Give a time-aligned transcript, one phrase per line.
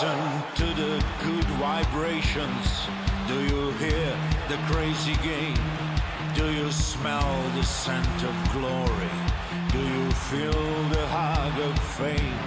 [0.00, 2.88] listen to the good vibrations?
[3.28, 4.16] Do you hear
[4.48, 5.58] the crazy game?
[6.34, 9.10] Do you smell the scent of glory?
[9.72, 12.40] Do you feel the hug of fame?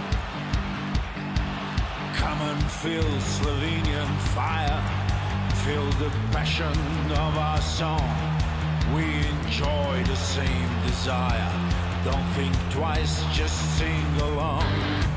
[2.15, 4.81] Come and feel Slovenian fire.
[5.63, 6.77] Feel the passion
[7.11, 8.09] of our song.
[8.95, 11.51] We enjoy the same desire.
[12.03, 15.12] Don't think twice, just sing along.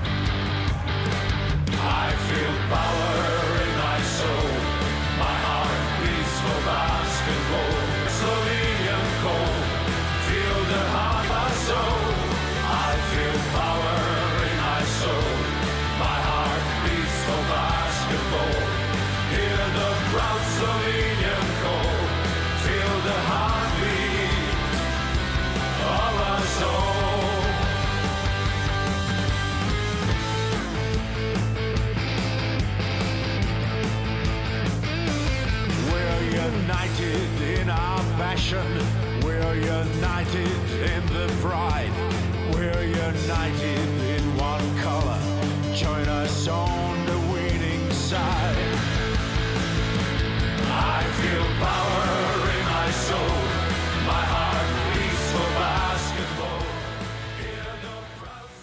[2.25, 3.36] Feel power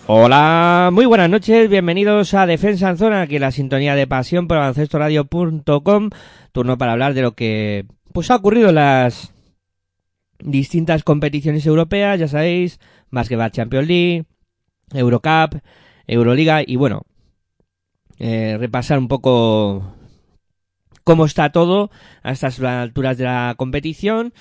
[0.06, 4.48] Hola, muy buenas noches, bienvenidos a Defensa en Zona, aquí en la sintonía de pasión
[4.48, 6.10] por baloncestoradio.com,
[6.54, 9.33] turno para hablar de lo que pues ha ocurrido en las
[10.44, 14.26] distintas competiciones europeas, ya sabéis, Basketball Champions League,
[14.94, 15.62] Eurocup,
[16.08, 17.04] Euroliga y bueno,
[18.20, 19.96] eh, repasar un poco
[21.04, 24.34] cómo está todo a estas alturas de la competición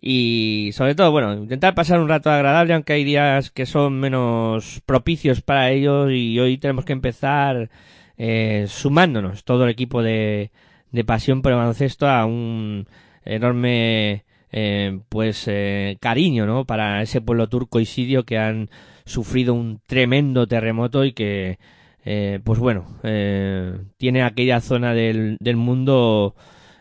[0.00, 4.80] y sobre todo, bueno, intentar pasar un rato agradable, aunque hay días que son menos
[4.86, 7.70] propicios para ello y hoy tenemos que empezar
[8.16, 10.52] eh, sumándonos todo el equipo de,
[10.92, 12.86] de Pasión por el Baloncesto a un
[13.24, 16.64] enorme eh, pues eh, cariño ¿no?
[16.64, 18.70] para ese pueblo turco y sirio que han
[19.04, 21.58] sufrido un tremendo terremoto y que
[22.04, 26.34] eh, pues bueno eh, tiene aquella zona del, del mundo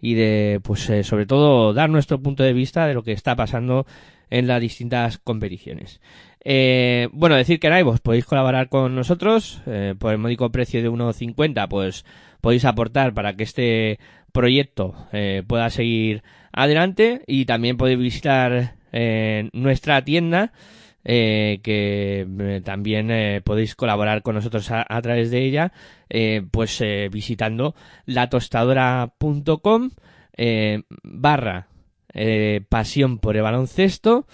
[0.00, 3.34] y de, pues eh, sobre todo, dar nuestro punto de vista de lo que está
[3.34, 3.86] pasando
[4.32, 6.00] en las distintas competiciones.
[6.44, 10.82] Eh, bueno, decir que en iVoox podéis colaborar con nosotros eh, por el módico precio
[10.82, 12.04] de 1,50, pues
[12.40, 13.98] podéis aportar para que este
[14.32, 16.22] proyecto eh, pueda seguir
[16.52, 20.52] adelante y también podéis visitar eh, nuestra tienda
[21.04, 25.72] eh, que eh, también podéis colaborar con nosotros a, a través de ella,
[26.50, 27.74] pues visitando
[28.04, 29.90] latostadora.com
[31.02, 31.68] barra
[32.68, 34.26] pasión por el baloncesto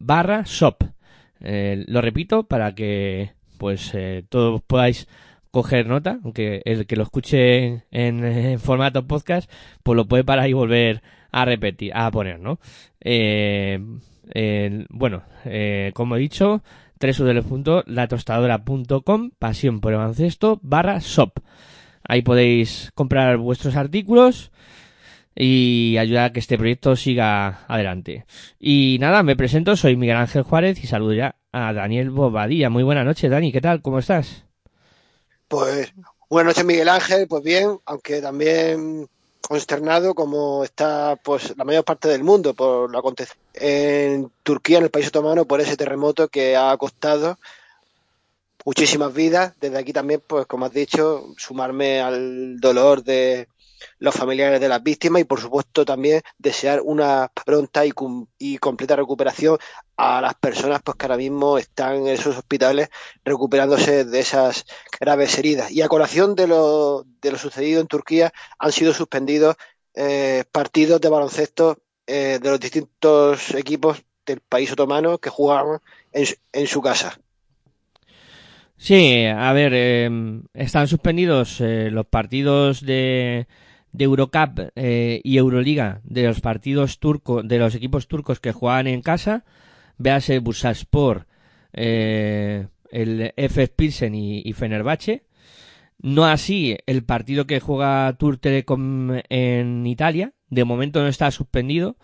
[0.00, 0.84] barra shop.
[1.40, 5.08] Eh, lo repito para que pues eh, todos podáis
[5.50, 9.50] coger nota, aunque el que lo escuche en, formato podcast,
[9.82, 12.58] pues lo puede parar y volver a repetir, a poner, ¿no?
[14.32, 16.62] Eh, bueno, eh, como he dicho,
[17.00, 21.38] www.latostadora.com, pasión por el baloncesto, barra shop.
[22.06, 24.50] Ahí podéis comprar vuestros artículos
[25.34, 28.26] y ayudar a que este proyecto siga adelante.
[28.58, 32.70] Y nada, me presento, soy Miguel Ángel Juárez y saludo ya a Daniel Bobadilla.
[32.70, 33.82] Muy buenas noches, Dani, ¿qué tal?
[33.82, 34.44] ¿Cómo estás?
[35.48, 35.92] Pues
[36.28, 37.26] buenas noches, Miguel Ángel.
[37.28, 39.08] Pues bien, aunque también
[39.46, 44.84] consternado como está pues la mayor parte del mundo por lo acontecido en Turquía, en
[44.84, 47.38] el país otomano, por ese terremoto que ha costado
[48.64, 49.54] muchísimas vidas.
[49.60, 53.48] Desde aquí también, pues como has dicho, sumarme al dolor de
[53.98, 57.92] los familiares de las víctimas y por supuesto también desear una pronta y,
[58.38, 59.58] y completa recuperación
[59.96, 62.88] a las personas pues que ahora mismo están en esos hospitales
[63.24, 64.64] recuperándose de esas
[65.00, 65.70] graves heridas.
[65.70, 69.56] Y a colación de lo, de lo sucedido en Turquía han sido suspendidos
[69.94, 75.80] eh, partidos de baloncesto eh, de los distintos equipos del país otomano que jugaban
[76.12, 77.18] en, en su casa.
[78.76, 80.10] Sí, a ver, eh,
[80.52, 83.46] están suspendidos eh, los partidos de,
[83.94, 88.88] de Eurocup eh, y Euroliga de los partidos turcos, de los equipos turcos que juegan
[88.88, 89.44] en casa.
[89.96, 91.26] Véase Bursaspor,
[91.72, 95.22] eh, el FF Pilsen y, y Fenerbahce.
[96.02, 100.32] No así el partido que juega Tour Telecom en Italia.
[100.50, 101.96] De momento no está suspendido,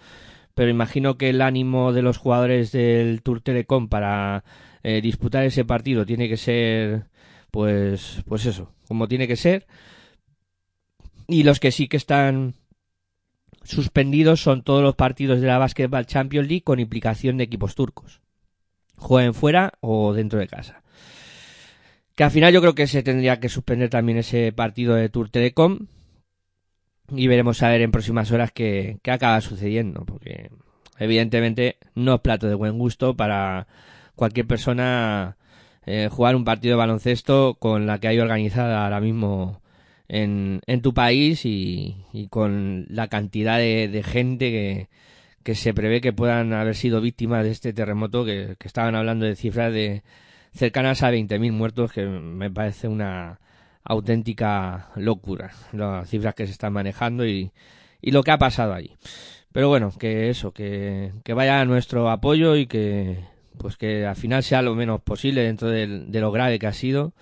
[0.54, 4.44] pero imagino que el ánimo de los jugadores del Tour Telecom para
[4.84, 7.06] eh, disputar ese partido tiene que ser,
[7.50, 9.66] pues, pues eso, como tiene que ser.
[11.30, 12.54] Y los que sí que están
[13.62, 18.20] suspendidos son todos los partidos de la Basketball Champions League con implicación de equipos turcos.
[18.96, 20.82] Jueguen fuera o dentro de casa.
[22.16, 25.30] Que al final yo creo que se tendría que suspender también ese partido de Tour
[25.30, 25.86] Telecom.
[27.14, 30.04] Y veremos a ver en próximas horas qué, acaba sucediendo.
[30.04, 30.50] Porque
[30.98, 33.68] evidentemente no es plato de buen gusto para
[34.16, 35.36] cualquier persona
[35.86, 39.59] eh, jugar un partido de baloncesto con la que hay organizada ahora mismo
[40.12, 44.88] en, en tu país y, y con la cantidad de, de gente que,
[45.44, 49.24] que, se prevé que puedan haber sido víctimas de este terremoto, que, que estaban hablando
[49.24, 50.02] de cifras de
[50.52, 53.38] cercanas a 20.000 muertos, que me parece una
[53.84, 57.52] auténtica locura, las cifras que se están manejando y,
[58.02, 58.96] y lo que ha pasado allí.
[59.52, 63.18] Pero bueno, que eso, que, que vaya nuestro apoyo y que
[63.58, 66.72] pues que al final sea lo menos posible dentro de, de lo grave que ha
[66.72, 67.12] sido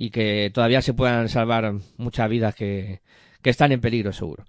[0.00, 3.00] y que todavía se puedan salvar muchas vidas que,
[3.42, 4.44] que están en peligro seguro.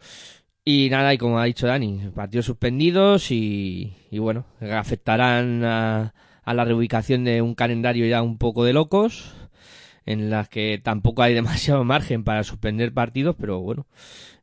[0.64, 6.14] Y nada, y como ha dicho Dani, partidos suspendidos y, y bueno, afectarán a,
[6.44, 9.34] a, la reubicación de un calendario ya un poco de locos,
[10.06, 13.88] en las que tampoco hay demasiado margen para suspender partidos, pero bueno,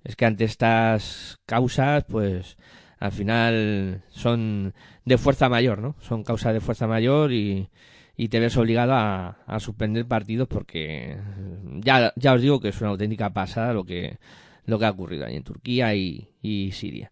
[0.03, 2.57] es que ante estas causas, pues
[2.99, 4.75] al final son
[5.05, 5.95] de fuerza mayor, ¿no?
[6.01, 7.69] Son causas de fuerza mayor y,
[8.17, 11.17] y te ves obligado a, a, suspender partidos porque
[11.83, 14.19] ya, ya os digo que es una auténtica pasada lo que,
[14.65, 16.29] lo que ha ocurrido ahí en Turquía y,
[16.73, 17.11] Siria.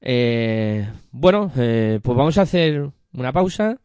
[0.00, 3.78] Eh, bueno, eh, pues vamos a hacer una pausa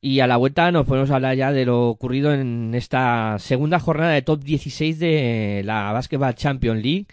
[0.00, 4.12] y a la vuelta nos podemos hablar ya de lo ocurrido en esta segunda jornada
[4.12, 7.06] de top 16 de la Basketball Champions League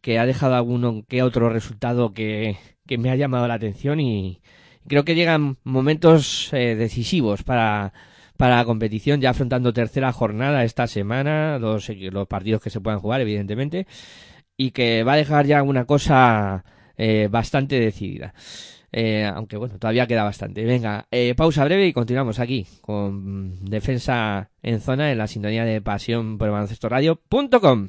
[0.00, 4.40] que ha dejado alguno que otro resultado que, que me ha llamado la atención y
[4.88, 7.92] creo que llegan momentos eh, decisivos para,
[8.36, 13.00] para la competición, ya afrontando tercera jornada esta semana, los, los partidos que se puedan
[13.00, 13.86] jugar, evidentemente,
[14.56, 16.64] y que va a dejar ya una cosa
[16.96, 18.34] eh, bastante decidida.
[18.92, 20.64] Eh, aunque bueno, todavía queda bastante.
[20.64, 25.82] Venga, eh, pausa breve y continuamos aquí con Defensa en Zona en la sintonía de
[25.82, 27.88] pasión por baloncesto radio.com.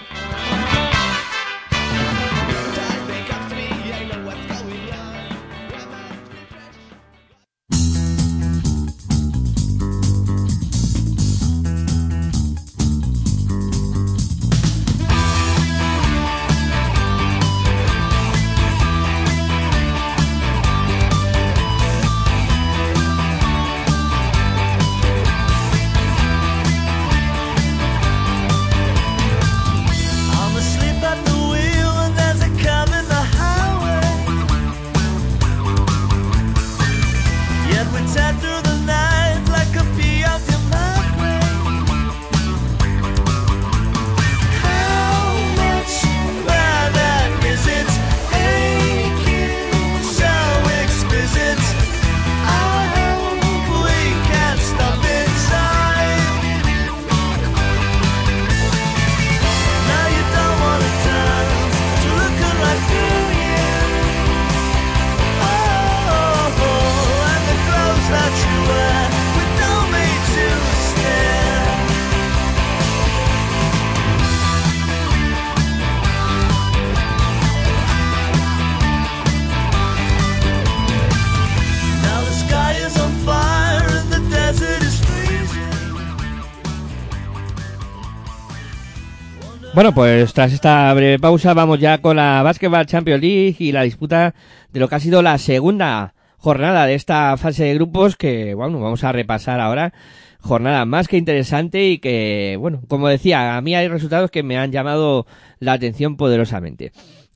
[89.81, 93.81] Bueno, pues tras esta breve pausa vamos ya con la Basketball Champions League y la
[93.81, 94.35] disputa
[94.71, 98.79] de lo que ha sido la segunda jornada de esta fase de grupos que, bueno,
[98.79, 99.91] vamos a repasar ahora.
[100.39, 104.55] Jornada más que interesante y que, bueno, como decía, a mí hay resultados que me
[104.55, 105.25] han llamado
[105.57, 106.91] la atención poderosamente.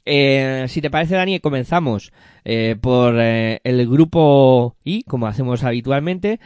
[0.05, 6.39] Eh, si te parece, Dani, comenzamos eh, por eh, el grupo I, como hacemos habitualmente,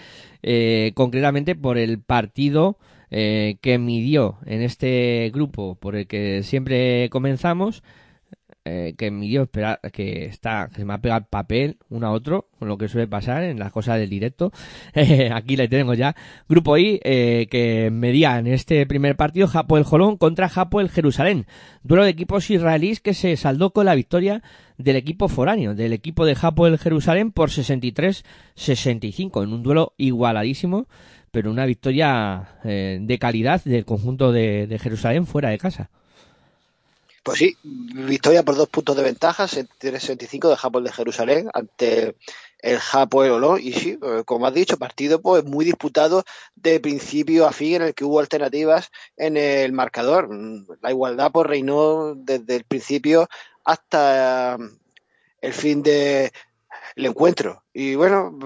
[0.44, 2.78] eh, concretamente por el partido
[3.12, 7.84] eh, que midió en este grupo por el que siempre comenzamos,
[8.66, 12.12] eh, que midió, espera, que está, que se me ha pegado el papel uno a
[12.12, 14.52] otro, con lo que suele pasar en las cosas del directo.
[15.34, 16.16] Aquí le tengo ya.
[16.48, 20.90] Grupo I, eh, que medía en este primer partido Japo el Jolón contra Japo el
[20.90, 21.48] Jerusalén.
[21.84, 24.44] Duelo de equipos israelíes que se saldó con la victoria
[24.78, 30.88] del equipo foráneo, del equipo de Japo el Jerusalén por 63-65, en un duelo igualadísimo
[31.32, 35.90] pero una victoria eh, de calidad del conjunto de, Jerusalén fuera de casa.
[37.24, 42.16] Pues sí, victoria por dos puntos de ventaja, 63-65 de Japón de Jerusalén ante
[42.60, 43.60] el Japón Olón.
[43.62, 46.24] Y sí, eh, como has dicho, partido pues muy disputado
[46.56, 50.30] de principio a fin en el que hubo alternativas en el marcador.
[50.82, 53.28] La igualdad pues reinó desde el principio
[53.66, 54.58] hasta
[55.42, 56.32] el fin del
[56.96, 57.64] de encuentro.
[57.74, 58.38] Y bueno,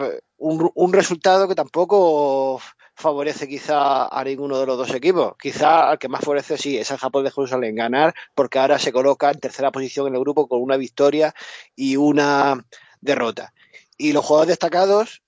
[0.44, 2.60] un, un, resultado que tampoco
[2.96, 5.36] favorece quizá a ninguno de los dos equipos.
[5.42, 8.92] Quizá al que más favorece sí es el Japón de Jerusalén ganar, porque ahora se
[8.92, 11.34] coloca en tercera posición en el grupo con una victoria
[11.78, 12.66] y una
[13.00, 13.54] derrota.
[13.98, 15.24] Y los jugadores destacados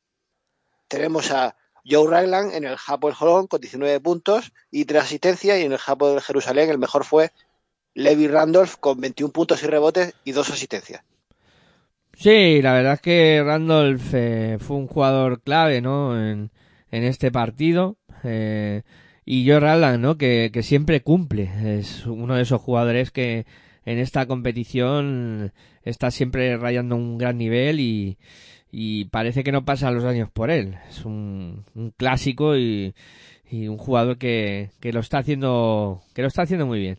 [0.90, 1.56] tenemos a
[1.90, 5.72] Joe Ragland en el Japón del Jolón con 19 puntos y 3 asistencias, y en
[5.72, 7.32] el Japón de Jerusalén el mejor fue
[7.94, 11.04] Levi Randolph con 21 puntos y rebotes y 2 asistencias.
[12.18, 16.20] Sí, la verdad es que Randolph eh, fue un jugador clave, ¿no?
[16.20, 16.52] En,
[16.92, 17.98] en este partido.
[18.24, 18.84] Eh,
[19.26, 20.18] y Joe Ragland, ¿no?
[20.18, 21.50] Que, que siempre cumple.
[21.80, 23.46] Es uno de esos jugadores que
[23.86, 25.52] en esta competición
[25.84, 28.18] está siempre rayando un gran nivel y,
[28.72, 30.78] y parece que no pasan los años por él.
[30.90, 32.96] Es un, un clásico y,
[33.50, 36.98] y, un jugador que, que lo está haciendo, que lo está haciendo muy bien.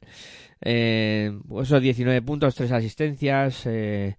[0.61, 4.17] Eh, esos 19 puntos, 3 asistencias, eh,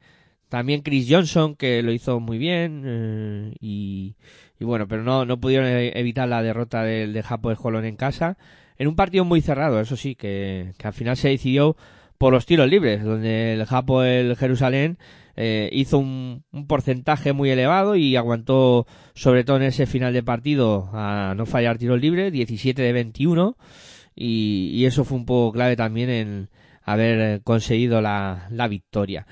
[0.50, 2.84] también Chris Johnson, que lo hizo muy bien.
[2.86, 4.16] Eh, y,
[4.60, 7.96] y, bueno, pero no, no pudieron evitar la derrota del de Japón el Jolón en
[7.96, 8.38] casa.
[8.78, 11.76] En un partido muy cerrado, eso sí, que, que al final se decidió
[12.18, 14.98] por los tiros libres, donde el Japón el Jerusalén
[15.36, 20.24] eh, hizo un, un, porcentaje muy elevado y aguantó, sobre todo en ese final de
[20.24, 23.58] partido, a no fallar tiros libres, 17 de 21.
[24.16, 26.50] Y, y eso fue un poco clave también en
[26.84, 29.28] haber conseguido la, la victoria.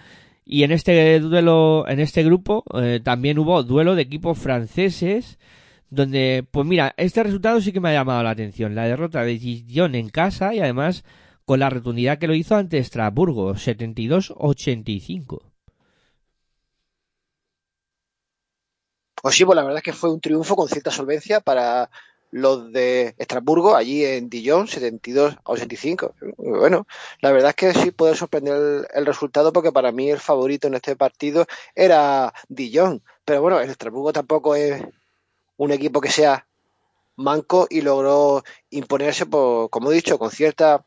[0.45, 5.39] Y en este duelo, en este grupo, eh, también hubo duelo de equipos franceses,
[5.89, 8.75] donde, pues mira, este resultado sí que me ha llamado la atención.
[8.75, 11.03] La derrota de Gillon en casa y además
[11.45, 15.41] con la rotundidad que lo hizo ante Estrasburgo, 72-85.
[19.21, 21.89] Pues sí, pues la verdad es que fue un triunfo con cierta solvencia para
[22.35, 26.15] los de Estrasburgo, allí en Dijon, 72 a 85.
[26.35, 26.85] Bueno,
[27.21, 30.67] la verdad es que sí puede sorprender el, el, resultado porque para mí el favorito
[30.67, 33.01] en este partido era Dijon.
[33.23, 34.83] Pero bueno, el Estrasburgo tampoco es
[35.55, 36.45] un equipo que sea
[37.15, 40.85] manco y logró imponerse, por, como he dicho, con cierta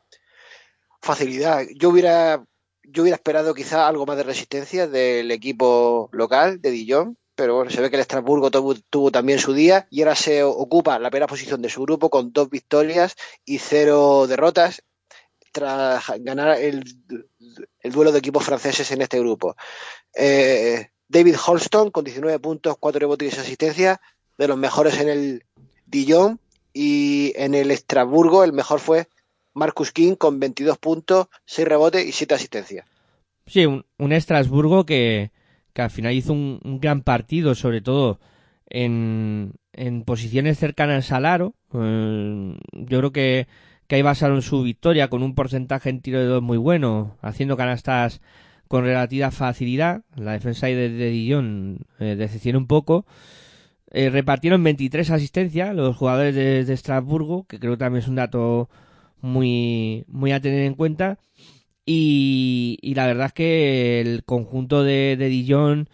[1.01, 1.65] facilidad.
[1.77, 2.45] Yo hubiera,
[2.83, 7.71] yo hubiera esperado quizá algo más de resistencia del equipo local de Dijon, pero bueno,
[7.71, 11.29] se ve que el Estrasburgo tuvo, también su día y ahora se ocupa la primera
[11.29, 13.15] posición de su grupo con dos victorias
[13.45, 14.83] y cero derrotas
[15.53, 16.83] tras ganar el,
[17.79, 19.55] el duelo de equipos franceses en este grupo.
[20.17, 24.01] Eh, David Holston con 19 puntos, 4 rebotes y asistencia,
[24.37, 25.45] de los mejores en el
[25.87, 26.41] Dijon
[26.73, 29.07] y en el Estrasburgo el mejor fue
[29.55, 32.85] Marcus King con 22 puntos, 6 rebotes y 7 asistencias.
[33.47, 35.31] Sí, un Estrasburgo que,
[35.79, 38.19] que al final hizo un, gran partido, sobre todo
[38.69, 41.55] en, en posiciones cercanas al aro.
[41.73, 43.47] Eh, yo creo que,
[43.87, 47.57] que ahí basaron su victoria con un porcentaje en tiro de dos muy bueno, haciendo
[47.57, 48.21] canastas
[48.67, 50.03] con relativa facilidad.
[50.17, 53.07] La defensa de, de Dijon eh, decepcionó un poco.
[53.93, 58.17] Eh, repartieron 23 asistencias los jugadores de, de Estrasburgo, que creo que también es un
[58.17, 58.69] dato
[59.21, 61.21] muy, muy a tener en cuenta.
[61.91, 65.89] Y, y, la verdad es que el conjunto de, de Dijon,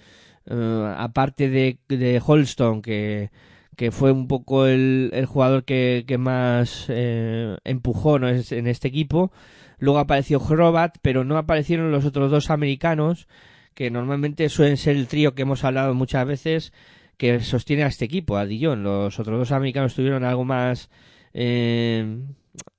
[0.50, 3.30] uh, aparte de, de Holston, que,
[3.76, 8.28] que fue un poco el, el jugador que, que más eh, empujó ¿no?
[8.28, 9.30] en este equipo,
[9.78, 13.28] luego apareció Hrobat, pero no aparecieron los otros dos americanos,
[13.74, 16.72] que normalmente suelen ser el trío que hemos hablado muchas veces,
[17.18, 18.82] que sostiene a este equipo, a Dijon.
[18.82, 20.90] Los otros dos americanos tuvieron algo más...
[21.34, 22.18] Eh,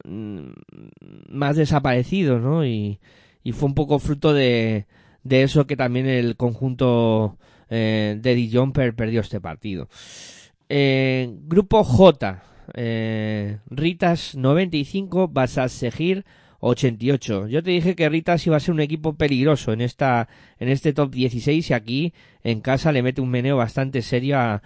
[0.05, 2.65] más desaparecidos, ¿no?
[2.65, 2.99] Y,
[3.53, 4.87] fue un poco fruto de,
[5.23, 7.37] de eso que también el conjunto
[7.69, 9.87] eh, de Eddie Jumper perdió este partido.
[10.67, 16.25] Eh, grupo J, eh, Ritas 95, vas a seguir
[16.59, 17.47] 88.
[17.47, 20.27] Yo te dije que Ritas iba a ser un equipo peligroso en esta
[20.57, 22.13] en este top 16 y aquí
[22.43, 24.61] en casa le mete un meneo bastante serio a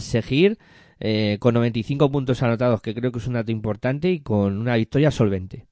[0.00, 0.58] seguir
[1.00, 4.76] eh, con 95 puntos anotados, que creo que es un dato importante y con una
[4.76, 5.66] victoria solvente.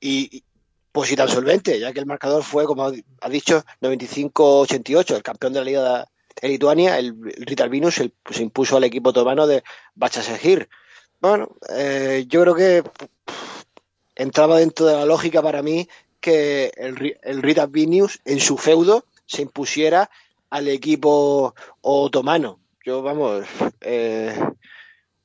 [0.00, 0.44] Y
[0.92, 5.52] pues si tan solvente, ya que el marcador fue, como ha dicho, 95-88, el campeón
[5.52, 6.08] de la Liga
[6.40, 9.62] de Lituania, el, el Ritalvinus se, se impuso al equipo otomano de
[9.94, 10.68] Bachasegir.
[11.20, 12.82] Bueno, eh, yo creo que
[14.14, 15.88] entraba dentro de la lógica para mí
[16.20, 20.10] que el, el Rita Vinius en su feudo se impusiera
[20.50, 22.60] al equipo otomano.
[22.88, 23.44] Yo, vamos,
[23.82, 24.34] eh,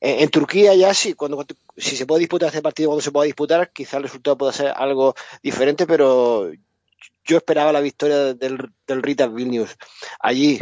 [0.01, 1.45] en, Turquía ya sí, cuando,
[1.77, 4.73] si se puede disputar este partido cuando se pueda disputar, quizás el resultado pueda ser
[4.75, 6.51] algo diferente, pero
[7.23, 9.77] yo esperaba la victoria del, del Rita Vilnius
[10.19, 10.59] allí.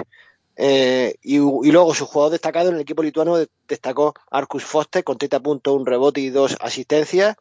[0.55, 3.36] Eh, y, y, luego su jugador destacado en el equipo lituano
[3.67, 7.36] destacó Arcus Foster con 30 puntos, un rebote y dos asistencias.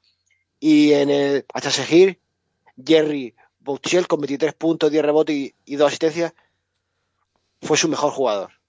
[0.59, 2.19] Y en el Achasegir,
[2.83, 6.33] Jerry Boutiel con 23 puntos, 10 rebotes y dos asistencias
[7.61, 8.60] fue su mejor jugador.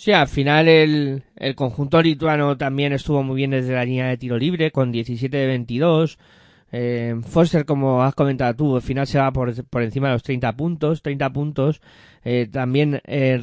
[0.00, 4.16] Sí, al final el, el, conjunto lituano también estuvo muy bien desde la línea de
[4.16, 6.18] tiro libre con 17 de 22.
[6.72, 10.22] Eh, Foster, como has comentado tú, al final se va por, por encima de los
[10.22, 11.82] 30 puntos, 30 puntos.
[12.24, 13.40] Eh, también eh,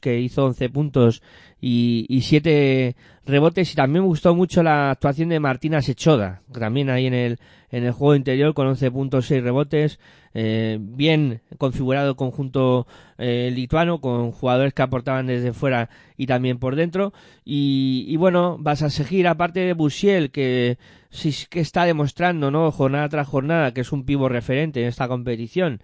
[0.00, 1.22] que hizo 11 puntos
[1.60, 3.72] y, y 7 rebotes.
[3.72, 7.38] Y también me gustó mucho la actuación de Martina Sechoda, también ahí en el,
[7.70, 9.98] en el juego interior con 11 puntos, 6 rebotes.
[10.36, 16.58] Eh, bien configurado el conjunto eh, lituano con jugadores que aportaban desde fuera y también
[16.58, 17.12] por dentro
[17.44, 20.76] y, y bueno vas a seguir aparte de Busiel que
[21.10, 25.06] sí que está demostrando no jornada tras jornada que es un pivo referente en esta
[25.06, 25.80] competición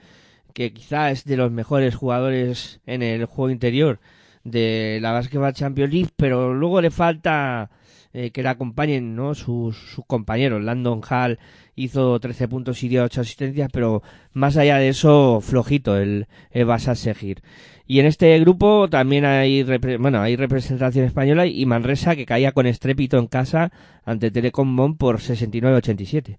[0.52, 4.00] que quizá es de los mejores jugadores en el juego interior
[4.44, 7.70] de la Basketball Champions League pero luego le falta
[8.12, 9.34] eh, que le acompañen ¿no?
[9.36, 10.62] sus, compañeros.
[10.62, 11.38] Landon Hall
[11.76, 16.64] hizo 13 puntos y dio 8 asistencias, pero más allá de eso, flojito el, el
[16.64, 17.42] Basa seguir.
[17.86, 19.64] Y en este grupo también hay,
[19.98, 23.72] bueno, hay representación española y Manresa que caía con estrépito en casa
[24.04, 26.38] ante Telecom Bon por 69-87.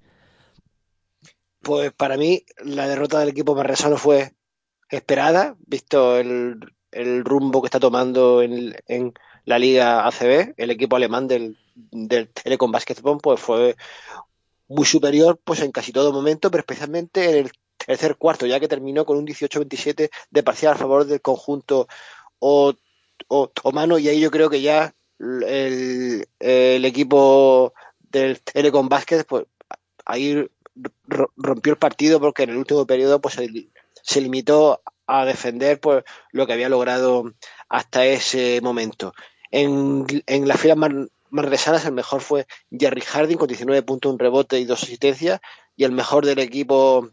[1.62, 4.34] Pues para mí la derrota del equipo manresano fue
[4.89, 6.60] esperada, visto el,
[7.24, 9.13] rumbo que está tomando en,
[9.45, 13.76] la Liga ACB, el equipo alemán del, del Telecom Basketball pues fue
[14.67, 18.67] muy superior pues en casi todo momento, pero especialmente en el tercer cuarto, ya que
[18.67, 21.88] terminó con un 18-27 de parcial a favor del conjunto
[23.28, 29.45] otomano y ahí yo creo que ya el, el equipo del Telecom Basket pues
[30.06, 30.47] ahí
[31.38, 33.36] rompió el partido porque en el último periodo pues
[34.04, 37.34] se, limitó a defender pues lo que había logrado
[37.70, 39.13] hasta ese momento.
[39.52, 40.91] En, en las filas más,
[41.30, 45.39] más resanas, el mejor fue Jerry Harding con 19 puntos, un rebote y dos asistencias.
[45.76, 47.10] Y el mejor del equipo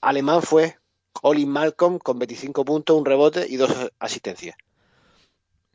[0.00, 0.76] alemán fue
[1.12, 4.56] Colin Malcolm con 25 puntos, un rebote y dos asistencias.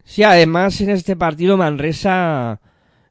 [0.03, 2.59] Sí, además en este partido Manresa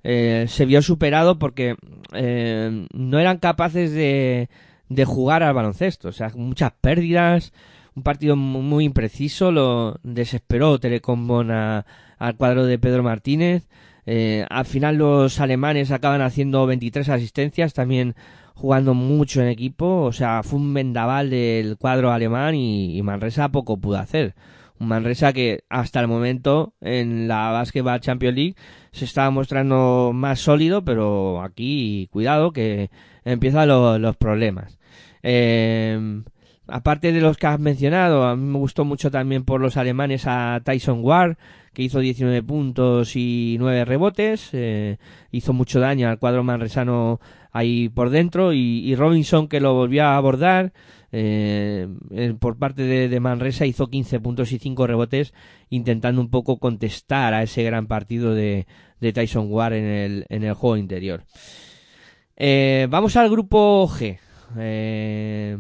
[0.03, 1.77] eh, se vio superado porque
[2.13, 4.49] eh, no eran capaces de,
[4.89, 6.09] de jugar al baloncesto.
[6.09, 7.53] O sea, muchas pérdidas,
[7.95, 11.85] un partido muy impreciso, lo desesperó Telecom a,
[12.19, 13.69] al cuadro de Pedro Martínez.
[14.07, 18.15] Eh, al final los alemanes acaban haciendo 23 asistencias, también
[18.55, 23.49] jugando mucho en equipo, o sea, fue un vendaval del cuadro alemán y, y Manresa
[23.51, 24.35] poco pudo hacer.
[24.81, 28.55] Manresa que hasta el momento en la Basketball Champions League
[28.93, 32.91] se estaba mostrando más sólido, pero aquí cuidado que
[33.25, 34.79] empiezan lo, los problemas.
[35.23, 36.23] Eh,
[36.71, 40.25] aparte de los que has mencionado, a mí me gustó mucho también por los alemanes
[40.27, 41.37] a Tyson Ward,
[41.73, 44.99] que hizo 19 puntos y 9 rebotes, eh,
[45.31, 47.21] hizo mucho daño al cuadro manresano
[47.53, 50.73] ahí por dentro, y, Robinson que lo volvió a abordar,
[51.13, 51.89] eh,
[52.39, 55.35] por parte de, Manresa hizo 15 puntos y 5 rebotes,
[55.69, 58.67] intentando un poco contestar a ese gran partido de,
[59.01, 61.25] de Tyson Ward en el, en el juego interior.
[62.43, 64.19] Eh, vamos al grupo G.
[64.59, 65.59] Eh,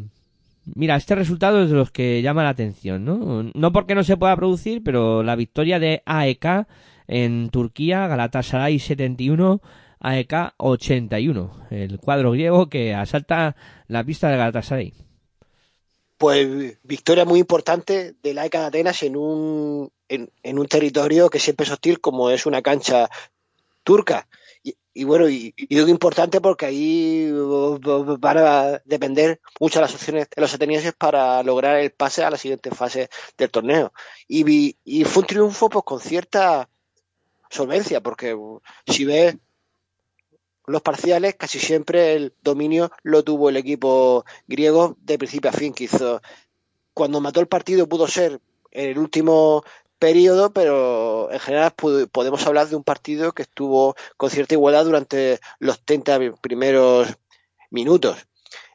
[0.74, 3.50] Mira, este resultado es de los que llama la atención, ¿no?
[3.54, 6.66] No porque no se pueda producir, pero la victoria de AEK
[7.08, 9.60] en Turquía, Galatasaray 71,
[9.98, 13.56] AEK 81, el cuadro griego que asalta
[13.88, 14.94] la pista de Galatasaray.
[16.16, 21.38] Pues victoria muy importante del AEK de Atenas en un, en, en un territorio que
[21.38, 23.08] siempre es hostil como es una cancha
[23.82, 24.28] turca.
[24.92, 30.40] Y, bueno, y, y digo importante porque ahí van a depender muchas las opciones de
[30.42, 33.92] los atenienses para lograr el pase a la siguiente fase del torneo.
[34.26, 36.68] Y, y fue un triunfo pues con cierta
[37.48, 38.36] solvencia, porque
[38.86, 39.36] si ves
[40.66, 45.74] los parciales, casi siempre el dominio lo tuvo el equipo griego de principio a fin,
[45.78, 46.20] hizo
[46.94, 49.64] cuando mató el partido pudo ser en el último
[50.00, 51.72] periodo, pero en general
[52.10, 57.06] podemos hablar de un partido que estuvo con cierta igualdad durante los 30 primeros
[57.70, 58.16] minutos.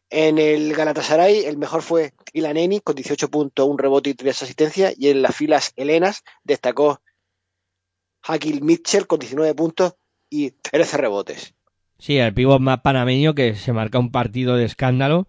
[0.09, 4.93] En el Galatasaray el mejor fue Ilaneni con 18 puntos, un rebote y tres asistencias
[4.97, 7.01] y en las filas helenas destacó
[8.21, 9.95] Hakil Mitchell con 19 puntos
[10.29, 11.53] y 13 rebotes.
[11.97, 15.27] Sí, el pívot más panameño que se marca un partido de escándalo.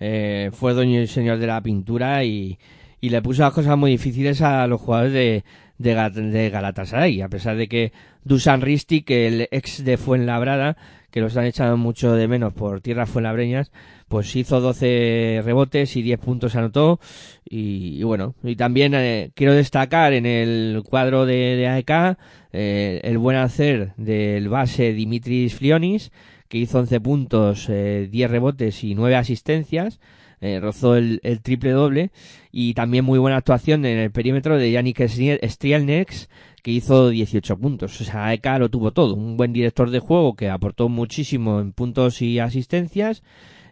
[0.00, 2.58] Eh, fue dueño y señor de la pintura y,
[3.04, 5.44] y le puso las cosas muy difíciles a los jugadores de,
[5.76, 7.92] de, Galatasaray, a pesar de que
[8.24, 10.78] Dusan Ristic, el ex de Fuenlabrada,
[11.10, 13.72] que los han echado mucho de menos por tierras fuenlabreñas,
[14.08, 16.98] pues hizo 12 rebotes y 10 puntos anotó.
[17.44, 22.16] Y, bueno, y también eh, quiero destacar en el cuadro de, de AEK
[22.54, 26.10] eh, el buen hacer del base Dimitris Flionis,
[26.48, 30.00] que hizo 11 puntos, 10 eh, rebotes y 9 asistencias
[30.44, 32.10] eh, rozó el, triple doble
[32.56, 36.28] y también muy buena actuación en el perímetro de Yannick Strielnex
[36.62, 38.00] que hizo 18 puntos.
[38.00, 39.16] O sea, EK lo tuvo todo.
[39.16, 43.24] Un buen director de juego que aportó muchísimo en puntos y asistencias.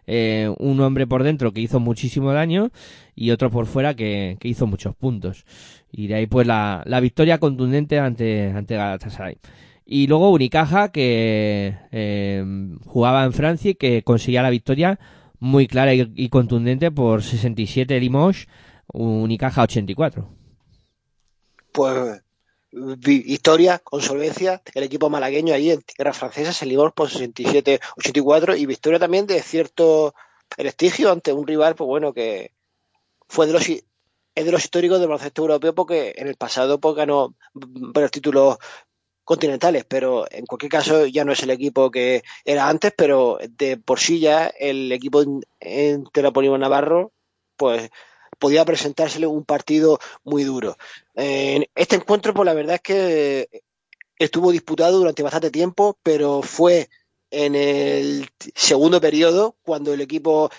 [0.05, 2.71] Eh, un hombre por dentro que hizo muchísimo daño
[3.15, 5.45] y otro por fuera que, hizo muchos puntos.
[5.89, 9.37] Y de ahí pues la, la victoria contundente ante, ante Galatasaray.
[9.85, 12.43] Y luego Unicaja que eh,
[12.85, 14.99] jugaba en Francia y que conseguía la victoria
[15.43, 18.47] muy clara y, contundente por 67 Limoges,
[18.93, 20.29] Unicaja 84.
[21.71, 22.21] Pues
[23.05, 28.65] historia con solvencia el equipo malagueño ahí en tierra francesa se libró por 67-84 y
[28.65, 30.15] victoria también de cierto
[30.49, 32.51] prestigio ante un rival pues bueno que
[33.27, 33.83] fue de los es
[34.45, 38.57] de los históricos del baloncesto europeo porque en el pasado pues ganó varios títulos
[39.23, 43.77] continentales, pero en cualquier caso ya no es el equipo que era antes, pero de
[43.77, 45.23] por sí ya el equipo
[45.59, 47.11] entre Napoleón Navarro,
[47.55, 47.89] pues
[48.43, 50.75] podía presentársele un partido muy duro.
[51.15, 53.63] En este encuentro, pues la verdad es que
[54.17, 56.89] estuvo disputado durante bastante tiempo, pero fue
[57.31, 60.49] en el segundo periodo cuando el equipo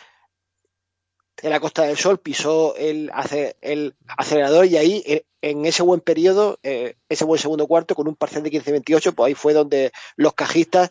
[1.43, 3.13] de la Costa del Sol pisó el,
[3.61, 8.09] el acelerador y ahí eh, en ese buen periodo, eh, ese buen segundo cuarto con
[8.09, 10.91] un parcial de 15-28, pues ahí fue donde los cajistas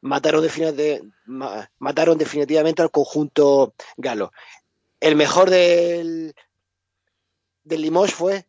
[0.00, 1.02] mataron, de,
[1.78, 4.32] mataron definitivamente al conjunto galo.
[5.00, 6.34] El mejor del,
[7.64, 8.44] del Limos fue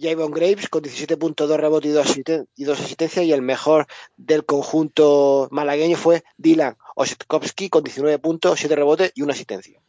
[0.00, 1.90] Javon Graves con 17.2 rebotes
[2.56, 8.58] y 2 asistencias y el mejor del conjunto malagueño fue Dylan Osetkowski con 19 puntos,
[8.58, 9.80] 7 rebotes y una asistencia.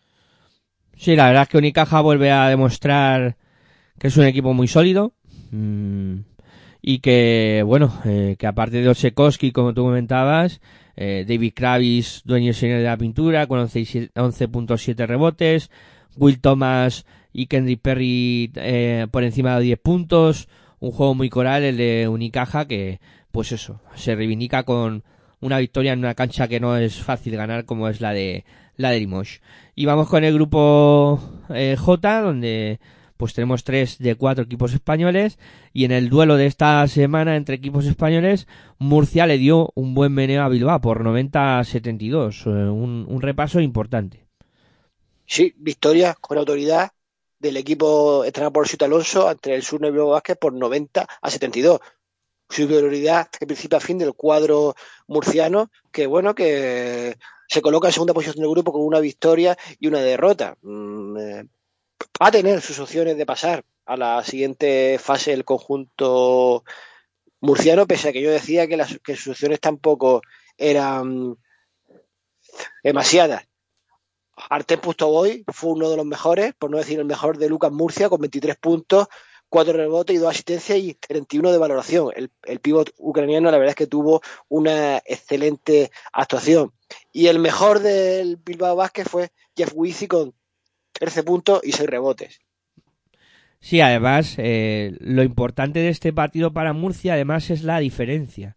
[0.98, 3.38] Sí, la verdad es que Unicaja vuelve a demostrar
[3.98, 5.14] que es un equipo muy sólido
[5.52, 6.20] mmm,
[6.82, 10.62] y que, bueno, eh, que aparte de Osekowski, como tú comentabas,
[10.96, 15.70] eh, David Kravis, dueño y señor de la pintura, con 11.7 rebotes,
[16.18, 21.64] Will Thomas y Kendrick Perry eh, por encima de 10 puntos, un juego muy coral
[21.64, 23.00] el de Unicaja que,
[23.32, 25.04] pues eso, se reivindica con
[25.40, 28.44] una victoria en una cancha que no es fácil ganar como es la de
[28.78, 29.42] la de Limoges.
[29.76, 32.80] Y vamos con el grupo eh, J, donde
[33.22, 35.38] pues tenemos tres de cuatro equipos españoles
[35.74, 38.48] y en el duelo de esta semana entre equipos españoles
[38.80, 44.26] Murcia le dio un buen meneo a Bilbao por 90-72, eh, un, un, repaso importante.
[45.28, 46.94] Sí, victoria con autoridad
[47.38, 51.80] del equipo entrenado por Sito Alonso ante el Sur Bilbao Vázquez por 90 a 72.
[52.50, 54.74] Superioridad de principio a fin del cuadro
[55.06, 59.86] murciano, que bueno, que se coloca en segunda posición del grupo con una victoria y
[59.86, 60.58] una derrota.
[60.64, 61.46] Mm, eh,
[62.22, 66.64] va a tener sus opciones de pasar a la siguiente fase del conjunto
[67.42, 70.22] murciano, pese a que yo decía que, las, que sus opciones tampoco
[70.58, 71.38] eran
[72.84, 73.48] demasiadas.
[74.50, 78.10] Artem Pustoboy fue uno de los mejores, por no decir el mejor de Lucas Murcia,
[78.10, 79.08] con 23 puntos,
[79.50, 82.12] 4 rebotes y 2 asistencias y 31 de valoración.
[82.16, 86.72] El, el pívot ucraniano, la verdad es que tuvo una excelente actuación.
[87.12, 90.34] Y el mejor del Bilbao Vázquez fue Jeff Wizzy con
[91.02, 92.42] 13 puntos y 6 rebotes.
[93.60, 98.56] Sí, además, eh, lo importante de este partido para Murcia, además, es la diferencia.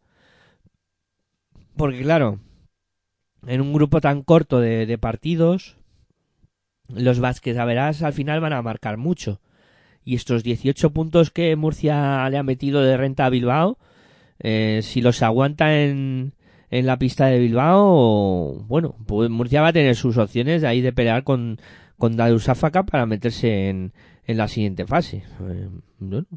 [1.75, 2.41] Porque, claro,
[3.47, 5.79] en un grupo tan corto de, partidos,
[6.89, 9.41] los Vázquez, a verás, al final van a marcar mucho.
[10.05, 13.79] Y estos 18 puntos que Murcia le ha metido de renta a Bilbao,
[14.39, 16.35] eh, si los aguanta en,
[16.69, 20.83] en la pista de Bilbao, bueno, pues Murcia va a tener sus opciones de ahí
[20.83, 21.59] de pelear con,
[21.99, 23.93] con Darussafaka para meterse en,
[24.27, 25.23] la siguiente fase.
[25.41, 25.69] Eh,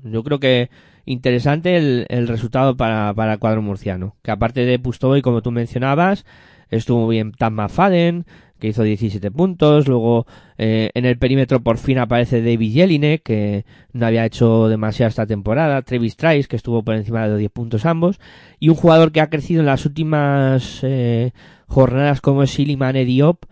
[0.03, 0.69] yo creo que
[1.05, 4.15] interesante el, el resultado para, para el cuadro murciano.
[4.23, 6.25] Que aparte de Pustovoy, como tú mencionabas,
[6.69, 8.25] estuvo bien Tamma Faden,
[8.59, 9.87] que hizo 17 puntos.
[9.87, 10.25] Luego
[10.57, 15.25] eh, en el perímetro por fin aparece David Jelinek, que no había hecho demasiado esta
[15.25, 15.81] temporada.
[15.81, 18.19] Travis Trice, que estuvo por encima de los 10 puntos ambos.
[18.59, 21.31] Y un jugador que ha crecido en las últimas eh,
[21.67, 23.45] jornadas como es Siliman Diop,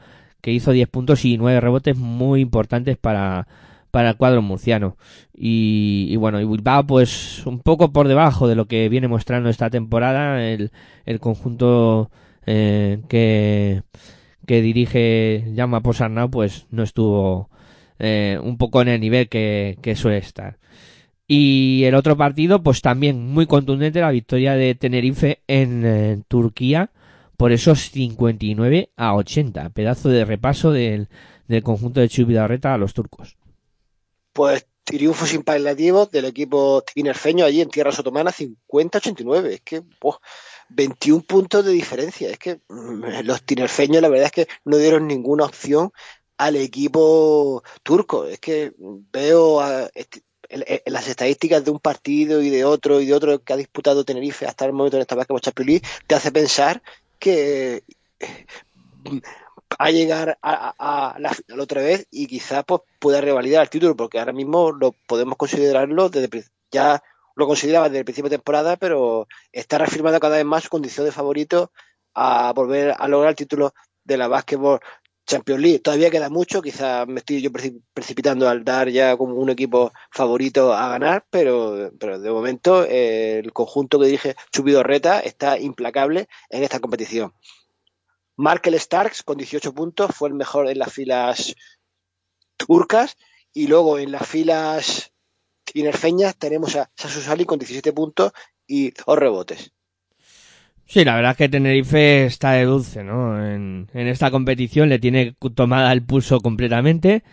[0.45, 3.47] que hizo 10 puntos y 9 rebotes muy importantes para,
[3.89, 4.95] para el cuadro murciano.
[5.33, 9.49] Y, y, bueno, y Bilbao pues un poco por debajo de lo que viene mostrando
[9.49, 10.69] esta temporada el,
[11.07, 12.11] el conjunto
[12.45, 13.81] eh, que,
[14.45, 17.49] que dirige Llama Posarnau pues no estuvo
[17.97, 20.59] eh, un poco en el nivel que, suele estar.
[21.27, 26.91] Y el otro partido, pues también muy contundente, la victoria de Tenerife en eh, Turquía
[27.37, 29.69] por esos 59 a 80.
[29.69, 31.09] Pedazo de repaso del,
[31.47, 33.37] del conjunto de Chubidarreta a los turcos.
[34.33, 39.45] Pues triunfo sin paliativos del equipo tinerfeño allí en tierras otomanas 50-89.
[39.47, 40.19] Es que, oh,
[40.69, 42.29] 21 puntos de diferencia.
[42.29, 45.91] Es que mm, los tinerfeños la verdad es que no dieron ninguna opción
[46.37, 48.25] al equipo turco.
[48.25, 50.21] Es que veo a, este,
[50.85, 54.45] las estadísticas de un partido y de otro y de otro que ha disputado Tenerife
[54.45, 56.81] hasta el momento en esta Champions League, te hace pensar
[57.19, 57.83] que
[59.77, 64.19] a llegar a, la final otra vez y quizás pues, pueda revalidar el título, porque
[64.19, 67.01] ahora mismo lo podemos considerarlo desde ya
[67.35, 71.05] lo consideraba desde el principio de temporada, pero está reafirmando cada vez más su condición
[71.05, 71.71] de favorito
[72.13, 73.73] a volver a lograr el título
[74.03, 74.79] de la Basketball
[75.25, 75.79] Champions League.
[75.79, 77.49] Todavía queda mucho, quizás me estoy yo
[77.93, 83.39] precipitando al dar ya como un equipo favorito a ganar, pero, pero de momento eh,
[83.39, 87.33] el conjunto que dije Chubido Reta está implacable en esta competición.
[88.37, 91.55] Markel Starks con 18 puntos fue el mejor en las filas
[92.57, 93.17] turcas
[93.53, 95.13] y luego en las filas
[95.63, 98.33] tinerfeñas tenemos a Sasu Sali con 17 puntos
[98.67, 99.71] y dos rebotes.
[100.87, 103.43] Sí, la verdad es que Tenerife está de dulce, ¿no?
[103.43, 107.23] En, en esta competición le tiene tomada el pulso completamente.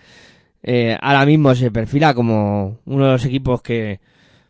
[0.62, 4.00] Eh, ahora mismo se perfila como uno de los equipos que,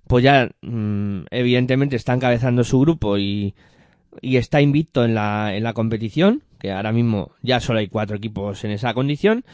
[0.06, 3.54] pues ya, mmm, evidentemente está encabezando su grupo y,
[4.20, 8.16] y está invicto en la, en la competición, que ahora mismo ya solo hay cuatro
[8.16, 9.44] equipos en esa condición.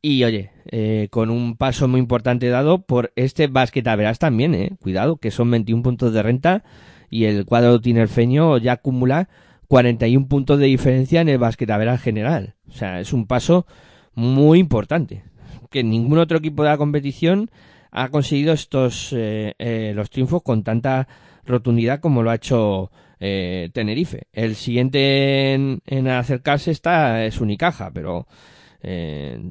[0.00, 4.70] Y oye, eh, con un paso muy importante dado por este Basket Averas también, eh.
[4.80, 6.62] Cuidado, que son 21 puntos de renta
[7.10, 9.28] y el cuadro tinerfeño ya acumula
[9.68, 12.54] 41 puntos de diferencia en el Basket Averas general.
[12.68, 13.66] O sea, es un paso
[14.14, 15.24] muy importante.
[15.70, 17.50] Que ningún otro equipo de la competición
[17.90, 21.08] ha conseguido estos eh, eh, los triunfos con tanta
[21.44, 22.90] rotundidad como lo ha hecho
[23.20, 24.26] eh, Tenerife.
[24.32, 28.26] El siguiente en, en, acercarse está es Unicaja, pero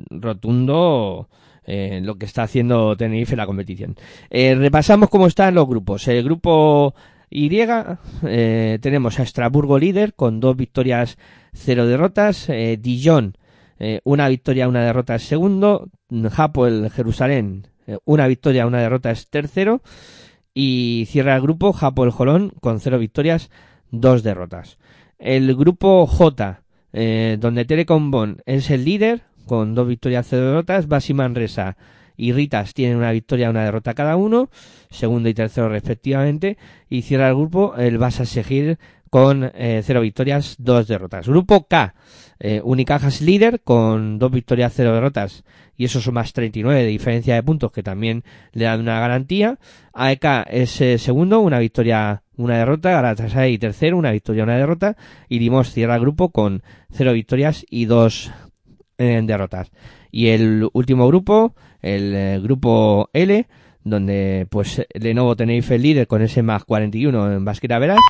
[0.09, 1.27] rotundo
[1.67, 3.95] lo que está haciendo Tenerife en la competición.
[4.29, 6.07] Repasamos cómo están los grupos.
[6.07, 6.93] El grupo
[7.29, 11.17] Y tenemos a Estrasburgo líder con dos victorias,
[11.53, 12.47] cero derrotas.
[12.79, 13.37] Dijon,
[14.03, 15.89] una victoria, una derrota es segundo.
[16.31, 17.67] Japo, el Jerusalén,
[18.05, 19.81] una victoria, una derrota es tercero.
[20.53, 23.49] Y cierra el grupo Japo el Jolón con cero victorias,
[23.91, 24.77] dos derrotas.
[25.19, 26.61] El grupo J,
[26.93, 30.87] eh, donde Telecom es el líder con dos victorias, cero derrotas.
[30.87, 31.75] Basiman Resa
[32.15, 34.49] y Ritas tienen una victoria, una derrota cada uno,
[34.95, 36.57] segundo y tercero respectivamente.
[36.89, 38.79] Y cierra el grupo el Basa Seguir
[39.09, 41.27] con eh, cero victorias, dos derrotas.
[41.27, 41.93] Grupo K,
[42.39, 42.61] eh,
[43.21, 45.43] líder con dos victorias, cero derrotas
[45.77, 49.59] y eso son más 39 de diferencia de puntos que también le dan una garantía.
[49.93, 52.91] AEK es eh, segundo, una victoria, una derrota.
[52.91, 54.95] Galatasaray tercero, una victoria, una derrota.
[55.27, 58.31] Y Dimos cierra el grupo con cero victorias y dos
[58.97, 59.71] eh, derrotas.
[60.11, 63.47] Y el último grupo, el grupo L,
[63.85, 68.01] donde pues Lenovo tenéis el líder con ese más 41 en Basquera Veras.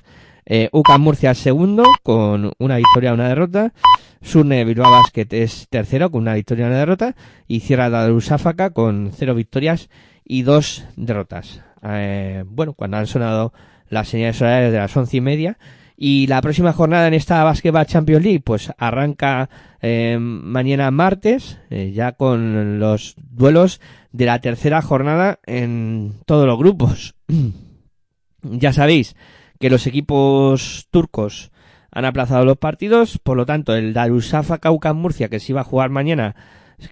[0.47, 3.73] Eh, UCAM Murcia segundo con una victoria, una derrota.
[4.21, 7.15] Surne Bilbao Basket es tercero con una victoria y una derrota.
[7.47, 9.89] Y cierra Darussafaka con cero victorias
[10.23, 11.61] y dos derrotas.
[11.83, 13.53] Eh, bueno, cuando han sonado
[13.89, 15.57] las señales horarias de las once y media.
[15.97, 19.49] Y la próxima jornada en esta Basketball Champions League, pues arranca
[19.81, 23.79] eh, mañana martes, eh, ya con los duelos
[24.11, 27.15] de la tercera jornada en todos los grupos.
[28.41, 29.15] ya sabéis
[29.59, 31.51] que los equipos turcos
[31.91, 35.65] han aplazado los partidos, por lo tanto el Darussafa Caucan Murcia que se iba a
[35.65, 36.35] jugar mañana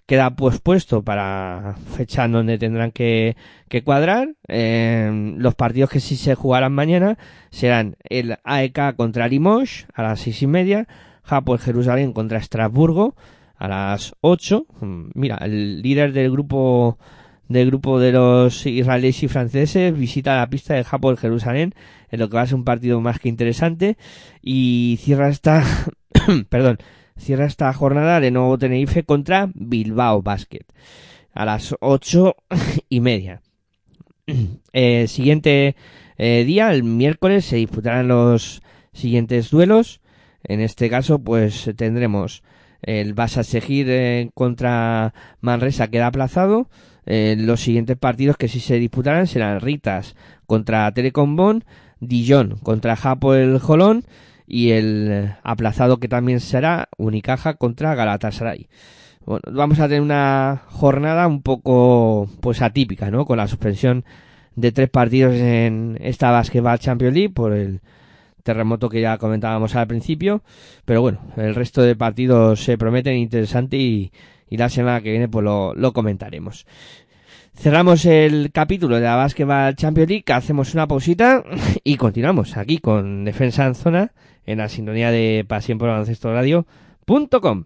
[0.05, 3.35] queda pospuesto para fecha donde tendrán que,
[3.69, 4.35] que cuadrar.
[4.47, 7.17] Eh, los partidos que sí se jugarán mañana
[7.49, 10.87] serán el AEK contra Limoges a las seis y media,
[11.23, 13.15] Japón Jerusalén contra Estrasburgo
[13.57, 14.65] a las ocho.
[14.81, 16.97] Mm, Mira, el líder del grupo
[17.49, 21.73] del grupo de los israelíes y franceses visita la pista de Japón Jerusalén
[22.09, 23.97] en lo que va a ser un partido más que interesante
[24.41, 25.63] y cierra esta
[26.49, 26.77] perdón
[27.17, 30.65] cierra esta jornada de nuevo Tenerife contra Bilbao Basket
[31.33, 32.35] a las ocho
[32.89, 33.41] y media.
[34.75, 35.75] Eh, siguiente
[36.17, 40.01] eh, día, el miércoles, se disputarán los siguientes duelos.
[40.43, 42.43] En este caso, pues tendremos
[42.81, 46.69] el Basa Seguir eh, contra Manresa, queda aplazado.
[47.05, 51.65] Eh, los siguientes partidos que sí se disputarán serán Ritas contra Telecom Bonn,
[51.99, 54.05] Dijon contra Japo el Jolón
[54.47, 58.67] y el eh, aplazado que también será Unicaja contra Galatasaray.
[59.25, 63.25] Bueno, vamos a tener una jornada un poco pues atípica, ¿no?
[63.25, 64.03] Con la suspensión
[64.55, 67.81] de tres partidos en esta Basketball Champions League por el
[68.43, 70.43] terremoto que ya comentábamos al principio,
[70.85, 74.11] pero bueno, el resto de partidos se prometen interesantes y,
[74.49, 76.65] y la semana que viene pues lo, lo comentaremos.
[77.55, 81.43] Cerramos el capítulo de la Basketball Champions League, hacemos una pausita
[81.83, 84.11] y continuamos aquí con Defensa en Zona
[84.45, 87.65] en la sintonía de Pasión por Radio.com.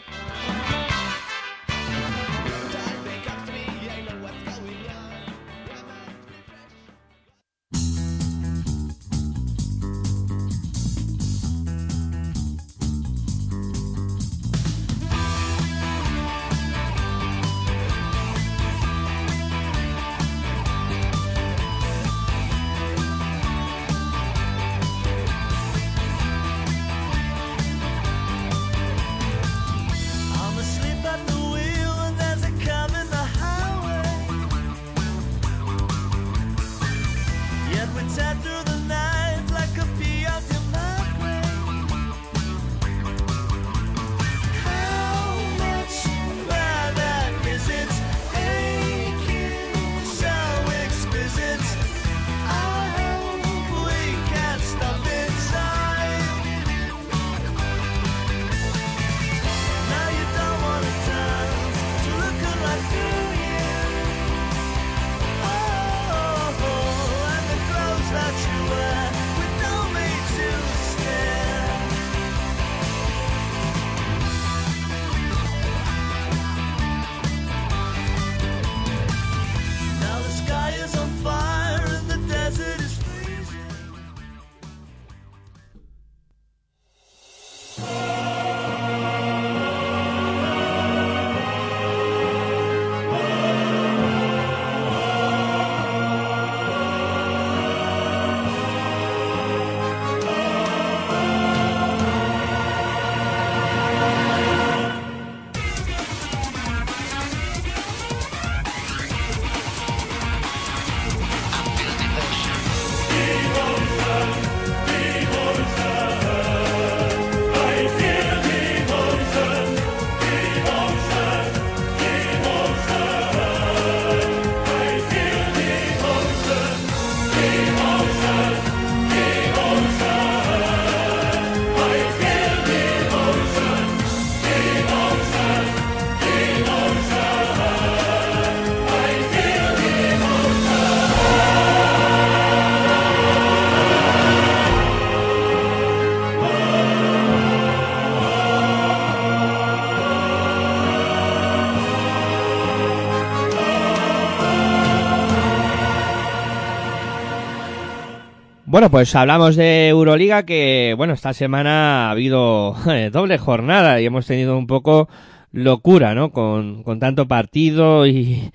[158.71, 164.05] Bueno, pues hablamos de Euroliga que, bueno, esta semana ha habido eh, doble jornada y
[164.05, 165.09] hemos tenido un poco
[165.51, 166.31] locura, ¿no?
[166.31, 168.49] Con, con tanto partido y,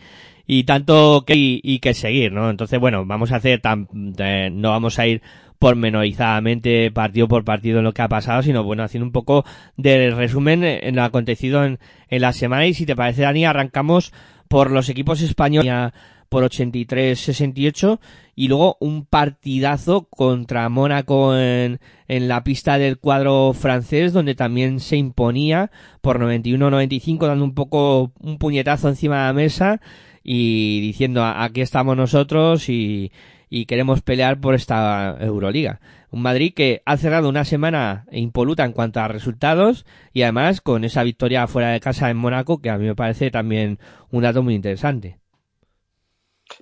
[0.47, 2.49] y tanto que, y, que seguir, ¿no?
[2.49, 5.21] Entonces, bueno, vamos a hacer tan, eh, no vamos a ir
[5.59, 9.45] pormenorizadamente partido por partido en lo que ha pasado, sino bueno, haciendo un poco
[9.77, 14.15] de resumen en lo acontecido en, en la semana y si te parece, Dani, arrancamos
[14.49, 15.93] por los equipos españoles
[16.29, 17.99] por 83-68
[18.35, 24.81] y luego un partidazo contra Mónaco en, en la pista del cuadro francés donde también
[24.81, 25.71] se imponía
[26.01, 29.81] por 91-95 dando un poco un puñetazo encima de la mesa
[30.23, 33.13] y diciendo aquí estamos nosotros y,
[33.49, 35.81] y queremos pelear por esta Euroliga.
[36.11, 40.85] Un Madrid que ha cerrado una semana impoluta en cuanto a resultados y además con
[40.85, 43.79] esa victoria fuera de casa en Mónaco que a mí me parece también
[44.11, 45.19] un dato muy interesante.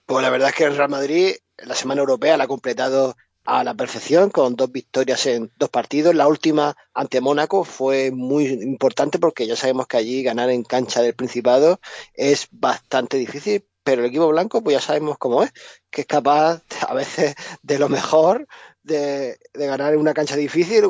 [0.07, 3.15] Pues la verdad es que el Real Madrid la semana europea la ha completado
[3.45, 6.15] a la perfección con dos victorias en dos partidos.
[6.15, 11.03] La última ante Mónaco fue muy importante porque ya sabemos que allí ganar en cancha
[11.03, 11.79] del Principado
[12.15, 15.53] es bastante difícil, pero el equipo blanco pues ya sabemos cómo es,
[15.91, 18.47] que es capaz a veces de lo mejor
[18.83, 20.85] de, de ganar en una cancha difícil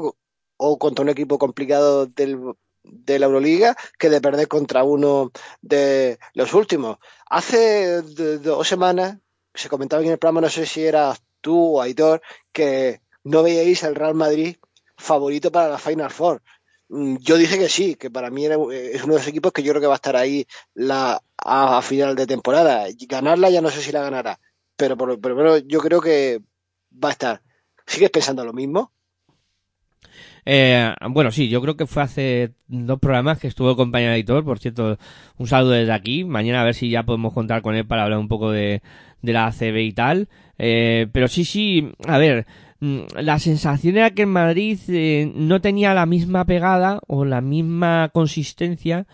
[0.56, 6.54] o, contra un equipo complicado de la Euroliga que de perder contra uno de los
[6.54, 6.98] últimos.
[7.36, 9.18] Hace dos semanas
[9.52, 12.22] se comentaba en el programa, no sé si eras tú o Aitor,
[12.52, 14.56] que no veíais al Real Madrid
[14.96, 16.44] favorito para la Final Four.
[16.88, 19.72] Yo dije que sí, que para mí era, es uno de los equipos que yo
[19.72, 22.86] creo que va a estar ahí la, a, a final de temporada.
[23.08, 24.38] Ganarla ya no sé si la ganará,
[24.76, 26.40] pero por, pero, pero yo creo que
[26.92, 27.42] va a estar.
[27.84, 28.92] ¿Sigues pensando lo mismo?
[30.46, 34.44] Eh, bueno, sí, yo creo que fue hace dos programas que estuvo el compañero editor,
[34.44, 34.98] por cierto,
[35.38, 36.24] un saludo desde aquí.
[36.24, 38.82] Mañana a ver si ya podemos contar con él para hablar un poco de,
[39.22, 40.28] de la ACB y tal.
[40.58, 42.46] Eh, pero sí, sí, a ver,
[42.80, 47.40] mm, la sensación era que en Madrid eh, no tenía la misma pegada o la
[47.40, 49.06] misma consistencia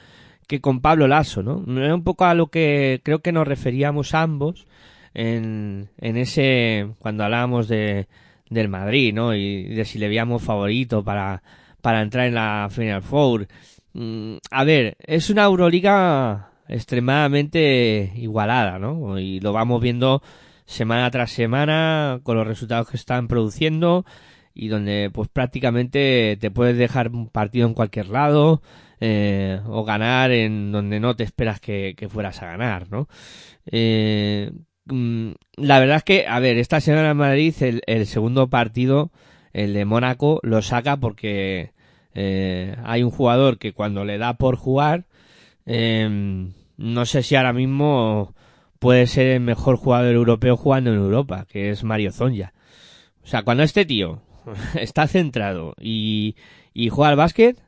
[0.49, 1.65] que con Pablo Lasso, ¿no?
[1.81, 4.67] Era un poco a lo que creo que nos referíamos ambos
[5.15, 8.09] en, en ese, cuando hablábamos de,
[8.51, 9.35] del Madrid, ¿no?
[9.35, 11.43] Y de si le veíamos favorito para,
[11.81, 13.49] para entrar en la Final Four.
[13.95, 19.19] Mm, a ver, es una Euroliga extremadamente igualada, ¿no?
[19.19, 20.23] Y lo vamos viendo
[20.67, 24.05] semana tras semana con los resultados que están produciendo
[24.55, 28.63] y donde pues prácticamente te puedes dejar un partido en cualquier lado
[29.01, 33.09] eh, o ganar en donde no te esperas que, que fueras a ganar, ¿no?
[33.67, 34.53] Eh,
[34.91, 37.55] la verdad es que, a ver, esta semana en Madrid
[37.87, 39.11] el, segundo partido,
[39.53, 41.73] el de Mónaco, lo saca porque
[42.15, 45.07] eh, hay un jugador que cuando le da por jugar,
[45.67, 48.35] eh, no sé si ahora mismo
[48.79, 52.53] puede ser el mejor jugador europeo jugando en Europa, que es Mario Zonja.
[53.23, 54.23] O sea, cuando este tío
[54.75, 56.37] está centrado y,
[56.75, 57.61] y juega al básquet,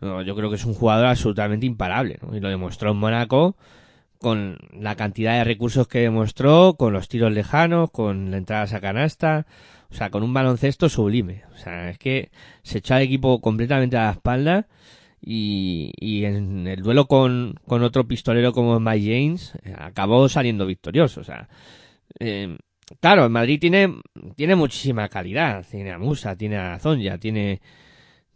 [0.00, 2.18] yo creo que es un jugador absolutamente imparable.
[2.32, 3.56] Y lo demostró en Mónaco
[4.20, 8.80] con la cantidad de recursos que demostró, con los tiros lejanos, con la entrada a
[8.80, 9.46] canasta,
[9.90, 11.44] o sea, con un baloncesto sublime.
[11.54, 12.30] O sea, es que
[12.62, 14.68] se echó al equipo completamente a la espalda
[15.22, 20.66] y, y en el duelo con, con otro pistolero como Mike James eh, acabó saliendo
[20.66, 21.22] victorioso.
[21.22, 21.48] O sea,
[22.18, 22.58] eh,
[23.00, 24.00] claro, en Madrid tiene,
[24.36, 25.64] tiene muchísima calidad.
[25.68, 27.62] Tiene a Musa, tiene a Zonja, tiene,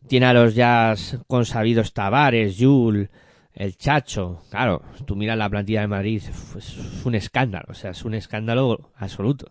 [0.09, 0.95] tiene a los ya
[1.27, 3.11] consabidos Tavares, Yul,
[3.55, 6.23] el Chacho, claro, tú miras la plantilla de Madrid,
[6.57, 9.51] es un escándalo, o sea, es un escándalo absoluto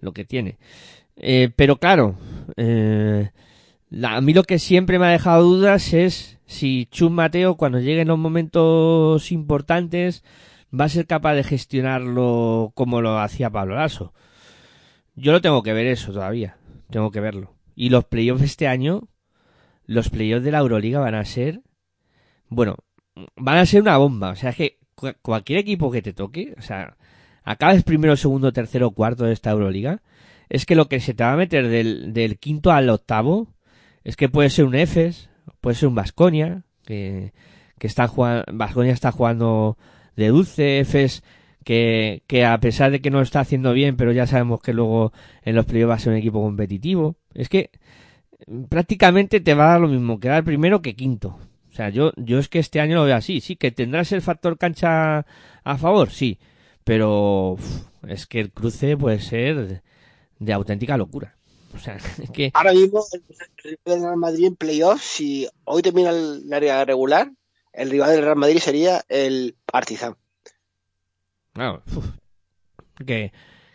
[0.00, 0.58] lo que tiene.
[1.16, 2.16] Eh, pero claro,
[2.56, 3.30] eh,
[4.02, 8.08] a mí lo que siempre me ha dejado dudas es si Chum Mateo, cuando lleguen
[8.08, 10.24] los momentos importantes,
[10.78, 14.12] va a ser capaz de gestionarlo como lo hacía Pablo Lasso.
[15.14, 16.56] Yo lo tengo que ver eso todavía,
[16.90, 17.54] tengo que verlo.
[17.76, 19.08] Y los playoffs este año,
[19.86, 21.60] los playoffs de la Euroliga van a ser,
[22.48, 22.76] bueno,
[23.36, 24.30] van a ser una bomba.
[24.30, 24.78] O sea, es que
[25.22, 26.96] cualquier equipo que te toque, o sea,
[27.42, 30.02] acabes primero, segundo, tercero, cuarto de esta Euroliga,
[30.48, 33.48] es que lo que se te va a meter del, del quinto al octavo
[34.04, 37.32] es que puede ser un Efes, puede ser un Vasconia, que,
[37.78, 39.78] que está jugando, Vasconia está jugando
[40.16, 41.22] de dulce, Efes
[41.64, 44.74] que, que a pesar de que no lo está haciendo bien, pero ya sabemos que
[44.74, 45.12] luego
[45.42, 47.16] en los playoffs va a ser un equipo competitivo.
[47.32, 47.70] Es que
[48.68, 51.38] prácticamente te va a dar lo mismo quedar primero que quinto.
[51.74, 54.22] O sea, yo, yo es que este año lo veo así, sí, que tendrás el
[54.22, 55.26] factor cancha
[55.64, 56.38] a favor, sí,
[56.84, 59.82] pero uf, es que el cruce puede ser
[60.38, 61.34] de, auténtica locura.
[61.74, 62.52] O sea, es que...
[62.54, 63.04] Ahora mismo
[63.64, 67.32] el Real Real Madrid en playoffs, si hoy termina el área regular,
[67.72, 70.14] el rival del Real Madrid sería el Partizan.
[71.54, 72.06] Claro, uf,
[73.04, 73.32] que,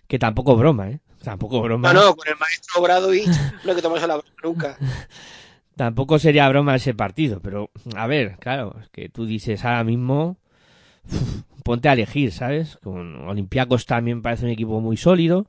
[0.08, 1.02] que tampoco broma, ¿eh?
[1.22, 1.92] tampoco broma.
[1.92, 3.28] No, no, con el maestro Obradovich
[3.66, 4.78] no hay que tomarse la broma nunca.
[5.80, 10.36] Tampoco sería broma ese partido, pero a ver, claro, es que tú dices ahora mismo,
[11.64, 12.76] ponte a elegir, ¿sabes?
[12.84, 15.48] Con Olympiacos también parece un equipo muy sólido.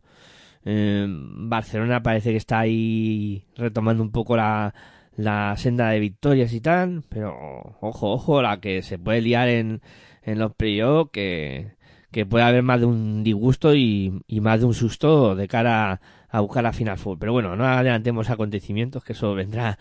[0.64, 4.72] Eh, Barcelona parece que está ahí retomando un poco la,
[5.16, 7.35] la senda de victorias y tal, pero
[7.81, 9.83] ojo, ojo, la que se puede liar en,
[10.22, 11.72] en los playoffs, que,
[12.12, 15.91] que puede haber más de un disgusto y, y más de un susto de cara
[15.91, 17.18] a, a buscar la final full.
[17.18, 19.76] Pero bueno, no adelantemos acontecimientos, que eso vendrá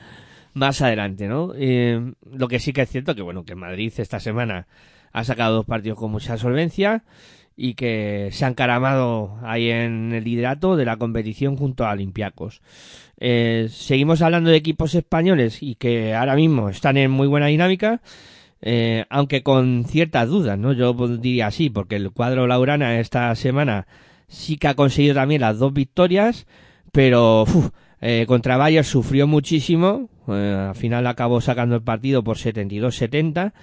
[0.54, 1.54] más adelante, ¿no?
[1.56, 4.68] Eh, lo que sí que es cierto que, bueno, que Madrid esta semana
[5.12, 7.04] ha sacado dos partidos con mucha solvencia
[7.62, 12.62] y que se han caramado ahí en el liderato de la competición junto a Olympiacos.
[13.20, 18.02] Eh, seguimos hablando de equipos españoles y que ahora mismo están en muy buena dinámica,
[18.62, 20.72] eh, aunque con ciertas dudas, ¿no?
[20.72, 23.88] Yo diría así, porque el cuadro Laurana esta semana
[24.30, 26.48] sí que ha conseguido también las dos victorias,
[26.94, 27.46] pero
[28.02, 33.54] eh, contra Bayern sufrió muchísimo, eh, al final acabó sacando el partido por 72-70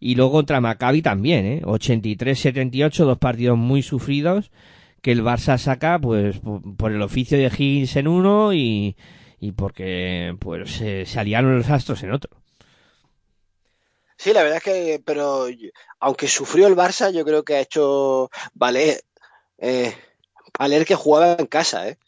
[0.00, 1.62] y luego contra Maccabi también, ¿eh?
[1.62, 4.50] 83-78, dos partidos muy sufridos
[5.02, 6.40] que el Barça saca pues
[6.76, 8.96] por, el oficio de Higgins en uno y,
[9.38, 12.36] y porque pues se, se aliaron los astros en otro.
[14.16, 15.46] Sí, la verdad es que, pero
[16.00, 19.02] aunque sufrió el Barça, yo creo que ha hecho valer,
[19.58, 19.94] eh,
[20.58, 21.98] valer que jugaba en casa, ¿eh?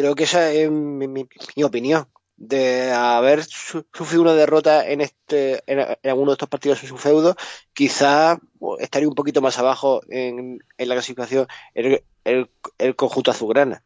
[0.00, 1.26] Creo que esa es mi,
[1.62, 2.08] opinión.
[2.36, 5.78] De haber su- sufrido una derrota en este, en,
[6.10, 7.36] alguno de estos partidos en su feudo,
[7.74, 13.84] quizá pues, estaría un poquito más abajo en, la clasificación el, el, el conjunto azulgrana.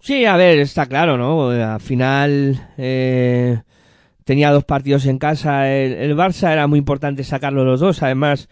[0.00, 1.50] Sí, a ver, está claro, ¿no?
[1.50, 3.62] Al final eh,
[4.24, 8.02] tenía dos partidos en casa el, el Barça, era muy importante sacarlo los dos.
[8.02, 8.48] Además,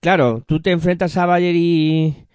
[0.00, 2.26] claro, tú te enfrentas a Bayern y,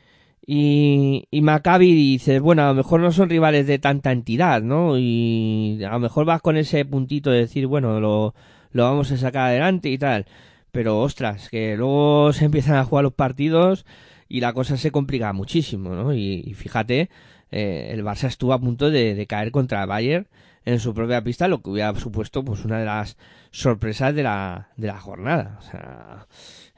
[0.52, 4.64] y, y Maccabi y dices, bueno, a lo mejor no son rivales de tanta entidad,
[4.64, 4.98] ¿no?
[4.98, 8.34] Y a lo mejor vas con ese puntito de decir, bueno, lo,
[8.72, 10.26] lo vamos a sacar adelante y tal.
[10.72, 13.86] Pero ostras, que luego se empiezan a jugar los partidos
[14.28, 16.16] y la cosa se complica muchísimo, ¿no?
[16.16, 17.12] Y, y fíjate,
[17.52, 20.28] eh, el Barça estuvo a punto de, de caer contra el Bayern
[20.66, 23.18] en su propia pista, lo que hubiera supuesto pues una de las
[23.52, 25.60] sorpresas de la, de la jornada.
[25.60, 26.28] O sea,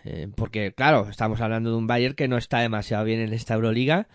[0.06, 3.54] eh, porque claro, estamos hablando de un Bayern que no está demasiado bien en esta
[3.56, 4.08] Euroliga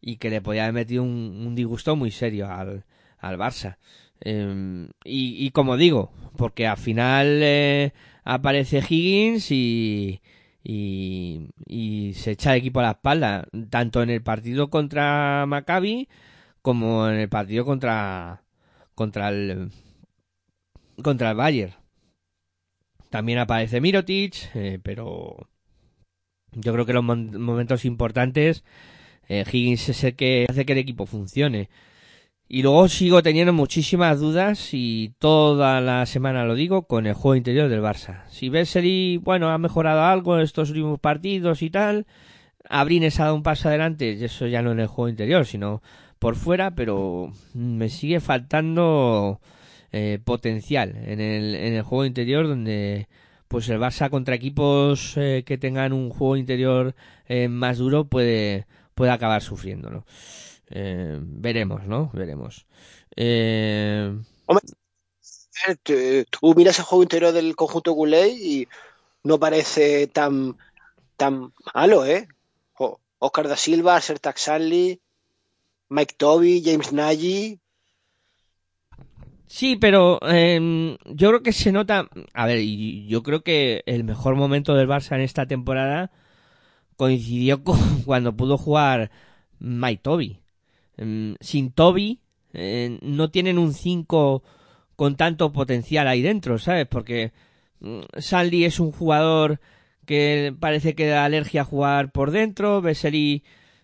[0.00, 2.84] y que le podía haber metido un, disgusto muy serio al,
[3.18, 3.78] al Barça.
[4.22, 7.92] Eh, y, y como digo, porque al final eh,
[8.24, 10.20] aparece Higgins y,
[10.62, 16.08] y, y se echa el equipo a la espalda, tanto en el partido contra Maccabi
[16.62, 18.42] como en el partido contra
[18.94, 19.70] contra el
[21.02, 21.79] contra el Bayern.
[23.10, 25.48] También aparece Mirotic, eh, pero
[26.52, 28.64] yo creo que los momentos importantes
[29.28, 31.68] eh, Higgins es el que hace que el equipo funcione.
[32.48, 37.36] Y luego sigo teniendo muchísimas dudas y toda la semana lo digo con el juego
[37.36, 38.24] interior del Barça.
[38.28, 42.06] Si Vesely, bueno, ha mejorado algo en estos últimos partidos y tal,
[42.68, 45.80] Abrines ha dado un paso adelante, y eso ya no en el juego interior, sino
[46.18, 49.40] por fuera, pero me sigue faltando
[49.92, 53.08] eh, potencial en el, en el juego interior donde
[53.48, 56.94] pues el Barça contra equipos eh, que tengan un juego interior
[57.28, 60.04] eh, más duro puede, puede acabar sufriéndolo.
[60.70, 62.10] Veremos, ¿no?
[62.14, 62.66] Veremos.
[63.16, 64.12] Eh,
[66.30, 68.68] tú- miras el juego interior del conjunto culé y
[69.24, 70.56] no parece tan,
[71.16, 72.28] tan malo, ¿eh?
[73.18, 75.00] Oscar da Silva, Sertak Sanli,
[75.90, 77.60] Mike Toby, James Nagy.
[79.52, 82.08] Sí, pero eh, yo creo que se nota.
[82.34, 86.12] A ver, yo creo que el mejor momento del Barça en esta temporada
[86.96, 89.10] coincidió con cuando pudo jugar
[89.58, 90.38] Mike Toby.
[90.98, 92.20] Mm, Sin Toby
[92.52, 94.44] eh, no tienen un 5
[94.96, 96.86] con tanto potencial ahí dentro, ¿sabes?
[96.86, 97.32] Porque
[97.80, 99.60] mm, Sandy es un jugador
[100.06, 102.82] que parece que da alergia a jugar por dentro.
[102.82, 103.42] Vesely,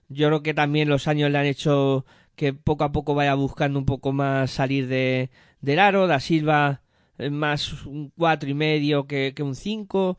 [0.08, 2.06] yo creo que también los años le han hecho
[2.36, 5.30] que poco a poco vaya buscando un poco más salir de,
[5.60, 6.06] del aro.
[6.06, 6.82] Da Silva
[7.18, 10.18] eh, más un cuatro y medio que, que un 5.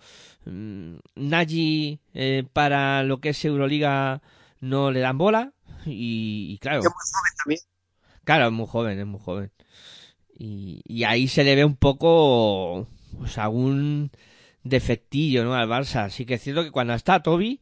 [1.15, 4.21] Nagy eh, para lo que es Euroliga
[4.59, 5.53] no le dan bola.
[5.85, 7.61] Y, y claro, Es muy joven también.
[8.23, 9.51] Claro, es muy joven, es muy joven.
[10.37, 12.87] Y, y ahí se le ve un poco,
[13.17, 14.11] pues algún
[14.63, 15.55] defectillo, ¿no?
[15.55, 16.05] Al Barça.
[16.05, 17.61] Así que es cierto que cuando está Toby,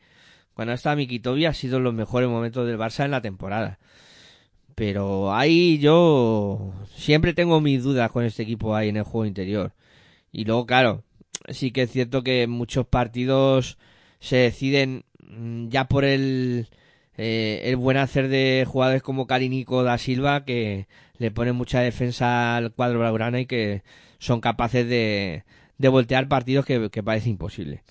[0.53, 3.79] cuando está Miki Toby, ha sido los mejores momentos del Barça en la temporada.
[4.75, 9.73] Pero ahí yo siempre tengo mis dudas con este equipo ahí en el juego interior.
[10.31, 11.03] Y luego, claro,
[11.49, 13.77] sí que es cierto que muchos partidos
[14.19, 16.67] se deciden mm, ya por el
[17.17, 22.57] eh, el buen hacer de jugadores como Karinico da Silva que le ponen mucha defensa
[22.57, 23.83] al cuadro blaugrana y que
[24.19, 25.45] son capaces de,
[25.77, 27.83] de voltear partidos que, que parece imposible.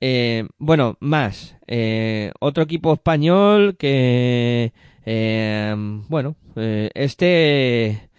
[0.00, 1.56] Eh, bueno, más.
[1.66, 4.72] Eh, otro equipo español que,
[5.06, 5.74] eh,
[6.08, 8.10] bueno, eh, este,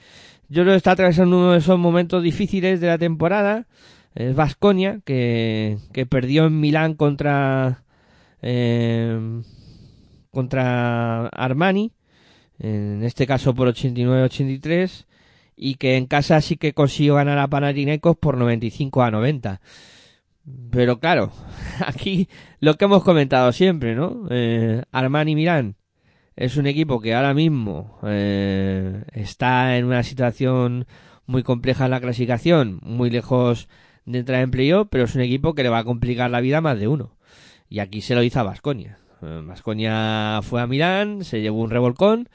[0.47, 3.67] yo lo está atravesando uno de esos momentos difíciles de la temporada.
[4.15, 7.83] Es Vasconia, que, que perdió en Milán contra,
[8.41, 9.19] eh,
[10.31, 11.91] contra Armani,
[12.59, 15.05] en este caso por 89-83,
[15.55, 19.61] y que en casa sí que consiguió ganar a Panathinaikos por 95 a 90.
[20.71, 21.31] Pero claro,
[21.85, 22.29] aquí
[22.59, 24.27] lo que hemos comentado siempre, ¿no?
[24.29, 25.75] Eh, Armani Milán
[26.37, 30.85] es un equipo que ahora mismo eh, está en una situación
[31.25, 33.67] muy compleja en la clasificación, muy lejos
[34.05, 36.61] de entrar en playoff, pero es un equipo que le va a complicar la vida
[36.61, 37.17] más de uno.
[37.69, 38.99] Y aquí se lo hizo a Vasconia.
[39.19, 42.29] Vasconia fue a Milán, se llevó un revolcón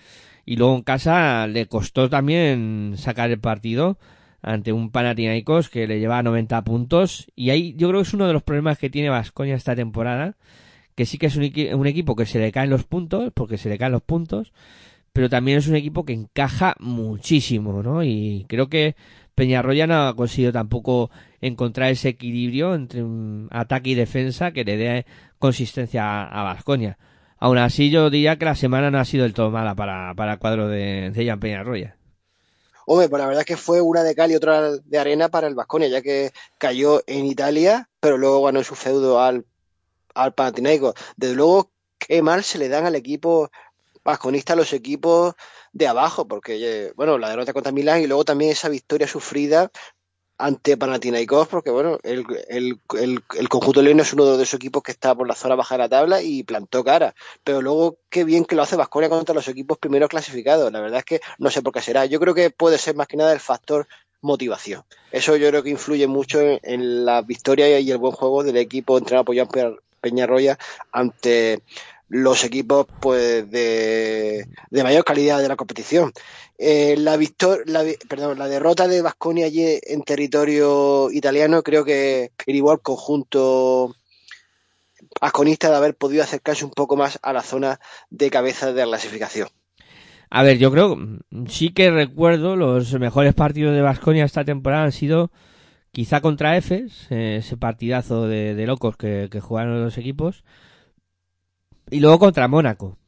[0.45, 3.99] y luego en casa le costó también sacar el partido
[4.43, 8.27] ante un Panathinaikos que le lleva 90 puntos y ahí yo creo que es uno
[8.27, 10.35] de los problemas que tiene Vasconia esta temporada
[10.95, 13.59] que sí que es un, equi- un equipo que se le caen los puntos porque
[13.59, 14.53] se le caen los puntos
[15.13, 18.03] pero también es un equipo que encaja muchísimo ¿no?
[18.03, 18.97] y creo que
[19.35, 24.77] Peñarroya no ha conseguido tampoco encontrar ese equilibrio entre un ataque y defensa que le
[24.77, 25.07] dé
[25.39, 26.99] consistencia a Vasconia
[27.39, 30.35] aún así yo diría que la semana no ha sido del todo mala para, para
[30.35, 31.97] el cuadro de, de Jan Peñarroya
[32.85, 35.47] Hombre, pues la verdad es que fue una de cal y otra de arena para
[35.47, 39.45] el Vasconia, ya que cayó en Italia, pero luego ganó su feudo al,
[40.15, 40.95] al Panathinaikos.
[41.17, 43.51] Desde luego, qué mal se le dan al equipo
[44.05, 45.35] vasconista los equipos
[45.73, 49.71] de abajo, porque, eh, bueno, la derrota contra Milán y luego también esa victoria sufrida
[50.39, 54.91] ante Panathinaikos, porque, bueno, el, el, el, conjunto león es uno de esos equipos que
[54.91, 57.15] está por la zona baja de la tabla y plantó cara.
[57.45, 60.73] Pero luego, qué bien que lo hace Vasconia contra los equipos primeros clasificados.
[60.73, 62.07] La verdad es que no sé por qué será.
[62.07, 63.87] Yo creo que puede ser más que nada el factor
[64.21, 64.83] motivación.
[65.13, 68.57] Eso yo creo que influye mucho en, en la victoria y el buen juego del
[68.57, 70.59] equipo entrenado por Jan Pe- Peñarroya
[70.93, 71.63] ante
[72.09, 76.13] los equipos pues de, de mayor calidad de la competición.
[76.59, 82.33] Eh, la, victor la, perdón, la derrota de Vasconia allí en territorio italiano creo que
[82.47, 83.97] igual conjunto
[85.21, 87.81] vasconista de haber podido acercarse un poco más a la zona
[88.11, 89.49] de cabeza de la clasificación.
[90.31, 90.97] A ver, yo creo,
[91.49, 95.31] sí que recuerdo los mejores partidos de Vasconia esta temporada han sido
[95.93, 100.45] quizá contra Efes, eh, ese partidazo de, locos que, jugaron los equipos,
[101.91, 102.99] y luego contra Mónaco.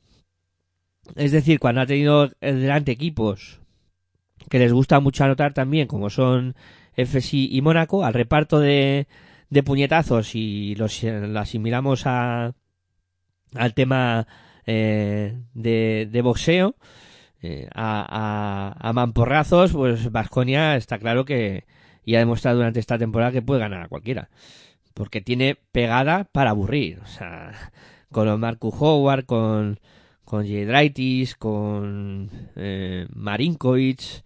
[1.17, 3.61] Es decir, cuando ha tenido delante equipos
[4.51, 6.55] que les gusta mucho anotar también, como son
[6.97, 9.07] Efes y, Mónaco, al reparto de,
[9.51, 12.55] de puñetazos y los, lo asimilamos a,
[13.55, 14.27] al tema
[14.67, 16.77] eh, de, de boxeo,
[17.43, 21.65] eh, a, a, a mamporrazos, pues Vasconia está claro que
[22.05, 24.29] y ha demostrado durante esta temporada que puede ganar a cualquiera.
[24.95, 27.01] Porque tiene pegada para aburrir.
[27.01, 27.53] O sea,
[28.13, 29.81] con los Marcus Howard, con,
[30.25, 34.25] con Jedraitis, con eh, Marinkovic,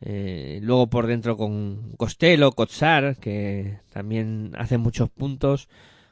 [0.00, 5.68] eh, luego por dentro con Costello, Kotsar, que también hace muchos puntos,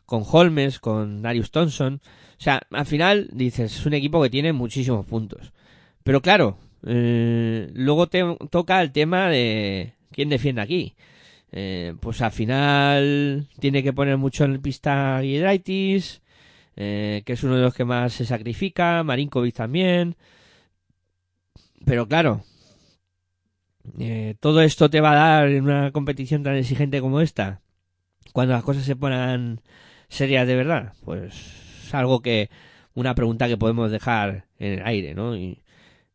[0.06, 2.00] con Holmes, con Darius Thompson.
[2.38, 5.52] O sea, al final dices, es un equipo que tiene muchísimos puntos.
[6.02, 6.56] Pero claro,
[6.86, 10.94] eh, luego te toca el tema de quién defiende aquí.
[11.52, 16.22] Eh, pues al final tiene que poner mucho en pista Giedraitis,
[16.76, 20.16] eh, que es uno de los que más se sacrifica, Marinkovic también.
[21.84, 22.44] Pero claro,
[23.98, 27.60] eh, todo esto te va a dar en una competición tan exigente como esta,
[28.32, 29.60] cuando las cosas se ponen
[30.08, 31.34] serias de verdad, pues
[31.84, 32.50] es algo que,
[32.94, 35.36] una pregunta que podemos dejar en el aire, ¿no?
[35.36, 35.62] Y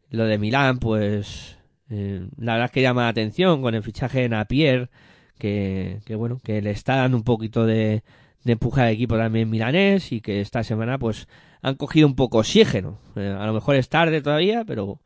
[0.09, 1.56] lo de Milán, pues,
[1.89, 4.89] eh, la verdad es que llama la atención con el fichaje de Napier,
[5.37, 8.03] que, que bueno, que le está dando un poquito de,
[8.43, 11.27] de empuje al equipo también milanés y que esta semana pues
[11.61, 12.99] han cogido un poco oxígeno.
[13.15, 14.99] Eh, a lo mejor es tarde todavía, pero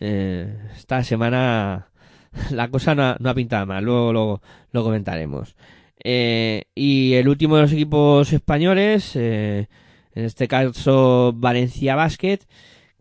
[0.00, 1.88] eh, esta semana
[2.50, 4.42] la cosa no ha, no ha pintado mal, luego lo,
[4.72, 5.56] lo comentaremos.
[6.04, 9.66] Y el último de los equipos españoles, en
[10.14, 12.38] este caso Valencia Basket,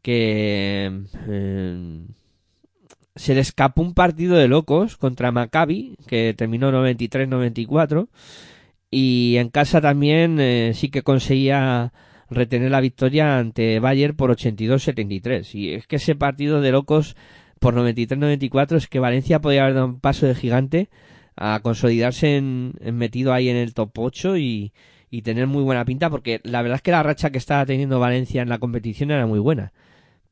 [0.02, 1.04] que
[3.16, 8.08] se le escapó un partido de locos contra Maccabi, que terminó 93-94,
[8.92, 11.94] y en casa también eh, sí que conseguía
[12.30, 15.56] retener la victoria ante Bayern por 82-73.
[15.56, 17.16] Y es que ese partido de locos
[17.60, 20.90] por 93-94 es que Valencia podía haber dado un paso de gigante
[21.36, 24.74] a consolidarse en, en metido ahí en el top 8 y,
[25.10, 28.00] y tener muy buena pinta porque la verdad es que la racha que estaba teniendo
[28.00, 29.74] Valencia en la competición era muy buena.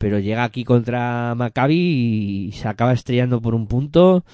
[0.04, 4.26] Pero llega aquí contra Maccabi y se acaba estrellando por un punto,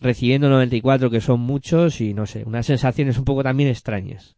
[0.00, 4.34] recibiendo 94 que son muchos y no sé, unas sensaciones un poco también extrañas.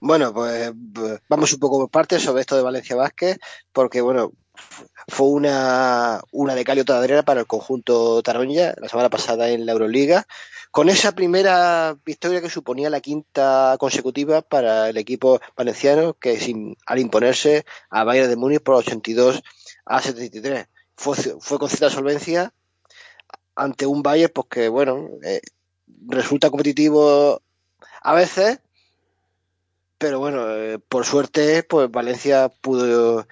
[0.00, 3.38] Bueno, pues, pues vamos un poco por partes sobre esto de Valencia Vázquez,
[3.74, 4.32] porque bueno,
[5.08, 9.72] fue una, una de Calio Tadrera para el conjunto Taronja la semana pasada en la
[9.72, 10.26] Euroliga,
[10.70, 16.76] con esa primera victoria que suponía la quinta consecutiva para el equipo valenciano, que sin,
[16.86, 19.42] al imponerse a Bayern de Múnich por 82
[19.84, 20.68] a 73.
[20.96, 22.52] Fue, fue con cierta solvencia
[23.56, 25.40] ante un Bayern pues que, bueno, eh,
[26.06, 27.42] resulta competitivo
[28.02, 28.60] a veces,
[29.98, 33.26] pero bueno, eh, por suerte, pues Valencia pudo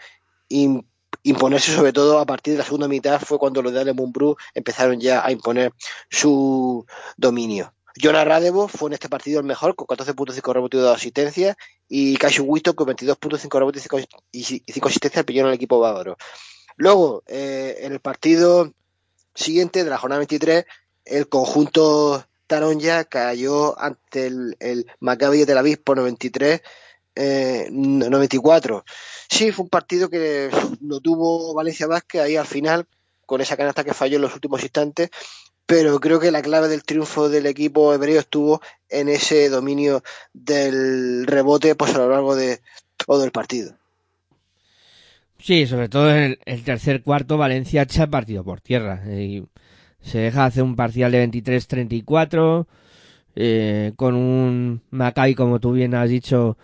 [0.51, 0.85] im-
[1.29, 4.37] imponerse sobre todo a partir de la segunda mitad fue cuando los de Ale Mumbrú
[4.55, 5.72] empezaron ya a imponer
[6.11, 7.72] su dominio.
[8.01, 11.57] Jonah Radevo fue en este partido el mejor con 14.5 rebotes y 2 asistencias
[11.89, 16.16] y Casio Wito con 22.5 rebotes y 5 y 5 asistencias pillaron al equipo bávaro.
[16.76, 18.72] Luego, eh, en el partido
[19.35, 20.64] siguiente de la jornada 23,
[21.07, 26.62] el conjunto Taronja cayó ante el, el Maccabi de Tel Aviv por 93
[27.19, 28.85] eh, 94.
[29.29, 30.51] Sí, fue un partido que
[30.81, 32.87] lo tuvo Valencia Vázquez ahí al final,
[33.27, 35.11] con esa canasta que falló en los últimos instantes,
[35.66, 40.03] pero creo que la clave del triunfo del equipo hebreo estuvo en ese dominio
[40.33, 42.61] del rebote pues a lo largo de
[43.07, 43.75] todo el partido.
[45.39, 49.03] Sí, sobre todo en el, el tercer cuarto Valencia echa el partido por tierra.
[49.07, 49.47] eh, y
[50.01, 52.66] se deja hacer un parcial de 23-34
[53.41, 56.57] eh, con un Maccabi, como tú bien has dicho,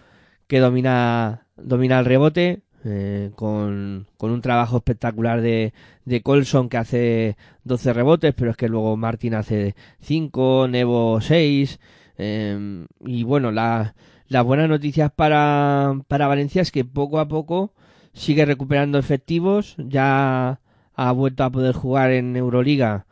[0.46, 2.62] que domina, domina el rebote.
[2.84, 5.72] eh, con, con un trabajo espectacular de,
[6.04, 11.80] de Colson que hace 12 rebotes, pero es que luego Martin hace 5, Nevo 6.
[12.18, 13.94] eh, y bueno, la,
[14.28, 17.72] las buenas noticias para, para Valencia es que poco a poco
[18.12, 20.60] sigue recuperando efectivos, ya
[20.94, 23.06] ha vuelto a poder jugar en Euroliga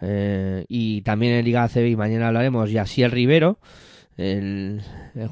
[0.00, 3.58] eh, y también en Liga ACB y mañana hablaremos y así el Rivero,
[4.18, 4.82] el,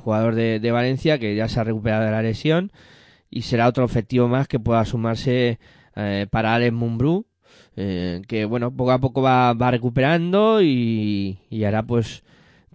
[0.03, 2.73] jugador de, Valencia que ya se ha recuperado de la lesión
[3.31, 5.59] y será otro efectivo más que pueda sumarse
[5.97, 7.27] eh, para Alex Mumbrú
[7.77, 12.23] eh, que bueno poco a poco va, va recuperando y, y, ahora pues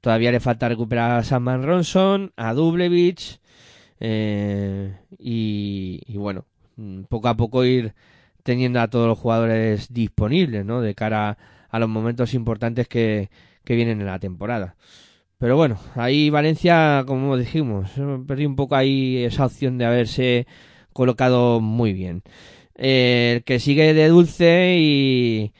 [0.01, 3.39] todavía le falta recuperar a Samman Ronson, a Dublevich
[3.99, 6.45] eh, y, y, bueno,
[7.07, 7.93] poco a poco ir
[8.43, 10.81] teniendo a todos los jugadores disponibles, ¿no?
[10.81, 11.37] De cara
[11.69, 13.29] a los momentos importantes que,
[13.63, 14.75] que vienen en la temporada.
[15.41, 17.89] Pero bueno, ahí Valencia, como dijimos,
[18.27, 20.45] perdí un poco ahí esa opción de haberse
[20.93, 22.21] colocado muy bien.
[22.75, 25.51] Eh, el que sigue de dulce y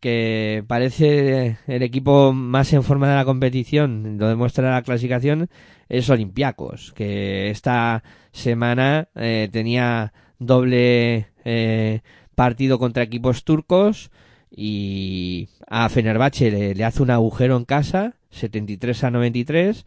[0.00, 5.48] que parece el equipo más en forma de la competición, lo demuestra la clasificación,
[5.88, 12.00] es Olympiacos, que esta semana eh, tenía doble eh,
[12.34, 14.10] partido contra equipos turcos
[14.50, 19.86] y a Fenerbahce le, hace un agujero en casa, 73 a 93,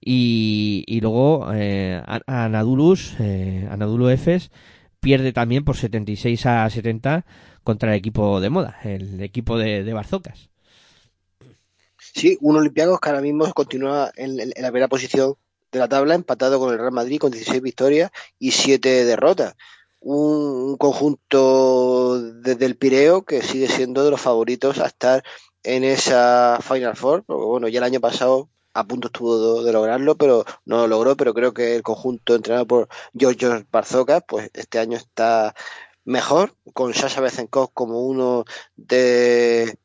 [0.00, 4.50] y, y luego eh, Anadulus, eh, Anadolu Efes,
[5.00, 7.24] pierde también por 76 a 70
[7.62, 10.50] contra el equipo de moda, el equipo de, de Barzocas.
[12.14, 15.34] Sí, un Olympiacos que ahora mismo continúa en, la primera posición
[15.70, 19.54] de la tabla, empatado con el Real Madrid con 16 victorias y 7 derrotas.
[20.00, 25.22] Un conjunto desde el Pireo que sigue siendo de los favoritos a estar
[25.62, 30.16] en esa Final Four, porque bueno, ya el año pasado a punto estuvo de, lograrlo,
[30.16, 34.78] pero no lo logró, pero creo que el conjunto entrenado por George Barzocas, pues este
[34.78, 35.54] año está
[36.04, 38.44] mejor, con Sasha Bezenkov como uno
[38.76, 39.78] de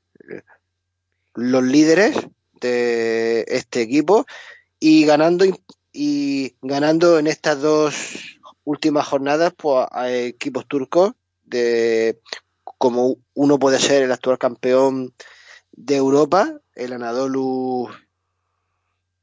[1.36, 2.16] los líderes
[2.60, 4.26] de este equipo
[4.80, 5.46] y ganando
[5.92, 11.14] y ganando en estas dos últimas jornadas pues a equipos turcos
[11.44, 12.20] de
[12.78, 15.14] como uno puede ser el actual campeón
[15.78, 17.88] de Europa, el Anadolu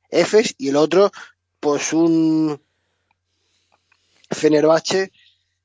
[0.08, 1.10] Efes y el otro
[1.60, 2.60] pues un
[4.30, 5.12] Fenerbahce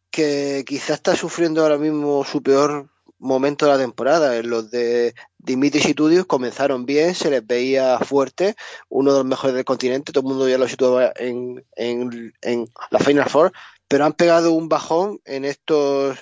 [0.10, 4.42] que quizás está sufriendo ahora mismo su peor momento de la temporada.
[4.42, 8.56] Los de Dimitris y Tudios comenzaron bien, se les veía fuerte,
[8.90, 12.68] uno de los mejores del continente, todo el mundo ya lo situaba en, en, en
[12.90, 13.52] la Final Four,
[13.88, 16.18] pero han pegado un bajón en estos,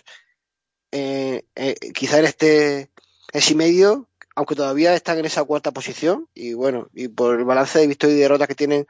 [0.92, 2.90] eh, eh, quizá en este
[3.34, 4.08] es y medio,
[4.38, 8.20] aunque todavía están en esa cuarta posición, y bueno, y por el balance de victorias
[8.20, 8.86] y derrotas que tienen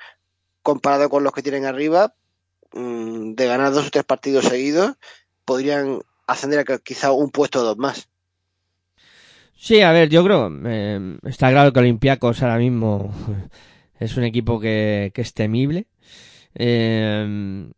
[0.62, 2.14] comparado con los que tienen arriba,
[2.74, 4.96] mmm, de ganar dos o tres partidos seguidos,
[5.46, 8.10] podrían ascender a quizá un puesto o dos más.
[9.56, 13.14] Sí, a ver, yo creo, eh, está claro que Olympiacos ahora mismo
[14.02, 15.88] es un equipo que, que es temible.
[16.56, 17.72] Eh,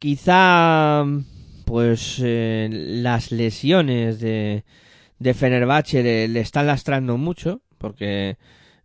[0.00, 1.04] quizá,
[1.64, 4.64] pues, eh, las lesiones de,
[5.24, 8.36] de Fenerbahce le, le están lastrando mucho, porque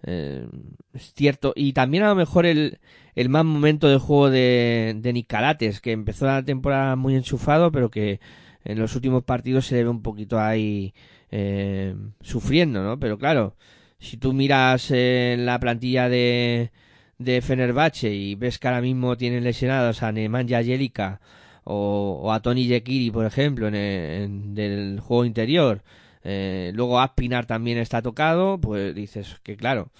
[0.04, 0.48] eh,
[0.94, 1.52] es cierto.
[1.54, 2.80] Y también a lo mejor el,
[3.14, 7.92] el mal momento de juego de, de Nicalates, que empezó la temporada muy enchufado, pero
[7.92, 8.22] que
[8.64, 10.94] en los últimos partidos se le ve un poquito ahí
[11.30, 12.98] eh, sufriendo, ¿no?
[12.98, 13.58] Pero claro,
[14.00, 16.72] si tú miras en la plantilla de,
[17.18, 21.20] de Fenerbahce y ves que ahora mismo tienen lesionados a Nemanja Jelica
[21.66, 25.84] o, o a Tony Yekiri, por ejemplo, en, el, del juego interior,
[26.24, 29.92] eh, luego Aspinar también está tocado, pues dices que claro,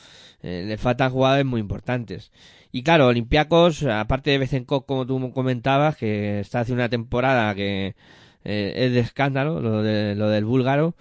[0.42, 2.32] eh, le faltan jugadores muy importantes.
[2.72, 7.96] Y claro, Olympiacos, aparte de Bezenkov, como tú comentabas, que está haciendo una temporada que
[8.44, 10.96] eh, es de escándalo, lo, de, lo del búlgaro,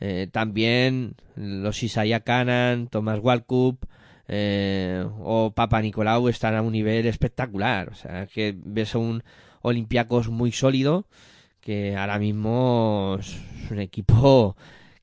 [0.00, 3.86] eh, también los Isaiah Canan, Thomas Walkup
[5.20, 7.90] o Papa Nicolau están a un nivel espectacular.
[7.90, 9.22] O sea, que ves a un
[9.62, 11.06] Olympiacos muy sólido
[11.64, 13.40] que ahora mismo es
[13.70, 14.56] un equipo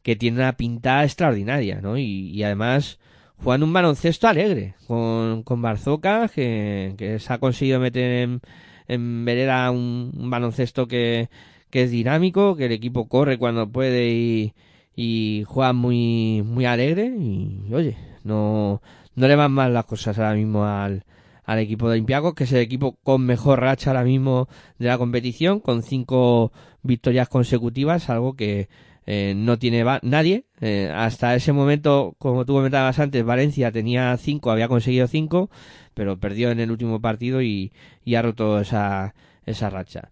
[0.03, 1.97] que tiene una pinta extraordinaria, ¿no?
[1.97, 2.99] Y, y además
[3.43, 8.41] juegan un baloncesto alegre con, con Barzoca, que, que se ha conseguido meter en,
[8.88, 11.30] en vereda un, baloncesto que,
[11.72, 14.53] que es dinámico, que el equipo corre cuando puede y,
[14.95, 17.07] y juega muy, muy alegre.
[17.07, 18.82] Y oye, no,
[19.16, 21.05] no le van mal las cosas ahora mismo al,
[21.52, 24.47] al equipo de Olympiacos, que es el equipo con mejor racha ahora mismo
[24.80, 28.70] de la competición, con cinco victorias consecutivas, algo que
[29.06, 30.45] eh, no tiene nadie.
[30.62, 35.49] Eh, hasta ese momento, como tú comentabas antes, Valencia tenía cinco, había conseguido cinco,
[35.93, 37.74] pero perdió en el último partido y,
[38.16, 39.14] ha roto esa,
[39.45, 40.10] esa racha.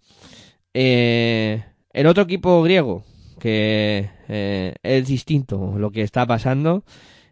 [0.73, 1.63] Eh,
[1.93, 3.05] el otro equipo griego,
[3.39, 4.09] que
[4.83, 6.83] es distinto lo que está pasando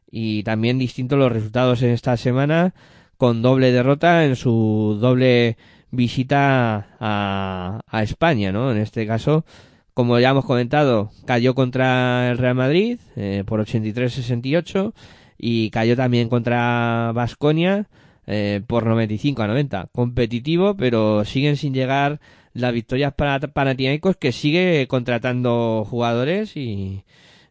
[0.09, 2.73] y también distinto los resultados en esta semana
[3.17, 5.57] con doble derrota en su doble
[5.91, 8.71] visita a, a España, ¿no?
[8.71, 9.45] En este caso,
[9.93, 14.93] como ya hemos comentado, cayó contra el Real Madrid eh, por 83-68
[15.39, 17.87] y cayó también contra Vasconia
[18.27, 19.89] eh, por 95 a 90.
[19.91, 22.19] Competitivo, pero siguen sin llegar
[22.53, 27.03] las victorias para Panathinaikos que sigue contratando jugadores y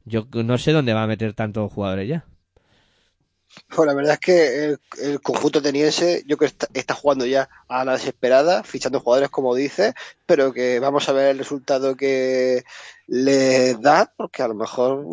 [0.04, 2.26] yo no sé dónde va a meter tantos jugadores ya.
[3.68, 7.48] Pues la verdad es que el, conjunto ateniense yo creo que está, está, jugando ya
[7.68, 9.94] a la desesperada, fichando jugadores como dices,
[10.26, 12.64] pero que vamos a ver el resultado que
[13.07, 15.04] les da, porque a lo mejor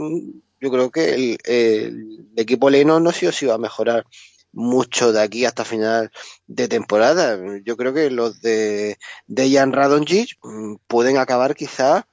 [0.63, 4.05] yo creo que el, equipo leno no sé si va a mejorar
[4.53, 6.11] mucho de aquí hasta final
[6.47, 7.37] de temporada.
[7.65, 10.37] Yo creo que los de Dejan Radonjic
[10.87, 12.05] pueden acabar quizás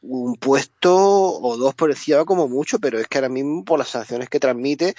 [0.00, 3.88] un puesto o dos por encima como mucho, pero es que ahora mismo por las
[3.88, 4.94] sanciones que transmite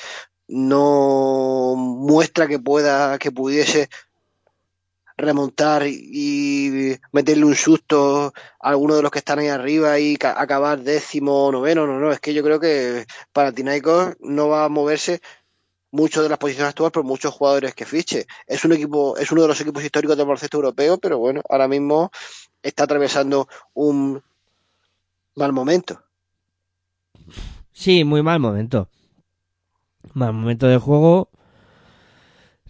[0.47, 3.89] no muestra que pueda, que pudiese
[5.17, 10.81] remontar y meterle un susto a alguno de los que están ahí arriba y acabar
[10.81, 15.21] décimo, noveno, no, no, es que yo creo que para Tinaicos no va a moverse
[15.91, 18.25] mucho de las posiciones actuales por muchos jugadores que fiche.
[18.47, 21.67] Es un equipo, es uno de los equipos históricos del baloncesto europeo, pero bueno, ahora
[21.67, 22.11] mismo
[22.63, 24.21] está atravesando un
[25.35, 26.01] mal momento.
[27.71, 28.89] Sí, muy mal momento.
[30.13, 31.29] Mal momento de juego.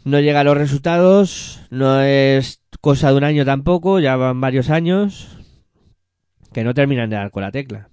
[0.04, 1.62] No llega a los resultados.
[1.70, 4.00] No es cosa de un año tampoco.
[4.00, 5.40] Ya van varios años.
[6.54, 7.90] Que no terminan de dar con la tecla.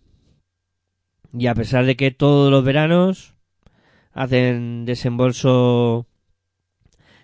[1.32, 3.34] Y a pesar de que todos los veranos
[4.12, 6.06] hacen desembolso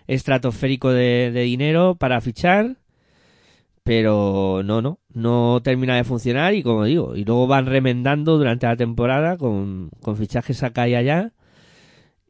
[0.07, 2.77] estratosférico de, de dinero para fichar
[3.87, 8.67] pero no, no, no termina de funcionar y como digo, y luego van remendando durante
[8.67, 11.31] la temporada con, con fichajes acá y allá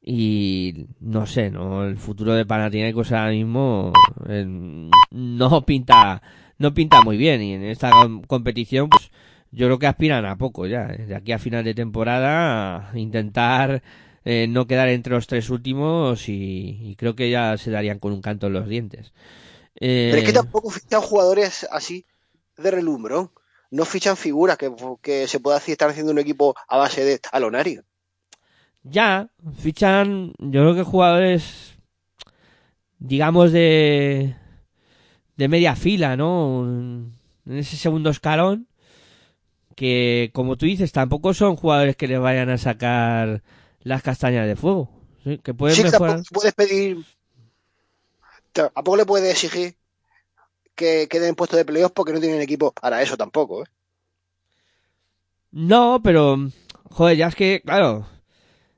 [0.10, 3.91] y no sé, no el futuro de Panathinaikos ahora mismo
[4.30, 4.45] eh,
[5.12, 6.22] no pinta
[6.58, 7.91] no pinta muy bien y en esta
[8.26, 9.12] competición pues
[9.51, 11.08] yo creo que aspiran a poco ya, ¿eh?
[11.08, 13.84] de aquí a final de temporada a intentar
[14.24, 18.14] eh, no quedar entre los tres últimos y, y, creo que ya se darían con
[18.14, 19.12] un canto en los dientes.
[19.76, 20.08] Eh...
[20.12, 22.05] Pero es que tampoco fichan jugadores así
[22.58, 23.32] de relumbrón.
[23.72, 27.84] No fichan figuras que, que se pueda estar haciendo un equipo a base de talonario.
[28.90, 31.78] Ya, fichan, yo creo que jugadores,
[33.00, 34.36] digamos, de,
[35.36, 36.64] de media fila, ¿no?
[36.66, 37.14] En
[37.46, 38.68] ese segundo escalón,
[39.76, 43.44] que como tú dices, tampoco son jugadores que le vayan a sacar
[43.82, 44.90] las castañas de fuego.
[45.24, 45.38] ¿sí?
[45.40, 46.22] Que pueden sí, mejorar.
[46.32, 47.06] puedes pedir.
[48.74, 49.76] ¿A poco le puedes exigir
[50.76, 53.64] que queden en puesto de playoffs porque no tienen equipo para eso tampoco?
[53.64, 53.68] ¿eh?
[55.52, 56.50] No, pero.
[56.90, 58.08] Joder, ya es que, claro.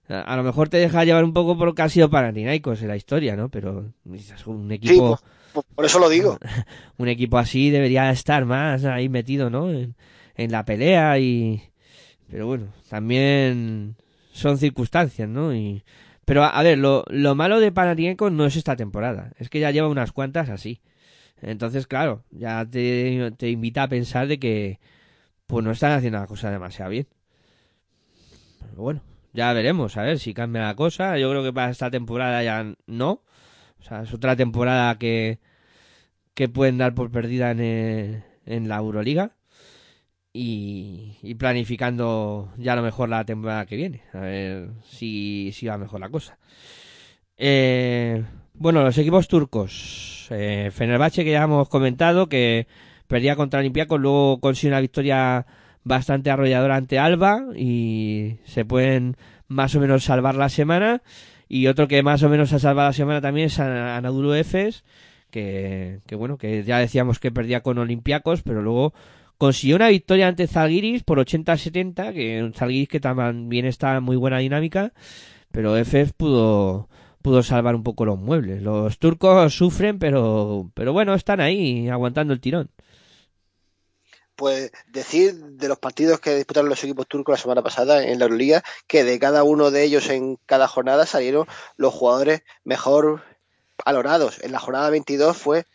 [0.10, 2.82] A, a lo mejor te deja llevar un poco por lo que ha sido Panathinaikos
[2.82, 3.50] en la historia, ¿no?
[3.50, 6.38] Pero es un equipo, Sí, por, por eso lo digo.
[6.98, 9.70] un equipo así debería estar más ahí metido, ¿no?
[9.72, 9.96] En,
[10.36, 11.62] en la pelea y,
[12.30, 13.96] pero bueno, también
[14.32, 15.54] son circunstancias, ¿no?
[15.56, 15.84] Y,
[16.26, 19.60] pero a, a ver, lo, lo malo de Panathinaikos no es esta temporada, es que
[19.60, 20.82] ya lleva unas cuantas así.
[21.42, 24.80] Entonces, claro, ya te, te invita a pensar de que
[25.48, 27.08] pues no están haciendo la cosa demasiado bien.
[28.60, 29.02] Pero bueno,
[29.40, 31.18] ya veremos, a ver si cambia la cosa.
[31.18, 33.24] Yo creo que para esta temporada ya no.
[33.80, 35.40] O sea, es otra temporada que,
[36.34, 39.38] que pueden dar por perdida en, eh, en la Euroliga.
[40.34, 44.04] Y, planificando ya a lo mejor la temporada que viene.
[44.14, 46.38] A ver si, si va mejor la cosa.
[47.38, 48.22] Eh,
[48.54, 50.28] bueno, los equipos turcos.
[50.32, 52.68] Eh, Fenerbahce, que ya hemos comentado, que
[53.08, 55.46] perdía contra Olympiacos, luego consigue una victoria
[55.84, 59.16] bastante arrolladora ante Alba y se pueden
[59.48, 61.02] más o menos salvar la semana.
[61.48, 64.84] Y otro que más o menos ha salvado la semana también es An- Anadolu Efes,
[65.32, 68.94] que, que bueno, que ya decíamos que perdía con Olympiacos, pero luego
[69.38, 74.16] consiguió una victoria ante Zalgiris por 80-70, que un Zalgiris que también está en muy
[74.18, 74.94] buena dinámica,
[75.52, 76.88] pero Efes pudo
[77.22, 78.62] pudo salvar un poco los muebles.
[78.62, 82.70] Los turcos sufren, pero pero bueno, están ahí aguantando el tirón.
[84.40, 88.24] Pues decir de los partidos que disputaron los equipos turcos la semana pasada en la
[88.24, 93.22] Euroliga, que de cada uno de ellos en cada jornada salieron los jugadores mejor
[93.86, 94.42] valorados.
[94.42, 95.66] En la jornada 22 fue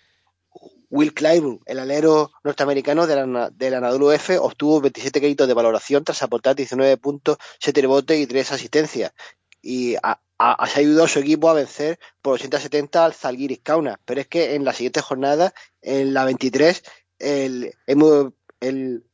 [0.89, 6.03] Will Clyburn, el alero norteamericano del, Ana- del Anadolu F, obtuvo 27 créditos de valoración
[6.03, 9.13] tras aportar 19 puntos, 7 rebotes y 3 asistencias.
[9.61, 13.61] Y a- a- a- se ayudó a su equipo a vencer por 870 al Zalgiris
[13.63, 13.99] Kaunas.
[14.07, 15.53] Pero es que en la siguiente jornada,
[15.83, 16.83] en la 23,
[17.19, 18.31] el, M-
[18.69, 19.05] el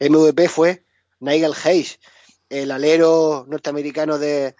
[0.00, 0.84] MVP fue
[1.20, 1.98] Nigel Hayes,
[2.48, 4.54] el alero norteamericano de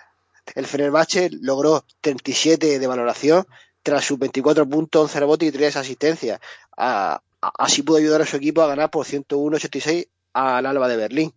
[0.55, 3.45] el Fenerbahce logró 37 de valoración
[3.83, 6.41] tras sus 24 puntos, 11 rebotes y 3 asistencias.
[6.77, 10.97] A- a- así pudo ayudar a su equipo a ganar por 101-86 al Alba de
[10.97, 11.33] Berlín.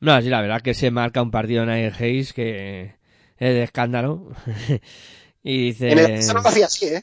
[0.00, 2.96] No, sí, la verdad que se marca un partido Nigel Hayes que
[3.36, 4.32] es de escándalo.
[5.42, 5.92] y dice...
[5.92, 7.02] En el Barça no lo hacía así, ¿eh?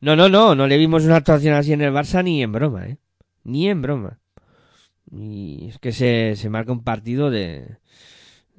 [0.00, 2.86] No, no, no, no le vimos una actuación así en el Barça ni en broma,
[2.86, 2.96] ¿eh?
[3.44, 4.18] Ni en broma.
[5.10, 7.78] Y es que se, se marca un partido de,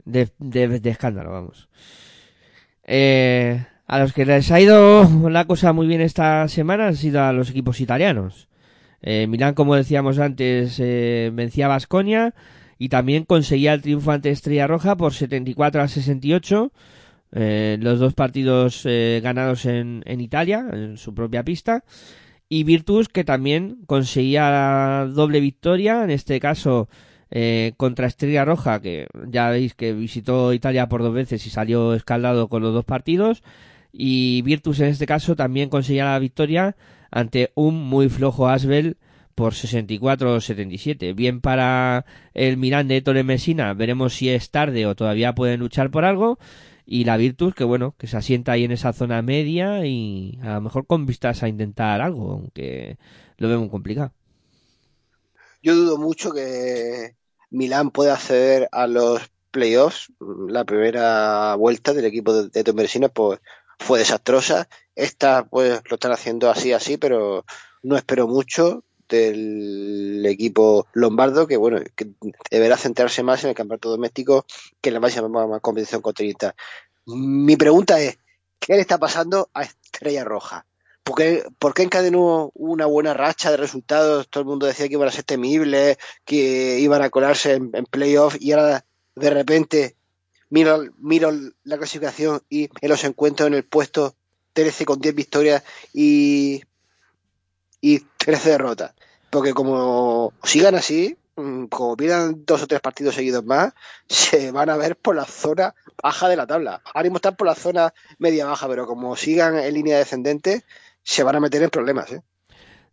[0.05, 1.69] de, de, escándalo, vamos.
[2.84, 7.23] Eh, a los que les ha ido la cosa muy bien esta semana han sido
[7.23, 8.49] a los equipos italianos.
[9.01, 12.34] Eh, Milán, como decíamos antes, eh, vencía a Basconia
[12.77, 16.71] y también conseguía el triunfo ante Estrella Roja por 74 a 68.
[17.34, 21.84] Eh, los dos partidos eh, ganados en, en Italia, en su propia pista.
[22.54, 26.89] Y Virtus, que también conseguía doble victoria, en este caso
[27.30, 31.93] eh, contra Estrella Roja, que ya veis que visitó Italia por dos veces y salió
[31.93, 33.41] escaldado con los dos partidos.
[33.93, 36.76] Y Virtus en este caso también conseguía la victoria
[37.10, 38.97] ante un muy flojo Asbel
[39.34, 41.16] por 64-77.
[41.16, 45.89] Bien para el Milán de Ettore Messina, veremos si es tarde o todavía pueden luchar
[45.89, 46.38] por algo.
[46.86, 50.55] Y la Virtus, que bueno, que se asienta ahí en esa zona media y a
[50.55, 52.97] lo mejor con vistas a intentar algo, aunque
[53.38, 54.11] lo veo muy complicado.
[55.63, 57.15] Yo dudo mucho que
[57.49, 59.21] Milán pueda acceder a los
[59.51, 60.11] playoffs.
[60.19, 63.39] La primera vuelta del equipo de, de pues,
[63.77, 64.67] fue desastrosa.
[64.95, 67.45] Esta pues lo están haciendo así, así, pero
[67.84, 68.84] no espero mucho
[69.18, 72.12] del equipo lombardo que bueno que
[72.49, 74.45] deberá centrarse más en el campeonato doméstico
[74.82, 76.53] que en la máxima competición continental.
[77.05, 78.18] Mi pregunta es
[78.59, 80.66] ¿qué le está pasando a Estrella Roja?
[81.03, 84.30] ¿Por qué, ¿Por qué encadenó una buena racha de resultados?
[84.30, 87.86] Todo el mundo decía que iban a ser temibles, que iban a colarse en, en
[87.86, 88.86] playoff y ahora
[89.16, 89.95] de repente
[90.49, 91.32] miro, miro
[91.64, 94.16] la clasificación y en los encuentros en el puesto
[94.53, 96.62] 13 con 10 victorias y,
[97.80, 98.93] y 13 derrotas.
[99.32, 103.73] Porque como sigan así, mm, como pierdan dos o tres partidos seguidos más,
[104.07, 105.73] se van a ver por la zona
[106.03, 106.82] baja de la tabla.
[106.86, 110.63] Ahora mismo están por la zona media baja, pero como sigan en línea descendente,
[111.01, 112.11] se van a meter en problemas.
[112.11, 112.21] ¿eh?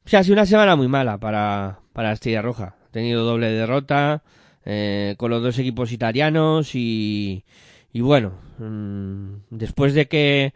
[0.06, 2.76] O sea, ha sido una semana muy mala para, para Estrella Roja.
[2.86, 4.22] Ha tenido doble derrota
[4.64, 7.44] eh, con los dos equipos italianos y,
[7.92, 10.54] y bueno, mmm, después de que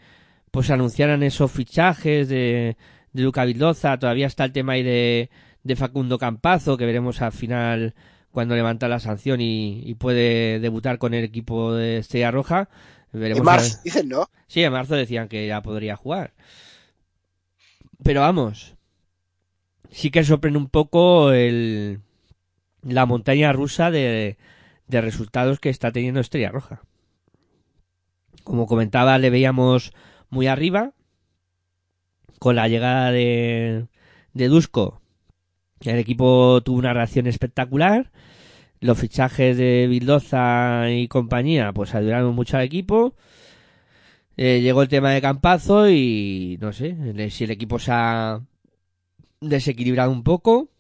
[0.53, 2.77] pues anunciaran esos fichajes de,
[3.13, 5.31] de Luca Vildoza, todavía está el tema ahí de,
[5.65, 7.95] de Facundo Campazo, que veremos al final
[8.31, 12.69] cuando levanta la sanción y, y puede debutar con el equipo de Estrella Roja.
[13.13, 14.29] Veremos en marzo, dicen, ¿no?
[14.49, 16.33] Sí, en marzo decían que ya podría jugar.
[18.03, 18.75] Pero vamos,
[19.91, 22.01] sí que sorprende un poco el,
[22.83, 24.39] la montaña rusa de,
[24.89, 26.83] de resultados que está teniendo Estrella Roja.
[28.45, 29.93] como comentaba, le veíamos
[30.31, 30.93] muy arriba.
[32.39, 33.87] Con la llegada de,
[34.33, 35.02] de Dusko,
[35.85, 38.11] el equipo tuvo una reacción espectacular.
[38.81, 43.15] Los fichajes de Bildoza y compañía, pues ayudaron mucho al equipo.
[44.37, 46.97] Eh, llegó el tema de Campazo y no sé
[47.31, 48.41] si el equipo se ha
[49.41, 50.71] desequilibrado un poco.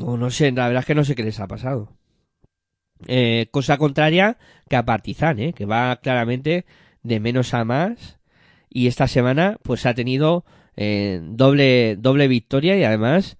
[0.00, 1.92] O no sé, la verdad es que no sé qué les ha pasado.
[3.06, 5.52] Eh, cosa contraria que a Partizan, ¿eh?
[5.52, 6.64] que va claramente
[7.02, 8.18] de menos a más.
[8.70, 10.44] Y esta semana, pues ha tenido
[10.76, 13.36] eh, doble, doble victoria y además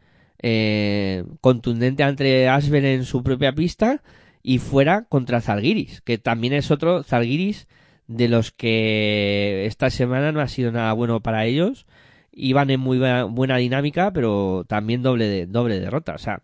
[0.46, 4.02] eh, contundente ante Asbel en su propia pista
[4.42, 7.66] y fuera contra Zalgiris, que también es otro Zalgiris
[8.08, 11.86] de los que esta semana no ha sido nada bueno para ellos.
[12.30, 12.98] Iban en muy
[13.30, 16.12] buena dinámica, pero también doble, doble derrota.
[16.14, 16.42] O sea,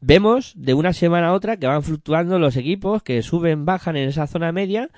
[0.00, 4.08] vemos de una semana a otra que van fluctuando los equipos, que suben, bajan en
[4.08, 4.88] esa zona media,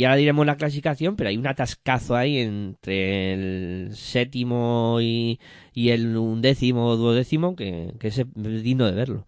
[0.00, 5.38] y ahora diremos la clasificación, pero hay un atascazo ahí entre el séptimo y,
[5.74, 9.26] y el undécimo o duodécimo que, que es digno de verlo.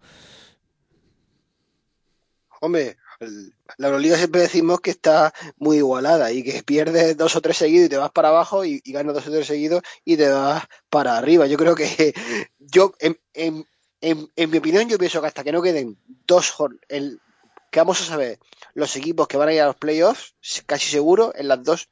[2.59, 2.97] Hombre,
[3.77, 7.85] la Euroliga siempre decimos que está muy igualada y que pierdes dos o tres seguidos
[7.85, 10.63] y te vas para abajo y, y ganas dos o tres seguidos y te vas
[10.89, 11.45] para arriba.
[11.45, 12.15] Yo creo que
[12.57, 13.63] yo, en, en,
[14.01, 16.51] en, mi opinión, yo pienso que hasta que no queden dos
[17.73, 18.39] que vamos a saber
[18.75, 20.35] los equipos que van a ir a los playoffs,
[20.67, 21.89] casi seguro, en las dos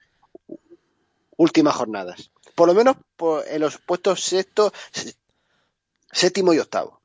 [1.37, 2.29] últimas jornadas.
[2.53, 2.97] Por lo menos
[3.49, 4.71] en los puestos sexto,
[6.11, 7.01] séptimo y octavo.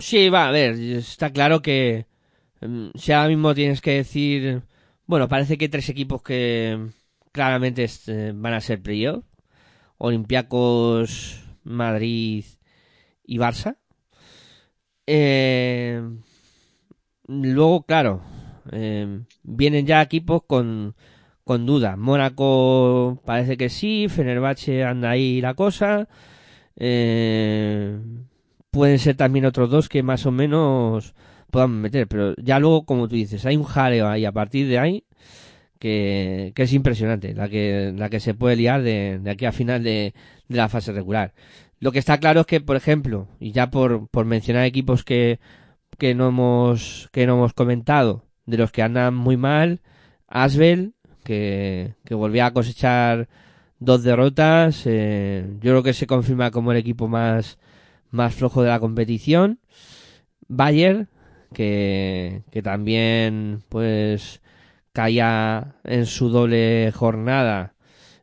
[0.00, 2.06] Sí, va, a ver, está claro que
[2.60, 4.62] mm, si ahora mismo tienes que decir,
[5.06, 6.88] bueno, parece que tres equipos que
[7.30, 9.24] claramente eh, van a ser playoff,
[9.98, 12.44] Olympiacos, Madrid
[13.24, 13.76] y Barça.
[15.06, 16.02] Eh,
[17.40, 18.20] luego, claro,
[18.70, 20.94] eh, vienen ya equipos con,
[21.44, 21.96] con dudas.
[21.98, 26.08] Mónaco parece que sí, Fenerbahce anda ahí la cosa.
[26.76, 27.98] Eh,
[28.70, 31.14] pueden ser también otros dos que más o menos
[31.50, 34.78] puedan meter, pero ya luego, como tú dices, hay un jaleo ahí a partir de
[34.78, 35.04] ahí
[35.78, 39.52] que, que es impresionante, la que, la que se puede liar de, de aquí a
[39.52, 40.14] final de,
[40.48, 41.34] de la fase regular.
[41.78, 45.40] Lo que está claro es que, por ejemplo, y ya por, por mencionar equipos que,
[46.02, 49.82] que no hemos, que no hemos comentado, de los que andan muy mal,
[50.26, 53.28] Asbel, que, que a cosechar
[53.78, 57.56] dos derrotas, eh, yo creo que se confirma como el equipo más,
[58.10, 59.60] más flojo de la competición.
[60.48, 61.06] Bayer,
[61.54, 64.42] que, que también, pues,
[64.92, 67.74] caía en su doble jornada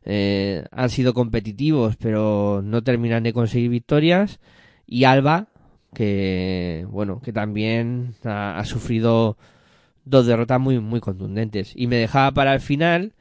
[0.04, 4.38] eh, han sido competitivos, pero no terminan de conseguir victorias.
[4.86, 5.48] Y Alba,
[5.94, 9.36] que bueno, que también ha, ha sufrido
[10.04, 11.72] dos derrotas muy, muy contundentes.
[11.74, 13.14] Y me dejaba para el final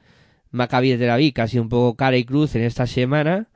[0.51, 3.47] Maccabi de Tel Aviv, casi un poco cara y cruz en esta semana.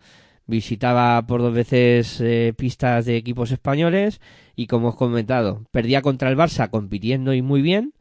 [0.46, 4.20] Visitaba por dos veces eh, pistas de equipos españoles
[4.56, 7.94] y como os he comentado, perdía contra el Barça compitiendo y muy bien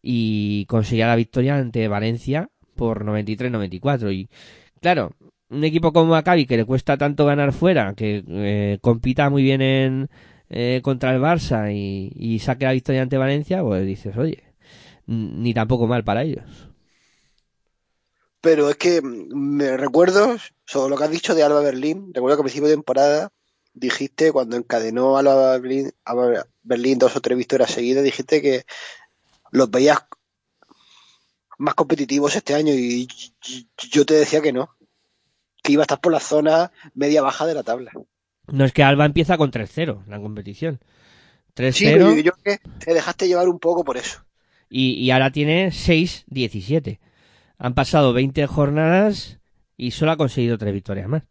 [0.00, 4.28] y conseguía la victoria ante Valencia por 93-94 y
[4.80, 5.12] Claro,
[5.50, 9.60] un equipo como Maccabi que le cuesta tanto ganar fuera, que eh, compita muy bien
[9.60, 10.08] en
[10.50, 14.42] eh, contra el Barça y, saque la victoria ante Valencia, pues dices, oye,
[15.06, 16.44] ni tampoco mal para ellos.
[18.40, 22.10] Pero es que me recuerdo sobre lo que has dicho de Alba Berlín.
[22.12, 23.32] Recuerdo que a principio de temporada
[23.74, 28.64] dijiste, cuando encadenó Alba Berlín, Alba Berlín dos o tres victorias seguidas, dijiste que
[29.52, 29.98] los veías
[31.58, 33.06] más competitivos este año y
[33.90, 34.74] yo te decía que no,
[35.62, 37.92] que iba a estar por la zona media baja de la tabla.
[38.52, 40.80] No es que Alba empieza con 3-0 la competición.
[41.54, 41.72] 3-0.
[41.72, 44.24] Sí, pero yo, yo que te dejaste llevar un poco por eso.
[44.68, 47.00] Y, y ahora tiene 6-17.
[47.58, 49.38] Han pasado 20 jornadas
[49.76, 51.24] y solo ha conseguido 3 victorias más.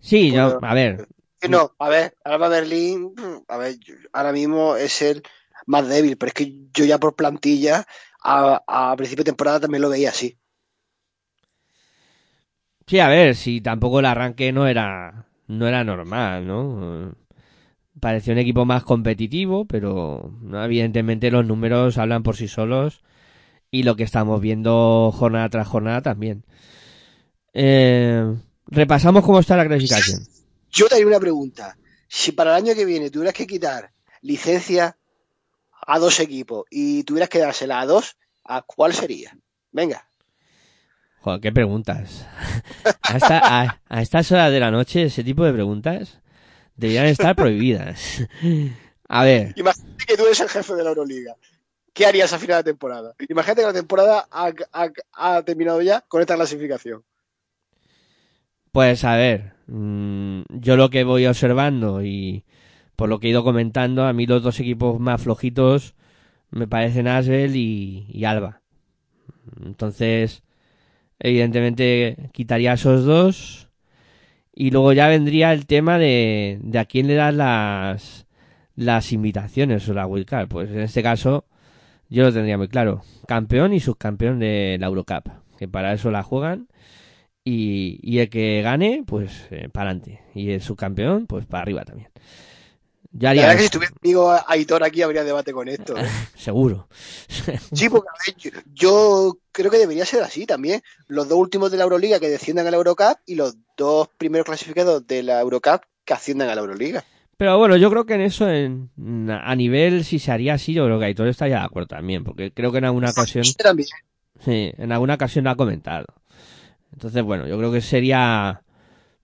[0.00, 1.08] Sí, Bueno, yo, a ver,
[1.48, 3.14] No, a ver, Alba Berlín,
[3.48, 3.76] a ver,
[4.12, 5.22] ahora mismo es el
[5.66, 7.86] más débil, pero es que yo ya por plantilla
[8.22, 10.38] a, a principio de temporada también lo veía así.
[13.00, 17.14] A ver, si tampoco el arranque no era no era normal, ¿no?
[18.00, 23.02] Parecía un equipo más competitivo, pero no, evidentemente los números hablan por sí solos
[23.70, 26.44] y lo que estamos viendo jornada tras jornada también.
[27.52, 28.34] Eh,
[28.66, 30.26] repasamos cómo está la clasificación.
[30.70, 31.76] Yo te haría una pregunta.
[32.08, 33.92] Si para el año que viene tuvieras que quitar
[34.22, 34.96] licencia
[35.86, 39.36] a dos equipos y tuvieras que dársela a dos, ¿a cuál sería?
[39.70, 40.08] Venga.
[41.22, 42.26] Joder, qué preguntas.
[43.02, 46.20] A, esta- a- a estas horas de la noche, ese tipo de preguntas
[46.76, 48.26] deberían estar prohibidas.
[49.08, 51.36] A ver, Imagínate que tú eres el jefe de la Euroliga
[51.92, 53.14] ¿qué harías a final de temporada?
[53.28, 54.92] Imagínate que la temporada ha, ha-
[55.36, 57.04] ha terminado ya con esta clasificación.
[58.72, 62.44] Pues a ver, mm, yo lo que voy observando y
[62.96, 65.94] por lo que he ido comentando, a mí los dos equipos más flojitos
[66.50, 68.62] me parecen Asbel y, y Alba.
[69.64, 70.42] Entonces,
[71.22, 73.68] evidentemente quitaría esos dos
[74.54, 78.26] y luego ya vendría el tema de, de a quién le das las,
[78.74, 80.48] las invitaciones o la wildcard.
[80.48, 81.46] Pues en este caso
[82.08, 83.02] yo lo tendría muy claro.
[83.26, 85.28] Campeón y subcampeón de la Eurocup,
[85.58, 86.68] que para eso la juegan
[87.44, 90.20] y, y el que gane, pues para adelante.
[90.34, 92.08] Y el subcampeón, pues para arriba también.
[93.14, 95.96] Ya La haría verdad que si estuviera conmigo Aitor aquí habría debate con esto.
[95.98, 96.06] ¿eh?
[96.36, 96.88] seguro.
[97.28, 100.82] Sí, porque a ver, yo, yo creo que debería ser así también.
[101.08, 104.46] Los dos últimos de la Euroliga que desciendan a la Eurocup y los dos primeros
[104.46, 107.04] clasificados de la Eurocup que asciendan a la Euroliga.
[107.36, 108.90] Pero bueno, yo creo que en eso, en,
[109.30, 112.52] a nivel, si se haría así, yo creo que Aitor estaría de acuerdo también, porque
[112.52, 113.88] creo que en alguna ocasión, Sí, también.
[114.44, 116.06] sí, en alguna ocasión lo ha comentado.
[116.92, 118.62] Entonces, bueno, yo creo que sería,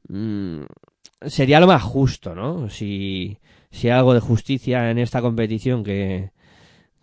[0.09, 0.63] mm,
[1.27, 2.69] sería lo más justo, ¿no?
[2.71, 3.39] Si,
[3.71, 6.31] si algo de justicia en esta competición que,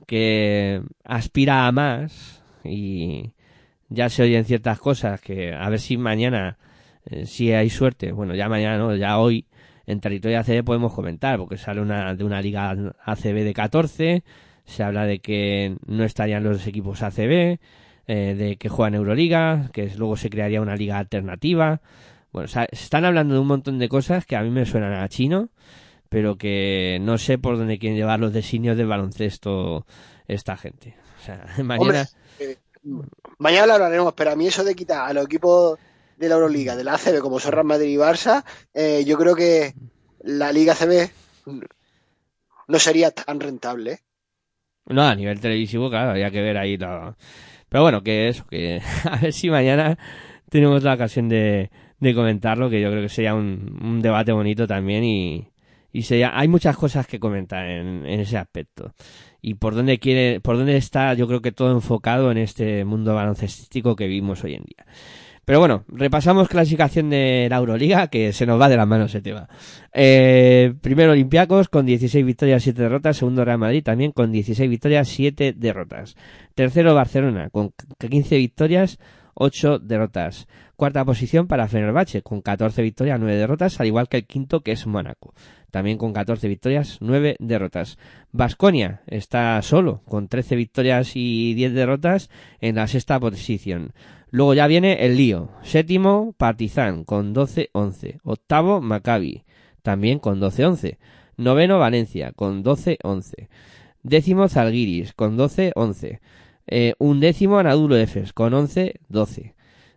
[0.07, 3.33] que aspira a más y
[3.89, 6.57] ya se oyen ciertas cosas que a ver si mañana,
[7.05, 9.45] eh, si hay suerte, bueno, ya mañana no, ya hoy,
[9.85, 12.71] en territorio ACB podemos comentar, porque sale una, de una liga
[13.05, 14.23] ACB de 14,
[14.65, 17.59] se habla de que no estarían los equipos ACB,
[18.07, 21.81] eh, de que juegan Euroliga, que luego se crearía una liga alternativa.
[22.31, 24.65] Bueno, o sea, se están hablando de un montón de cosas que a mí me
[24.65, 25.49] suenan a chino,
[26.10, 29.86] pero que no sé por dónde quieren llevar los designios del baloncesto
[30.27, 30.95] esta gente.
[31.22, 31.82] O sea, mañana...
[31.82, 32.06] Hombre,
[32.40, 32.57] eh,
[33.38, 35.80] mañana lo hablaremos, pero a mí eso de quitar a los equipos
[36.18, 39.36] de la Euroliga, de la ACB, como son Real Madrid y Barça, eh, yo creo
[39.36, 39.73] que
[40.22, 41.10] la Liga ACB
[42.68, 43.91] no sería tan rentable.
[43.94, 43.99] ¿eh?
[44.86, 47.18] No, a nivel televisivo, claro, habría que ver ahí todo.
[47.69, 49.98] Pero bueno, que eso, que a ver si mañana
[50.49, 54.68] tenemos la ocasión de, de comentarlo, que yo creo que sería un, un debate bonito
[54.68, 55.49] también y,
[55.95, 58.91] y sería, hay muchas cosas que comentar en, ese aspecto.
[59.41, 63.15] Y por dónde quiere, por dónde está, yo creo que todo enfocado en este mundo
[63.15, 64.85] baloncestístico que vivimos hoy en día.
[65.45, 69.22] Pero bueno, repasamos clasificación de la Euroliga, que se nos va de las manos ese
[69.22, 69.47] tema.
[69.93, 73.15] Eh, primero Olympiacos con 16 victorias, 7 derrotas.
[73.15, 76.17] Segundo Real Madrid también con 16 victorias, 7 derrotas.
[76.55, 78.99] Tercero Barcelona con 15 victorias,
[79.34, 80.45] 8 derrotas.
[80.76, 84.73] Cuarta posición para Fenerbahce con 14 victorias, 9 derrotas, al igual que el quinto que
[84.73, 85.34] es Mónaco.
[85.72, 87.97] También con 14 victorias, 9 derrotas.
[88.34, 92.30] Vasconia está solo con 13 victorias y 10 derrotas
[92.60, 93.93] en la sexta posición.
[94.31, 95.49] Luego ya viene el lío.
[95.64, 98.19] Séptimo, Partizan con 12-11.
[98.23, 99.43] Octavo, Maccabi,
[99.81, 100.97] también con 12-11.
[101.38, 103.47] Noveno, Valencia, con 12-11.
[104.03, 106.19] Décimo, Zalgiris, con 12-11.
[106.68, 109.53] Eh, undécimo, Anadolu Efes, con 11-12.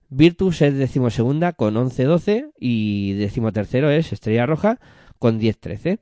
[0.08, 4.80] Virtus es decimosegunda con 11-12 y decimotercero es Estrella Roja
[5.18, 5.98] con 10-13.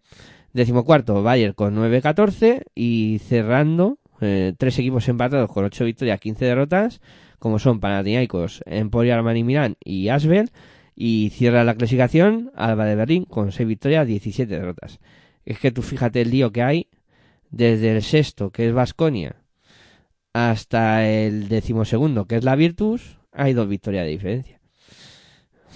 [0.53, 7.01] Decimocuarto, Bayern con 9-14 y cerrando eh, tres equipos empatados con 8 victorias, 15 derrotas
[7.39, 10.51] como son Panathinaikos, Emporio Armani Milán y Asbel,
[10.95, 15.01] y cierra la clasificación Alba de Berlín con 6 victorias, 17 derrotas.
[15.45, 16.89] Es que tú fíjate el lío que hay
[17.51, 19.37] desde el sexto, que es Vasconia,
[20.33, 24.61] hasta el decimosegundo, que es la Virtus, hay dos victorias de diferencia.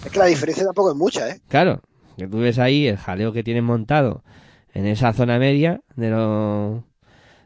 [0.03, 1.39] Es que la diferencia tampoco es mucha, ¿eh?
[1.47, 1.81] Claro,
[2.17, 4.23] que tú ves ahí el jaleo que tienen montado
[4.73, 6.83] en esa zona media de lo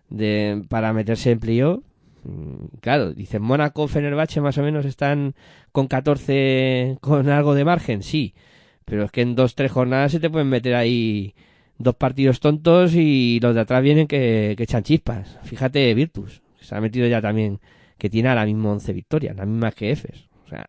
[0.09, 1.83] de para meterse en playoff
[2.25, 5.35] Mm, claro, dicen Mónaco, Fenerbahce más o menos están
[5.71, 8.33] con 14 con algo de margen, sí,
[8.83, 11.35] pero es que en dos, tres jornadas se te pueden meter ahí
[11.77, 15.37] dos partidos tontos y los de atrás vienen que, que echan chispas.
[15.43, 17.59] Fíjate Virtus, se ha metido ya también,
[17.97, 20.27] que tiene ahora mismo 11 victorias, las mismas que Efes.
[20.45, 20.65] O sea,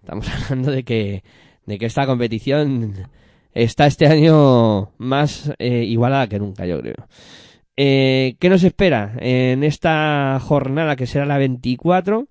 [0.00, 1.22] estamos hablando de que,
[1.66, 2.94] de que esta competición
[3.52, 7.08] está este año más eh, igualada que nunca, yo creo.
[7.76, 12.26] Eh, ¿Qué nos espera en esta jornada que será la 24?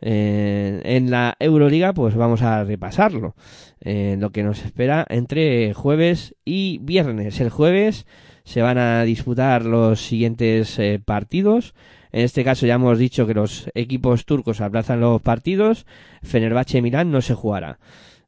[0.00, 3.34] Eh, en la Euroliga, pues vamos a repasarlo.
[3.80, 7.40] Eh, lo que nos espera entre jueves y viernes.
[7.40, 8.06] El jueves
[8.44, 11.74] se van a disputar los siguientes eh, partidos.
[12.12, 15.86] En este caso ya hemos dicho que los equipos turcos aplazan los partidos.
[16.22, 17.78] Fenerbahce Milán no se jugará.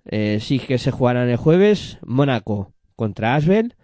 [0.04, 1.98] Eh, sí que se jugarán el jueves.
[2.02, 3.74] Mónaco contra Asbel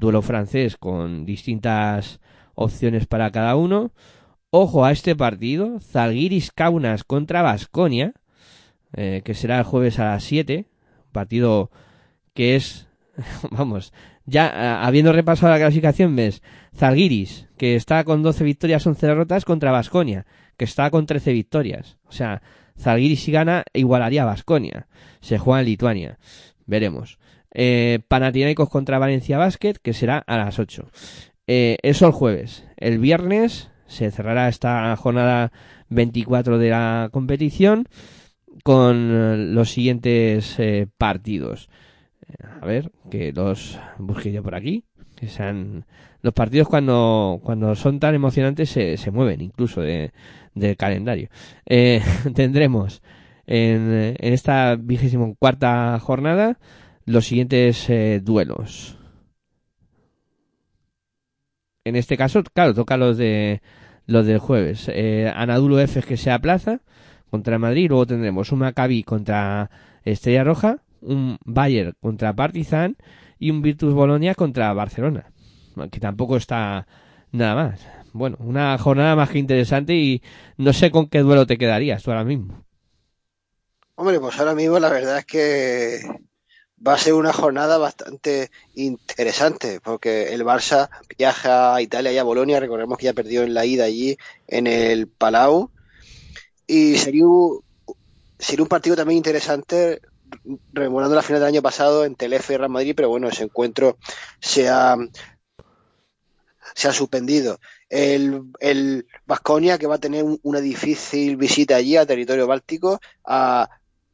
[0.00, 2.20] duelo francés con distintas
[2.54, 3.92] opciones para cada uno.
[4.50, 8.14] Ojo a este partido, Zalgiris Kaunas contra Basconia,
[8.94, 10.66] eh, que será el jueves a las 7,
[11.12, 11.70] partido
[12.34, 12.88] que es
[13.50, 13.92] vamos,
[14.30, 16.42] ya ah, habiendo repasado la clasificación ves
[16.74, 20.26] Zalgiris, que está con 12 victorias, 11 derrotas contra Basconia,
[20.56, 21.98] que está con 13 victorias.
[22.04, 22.42] O sea,
[22.78, 24.86] Zalgiris si gana igualaría a Basconia.
[25.20, 26.18] Se juega en Lituania.
[26.66, 27.18] Veremos.
[27.52, 30.88] Eh, Panathinaikos contra Valencia Basket, que será a las 8.
[31.46, 32.64] Eh, eso el jueves.
[32.76, 35.50] El viernes se cerrará esta jornada
[35.88, 37.88] 24 de la competición
[38.62, 41.68] con los siguientes eh, partidos.
[42.60, 44.84] A ver, que los busque yo por aquí.
[45.16, 45.84] Que sean
[46.22, 50.12] los partidos cuando, cuando son tan emocionantes se, se mueven incluso de,
[50.54, 51.28] del calendario.
[51.66, 52.02] Eh,
[52.34, 53.02] tendremos
[53.46, 56.58] en, en esta vigésimo cuarta jornada
[57.04, 58.96] los siguientes eh, duelos.
[61.84, 63.62] En este caso, claro, toca los de
[64.06, 64.90] los del jueves.
[64.92, 66.80] Eh, Anadolu Efes que se aplaza
[67.30, 67.88] contra Madrid.
[67.88, 69.70] Luego tendremos un Maccabi contra
[70.04, 72.96] Estrella Roja, un Bayern contra Partizan
[73.38, 75.32] y un Virtus Bolonia contra Barcelona.
[75.90, 76.86] Que tampoco está
[77.32, 77.80] nada más.
[78.12, 80.22] Bueno, una jornada más que interesante y
[80.56, 82.64] no sé con qué duelo te quedarías tú ahora mismo.
[83.94, 86.00] Hombre, pues ahora mismo la verdad es que
[86.86, 92.22] va a ser una jornada bastante interesante, porque el Barça viaja a Italia y a
[92.22, 94.16] Bolonia, recordemos que ya perdió en la ida allí
[94.48, 95.70] en el Palau,
[96.66, 97.60] y sería un,
[98.38, 100.00] sería un partido también interesante,
[100.72, 103.98] rememorando la final del año pasado en Telefe y Real Madrid, pero bueno, ese encuentro
[104.40, 104.96] se ha,
[106.74, 107.58] se ha suspendido.
[107.88, 113.00] El, el Vasconia, que va a tener un- una difícil visita allí a territorio báltico,
[113.24, 113.68] a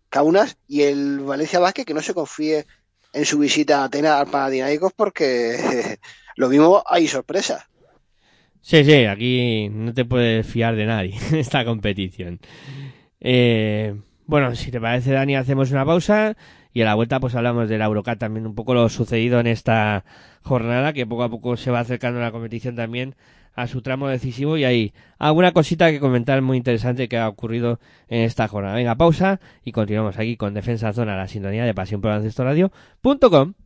[0.08, 2.66] Kaunas, y el Valencia Vázquez, que no se confíe
[3.12, 5.56] en su visita a Atenas al Panathinaikos, porque
[6.36, 7.68] lo mismo hay sorpresa.
[8.60, 12.40] Sí, sí, aquí no te puedes fiar de nadie en esta competición.
[13.20, 13.94] Eh,
[14.26, 16.36] bueno, si te parece, Dani, hacemos una pausa
[16.72, 19.46] y a la vuelta pues hablamos de la Eurocat también, un poco lo sucedido en
[19.46, 20.04] esta
[20.42, 23.14] jornada, que poco a poco se va acercando la competición también
[23.54, 27.80] a su tramo decisivo y hay alguna cosita que comentar muy interesante que ha ocurrido
[28.08, 28.76] en esta jornada.
[28.76, 33.65] Venga, pausa y continuamos aquí con Defensa Zona, la sintonía de Pasión por Radio.com.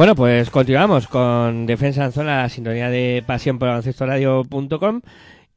[0.00, 5.02] Bueno, pues continuamos con Defensa en Zona, la sintonía de Pasión por Radio.com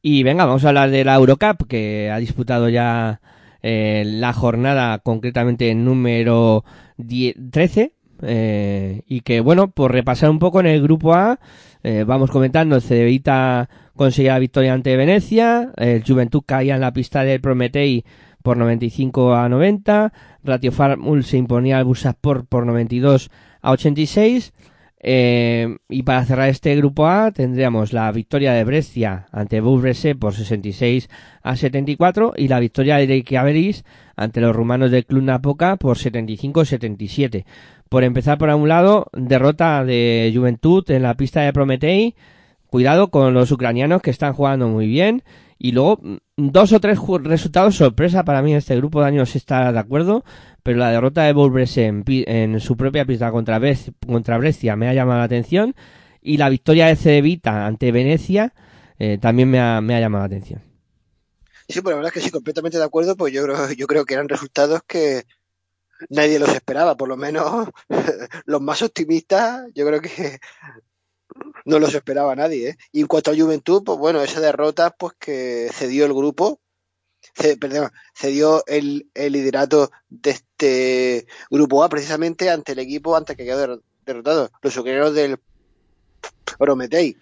[0.02, 3.22] y venga, vamos a hablar de la Eurocup que ha disputado ya
[3.62, 6.62] eh, la jornada concretamente número
[6.98, 11.40] 10 13 eh, y que bueno, por repasar un poco en el grupo A,
[11.82, 16.92] eh, vamos comentando, el Cedevita conseguía la victoria ante Venecia, el Juventud caía en la
[16.92, 18.04] pista del Prometei
[18.42, 20.12] por 95 a 90,
[20.42, 24.52] Ratio Farmul se imponía al Busaspor por 92 a 86,
[25.06, 30.32] Eh, y para cerrar este grupo A tendríamos la victoria de Brescia ante Bubrese por
[30.32, 31.10] 66
[31.42, 33.84] a 74 y la victoria de Reykjavík
[34.16, 37.44] ante los rumanos del Club Napoca por 75 a 77.
[37.90, 42.14] Por empezar por un lado, derrota de Juventud en la pista de Prometei.
[42.68, 45.22] Cuidado con los ucranianos que están jugando muy bien.
[45.58, 49.36] Y luego, mm, dos o tres resultados sorpresa para mí en este grupo de años
[49.36, 50.24] está de acuerdo.
[50.62, 53.60] Pero la derrota de Volbrese en, su propia pista contra,
[54.06, 55.74] contra Brescia me ha llamado la atención.
[56.20, 58.54] Y la victoria de Cedevita ante Venecia
[58.98, 60.62] eh, también me ha, me ha llamado la atención.
[61.68, 64.04] Sí, pues la verdad es que sí, completamente de acuerdo, pues yo creo, yo creo
[64.04, 65.24] que eran resultados que
[66.10, 67.68] nadie los esperaba, por lo menos
[68.46, 70.38] los más optimistas, yo creo que
[71.64, 72.76] no los esperaba nadie, ¿eh?
[72.92, 76.60] Y en cuanto a Juventud, pues bueno, esa derrota, pues que cedió el grupo,
[77.58, 83.44] perdón, cedió el, el liderato de este grupo A precisamente ante el equipo antes que
[83.44, 85.38] quedó der- derrotado, los ucranianos del
[86.58, 87.16] Prometei.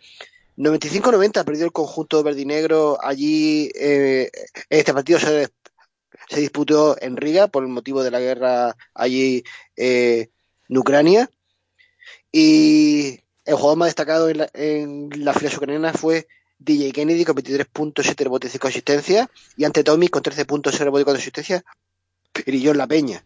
[0.57, 3.71] 95-90 perdió el conjunto verdinegro allí.
[3.75, 4.31] eh,
[4.69, 5.49] este partido se,
[6.29, 9.43] se disputó en Riga por el motivo de la guerra allí
[9.77, 10.29] eh,
[10.69, 11.31] en Ucrania.
[12.31, 16.27] Y el jugador más destacado en la, en la fila ucraniana fue
[16.59, 19.29] DJ Kennedy con 23.7 rebotes y 5 asistencias.
[19.57, 21.65] Y ante Tommy con 13.6 rebotes y 4 asistencias.
[22.47, 23.25] Brilló en la peña.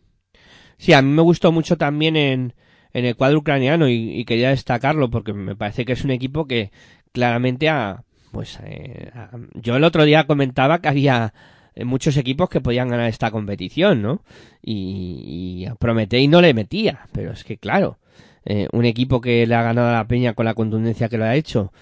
[0.78, 2.54] Sí, a mí me gustó mucho también en,
[2.92, 6.70] en el cuadro ucraniano y, quería destacarlo porque me parece que es un equipo que
[7.12, 9.10] claramente ha, pues, eh,
[9.54, 11.32] yo el otro día comentaba que había
[11.74, 14.22] eh, muchos equipos que podían ganar esta competición, ¿no?
[14.62, 17.98] Y, y a Prometei no le metía, pero es que claro,
[18.46, 21.24] eh, un equipo que le ha ganado a la Peña con la contundencia que lo
[21.24, 21.72] ha hecho,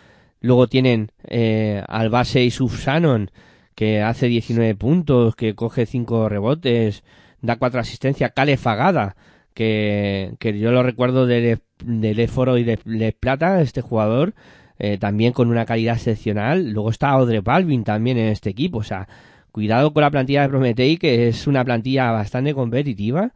[0.40, 3.30] luego tienen eh, al base Isuf Shannon
[3.74, 7.02] que hace 19 puntos, que coge 5 rebotes,
[7.40, 9.16] da cuatro asistencias, Cale Fagada,
[9.52, 14.34] que, que yo lo recuerdo del de Leforo y de Les Plata, este jugador,
[14.78, 16.70] eh, también con una calidad excepcional.
[16.70, 19.08] Luego está Audrey Balvin también en este equipo, o sea,
[19.52, 23.32] cuidado con la plantilla de Prometei, que es una plantilla bastante competitiva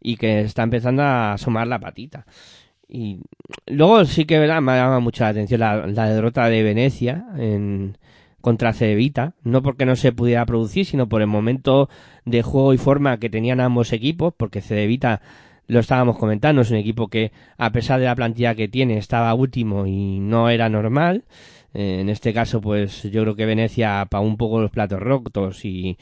[0.00, 2.26] y que está empezando a asomar la patita.
[2.94, 3.20] Y
[3.66, 4.60] luego sí que ¿verdad?
[4.60, 7.96] me llama mucho la atención la, la derrota de Venecia en,
[8.42, 11.88] contra Cevita, no porque no se pudiera producir, sino por el momento
[12.26, 15.22] de juego y forma que tenían ambos equipos, porque Cedevita
[15.68, 19.32] lo estábamos comentando, es un equipo que a pesar de la plantilla que tiene estaba
[19.32, 21.24] último y no era normal.
[21.72, 25.64] Eh, en este caso, pues yo creo que Venecia pagó un poco los platos rotos
[25.64, 25.96] y,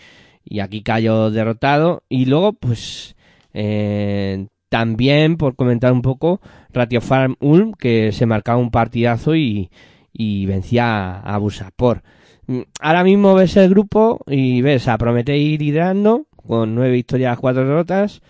[0.45, 2.03] y aquí cayó derrotado.
[2.09, 3.15] Y luego, pues
[3.55, 6.41] eh, también por comentar un poco,
[6.73, 9.71] Ratio Farm Ulm, que se marcaba un partidazo y,
[10.13, 12.03] y vencía a Busaspor.
[12.47, 17.67] Mm, Ahora mismo ves el grupo y ves a Prometei liderando con nueve victorias, cuatro
[17.67, 18.23] derrotas.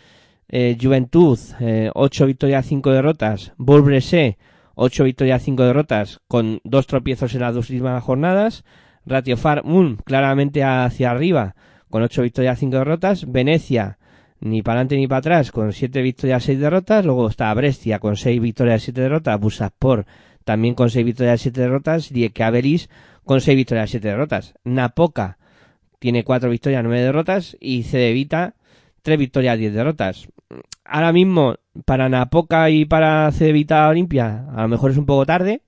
[0.48, 3.52] Eh, Juventud, eh, ocho victorias, cinco derrotas.
[3.56, 4.36] Volbrese,
[4.74, 8.64] ocho victorias, cinco derrotas, con dos tropiezos en las dos últimas jornadas.
[9.06, 11.54] Ratio Farm Ulm, claramente hacia arriba,
[11.88, 13.30] con ocho victorias, cinco derrotas.
[13.30, 13.98] Venecia,
[14.40, 17.04] ni para adelante ni para atrás, con siete victorias, seis derrotas.
[17.04, 19.38] Luego está Brescia, con seis victorias, siete derrotas.
[19.38, 20.06] Busaspor,
[20.44, 22.12] también con seis victorias, siete derrotas.
[22.12, 22.88] Diekabelis,
[23.24, 24.54] con seis victorias, siete derrotas.
[24.64, 25.38] Napoca
[25.98, 27.56] tiene cuatro victorias, nueve derrotas.
[27.60, 28.54] Y Cedevita,
[29.02, 30.28] tres victorias, diez derrotas.
[30.84, 31.54] Ahora mismo,
[31.84, 35.62] para Napoca y para Cedevita Olimpia, a lo mejor es un poco tarde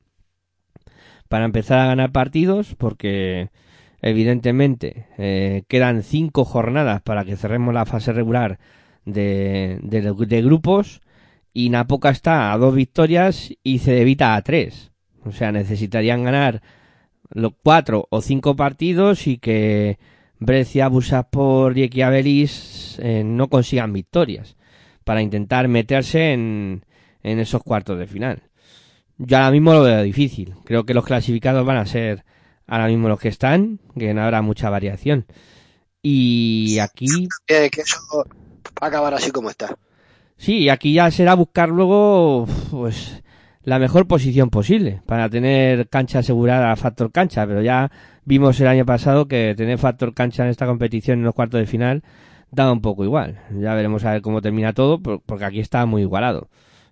[1.29, 3.51] para empezar a ganar partidos, porque
[4.03, 8.59] evidentemente eh, quedan cinco jornadas para que cerremos la fase regular
[9.05, 11.01] de, de, grupos
[11.55, 14.91] y Napoca está a dos victorias y Cedevita a tres.
[15.25, 16.63] O sea, necesitarían ganar
[17.31, 19.99] los cuatro o cinco partidos y que
[20.39, 24.57] Brescia, Busaspor y Equiabelis eh, no consigan victorias
[25.05, 26.85] para intentar meterse en,
[27.23, 28.43] en esos cuartos de final.
[29.19, 30.55] Yo ahora mismo lo veo difícil.
[30.65, 32.25] Creo que los clasificados van a ser
[32.67, 35.27] ahora mismo los que están, que no habrá mucha variación.
[36.03, 38.25] Y aquí Eh, que eso va
[38.81, 39.77] a acabar así como está.
[40.37, 43.23] Sí, y aquí ya será buscar luego pues
[43.63, 47.93] la mejor posición posible para tener cancha asegurada factor cancha, pero ya
[48.25, 51.67] vimos el año pasado que tener factor cancha en esta competición en los cuartos de
[51.67, 52.03] final
[52.51, 53.41] daba un poco igual.
[53.61, 56.49] Ya veremos a ver cómo termina todo, por- porque aquí está muy igualado.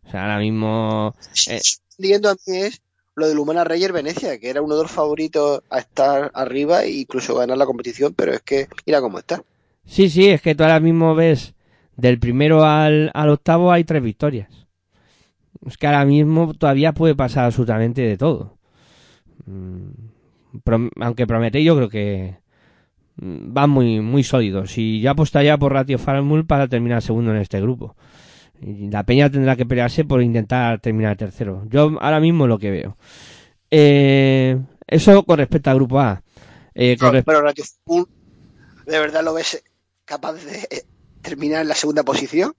[0.06, 1.14] O sea, ahora mismo
[1.48, 1.60] eh,
[1.98, 2.80] a mí es
[3.20, 7.00] lo del Humana Reyer Venecia, que era uno de los favoritos a estar arriba e
[7.00, 9.42] incluso ganar la competición, pero es que mira cómo está.
[9.84, 11.54] Sí, sí, es que tú ahora mismo ves
[11.96, 14.48] del primero al, al octavo hay tres victorias.
[15.66, 18.56] Es que ahora mismo todavía puede pasar absolutamente de todo.
[19.46, 19.90] Mm,
[21.00, 22.36] aunque Prometei yo creo que
[23.16, 24.78] mm, van muy, muy sólidos.
[24.78, 27.96] Y yo apostaría por Ratio Farmul para terminar segundo en este grupo.
[28.60, 31.64] Y la Peña tendrá que pelearse por intentar terminar tercero.
[31.68, 32.96] Yo ahora mismo lo que veo.
[33.70, 36.22] Eh, eso con respecto al grupo A.
[36.74, 37.42] Eh, con Pero
[37.86, 38.04] Full,
[38.86, 39.62] ¿de verdad lo ves
[40.04, 40.82] capaz de eh,
[41.22, 42.54] terminar en la segunda posición?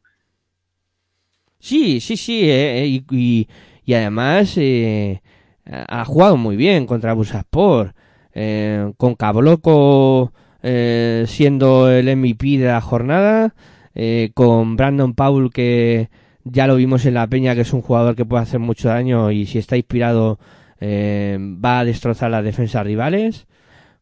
[1.60, 3.48] Sí, sí, sí, eh, eh, y, y,
[3.86, 5.22] y además eh,
[5.66, 7.94] ha jugado muy bien contra Busaspor,
[8.34, 10.34] eh, con Cabloco
[10.64, 13.54] eh, siendo el MVP de la jornada,
[13.96, 16.10] eh, con Brandon Paul que
[16.44, 19.32] ya lo vimos en la peña que es un jugador que puede hacer mucho daño
[19.32, 20.40] y si está inspirado
[20.80, 23.48] eh, va a destrozar las defensas rivales.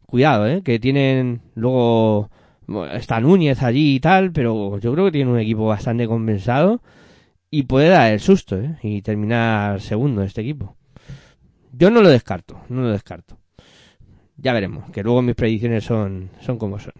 [0.05, 2.29] Cuidado, eh, que tienen luego
[2.93, 6.81] está Núñez allí y tal, pero yo creo que tiene un equipo bastante compensado
[7.51, 8.77] y puede dar el susto ¿eh?
[8.81, 10.77] y terminar segundo este equipo.
[11.71, 13.37] Yo no lo descarto, no lo descarto.
[14.37, 16.93] Ya veremos, que luego mis predicciones son, son como son.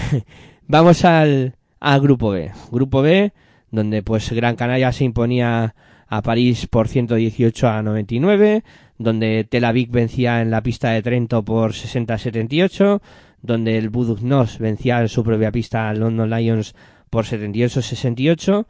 [0.66, 2.52] Vamos al, al grupo B.
[2.70, 3.32] Grupo B,
[3.72, 5.74] donde pues Gran Canaria se imponía
[6.06, 8.62] a París por 118 a 99,
[8.98, 13.02] donde Tel Aviv vencía en la pista de Trento por 60 a 78,
[13.42, 16.76] donde el Budugnos vencía en su propia pista al London Lions
[17.10, 18.66] por 78 a 68,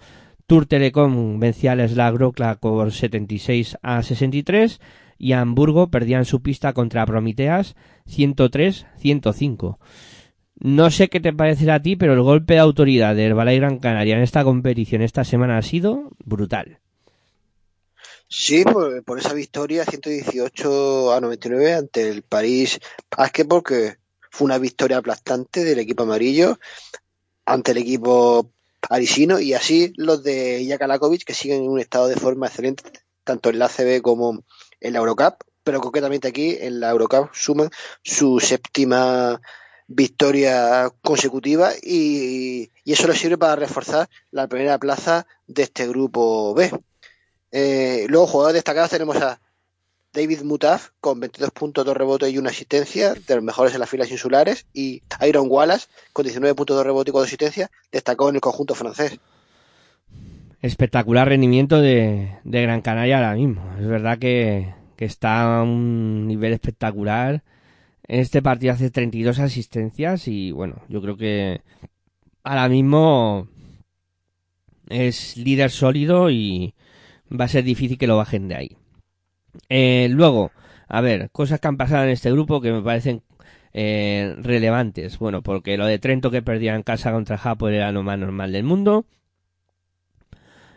[0.46, 4.80] Tour Telecom vencía al Slack Wroclaw por 76 a 63
[5.18, 7.76] y Hamburgo perdía en su pista contra Prometeas
[8.08, 9.76] 103-105.
[10.62, 13.80] No sé qué te parecerá a ti, pero el golpe de autoridad del Balay Gran
[13.80, 16.78] Canaria en esta competición esta semana ha sido brutal.
[18.28, 22.78] Sí, por, por esa victoria 118 a 99 ante el París
[23.10, 23.96] Basketball, que
[24.30, 26.60] fue una victoria aplastante del equipo amarillo
[27.44, 28.52] ante el equipo
[28.88, 32.84] parisino y así los de Jakalakovic que siguen en un estado de forma excelente
[33.24, 34.44] tanto en la ACB como
[34.80, 37.68] en la Eurocup, pero concretamente aquí en la Eurocup suman
[38.02, 39.40] su séptima
[39.94, 46.70] victoria consecutiva y, eso les sirve para reforzar la primera plaza de este grupo B.
[47.52, 49.40] Eh, luego, jugadores destacados, tenemos a
[50.12, 53.88] David Mutaf con 22 puntos, 2 rebotes y una asistencia, de los mejores en las
[53.88, 58.36] filas insulares, y Iron Wallace con 19 puntos, 2 rebotes y 4 asistencias, destacó en
[58.36, 59.18] el conjunto francés.
[60.60, 63.62] Espectacular rendimiento de, de Gran Canaria ahora mismo.
[63.80, 67.42] Es verdad que, que está a un nivel espectacular.
[68.12, 71.62] En este partido hace 32 asistencias y bueno, yo creo que
[72.42, 73.48] ahora mismo
[74.90, 76.74] es líder sólido y
[77.30, 78.76] va a ser difícil que lo bajen de ahí.
[79.70, 80.50] Eh, luego,
[80.88, 83.22] a ver, cosas que han pasado en este grupo que me parecen
[83.72, 85.18] eh, relevantes.
[85.18, 88.52] Bueno, porque lo de Trento que perdía en casa contra Japón era lo más normal
[88.52, 89.06] del mundo.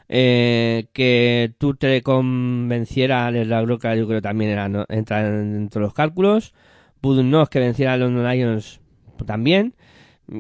[0.08, 5.86] Eh, que Tour Telecom venciera a la Groca, yo creo también era, no, dentro de
[5.86, 6.54] los cálculos.
[7.06, 8.82] Budunnos que venciera a London Lions
[9.28, 9.76] también.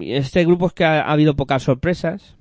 [0.01, 2.35] Este grupo es que ha, ha habido pocas sorpresas.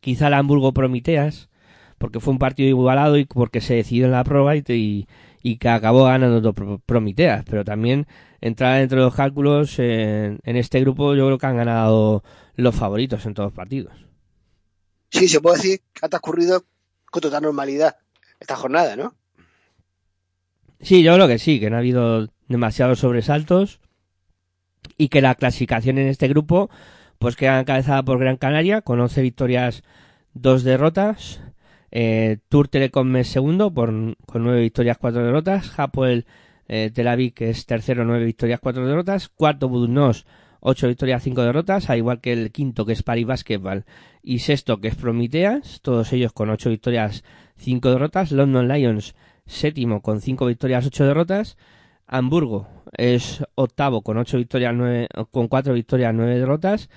[0.00, 1.50] Quizá el Hamburgo Promiteas,
[1.98, 5.06] porque fue un partido igualado y porque se decidió en la prueba y, y,
[5.42, 7.44] y que acabó ganando Pro- Promiteas.
[7.48, 8.08] Pero también
[8.40, 12.24] entrar dentro de los cálculos en, en este grupo yo creo que han ganado
[12.56, 13.94] los favoritos en todos los partidos.
[15.10, 16.64] Sí, se puede decir que ha transcurrido
[17.10, 17.96] con total normalidad
[18.40, 19.14] esta jornada, ¿no?
[20.80, 23.80] Sí, yo creo que sí, que no ha habido demasiados sobresaltos
[24.98, 26.68] y que la clasificación en este grupo
[27.18, 29.82] pues queda encabezada por Gran Canaria con 11 victorias,
[30.34, 31.42] 2 derrotas.
[31.90, 35.78] Eh, Tour Telecom es segundo con 9 victorias, 4 derrotas.
[35.78, 36.26] Hapoel
[36.66, 39.28] eh, Tel Aviv que es tercero, 9 victorias, 4 derrotas.
[39.28, 40.26] Cuarto Budnos,
[40.60, 43.84] 8 victorias, 5 derrotas, al igual que el quinto que es Paris Basketball
[44.22, 47.24] y sexto que es Prometeas, todos ellos con 8 victorias,
[47.56, 48.32] 5 derrotas.
[48.32, 49.14] London Lions
[49.46, 51.56] séptimo con 5 victorias, 8 derrotas.
[52.10, 52.66] Hamburgo
[52.96, 56.88] es octavo con 8 victorias, 9, con 4 victorias, 9 derrotas.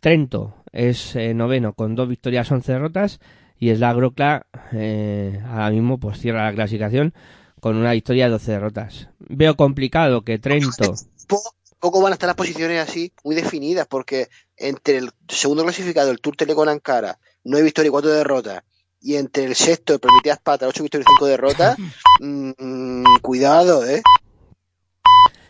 [0.00, 3.20] Trento es eh, noveno con 2 victorias, 11 derrotas.
[3.58, 7.14] Y Slagrokla eh, ahora mismo pues cierra la clasificación
[7.60, 9.08] con una victoria y 12 derrotas.
[9.20, 10.94] Veo complicado que Trento...
[11.28, 16.10] Poco, poco van a estar las posiciones así, muy definidas, porque entre el segundo clasificado,
[16.10, 18.64] el Tour Telecom Ankara, 9 victorias y 4 derrotas,
[19.00, 21.78] y entre el sexto, el Prometidas Pata, 8 victorias y 5 derrotas,
[22.20, 24.02] mm, cuidado, ¿eh?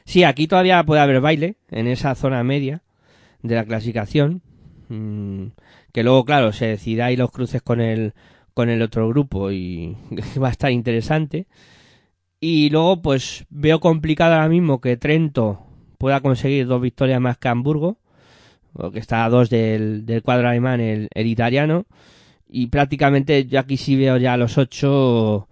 [0.04, 2.82] Sí, aquí todavía puede haber baile en esa zona media
[3.42, 4.42] de la clasificación.
[4.88, 5.46] mm,
[5.92, 8.14] que luego, claro, se decidirá ahí los cruces con el,
[8.54, 9.96] con el otro grupo y
[10.42, 11.46] va a estar interesante.
[12.40, 15.66] Y luego, pues veo complicado ahora mismo que Trento
[15.98, 17.98] pueda conseguir dos victorias más que Hamburgo,
[18.74, 21.86] porque está a dos del, del cuadro alemán, el, el italiano.
[22.48, 25.48] Y prácticamente yo aquí sí veo ya los ocho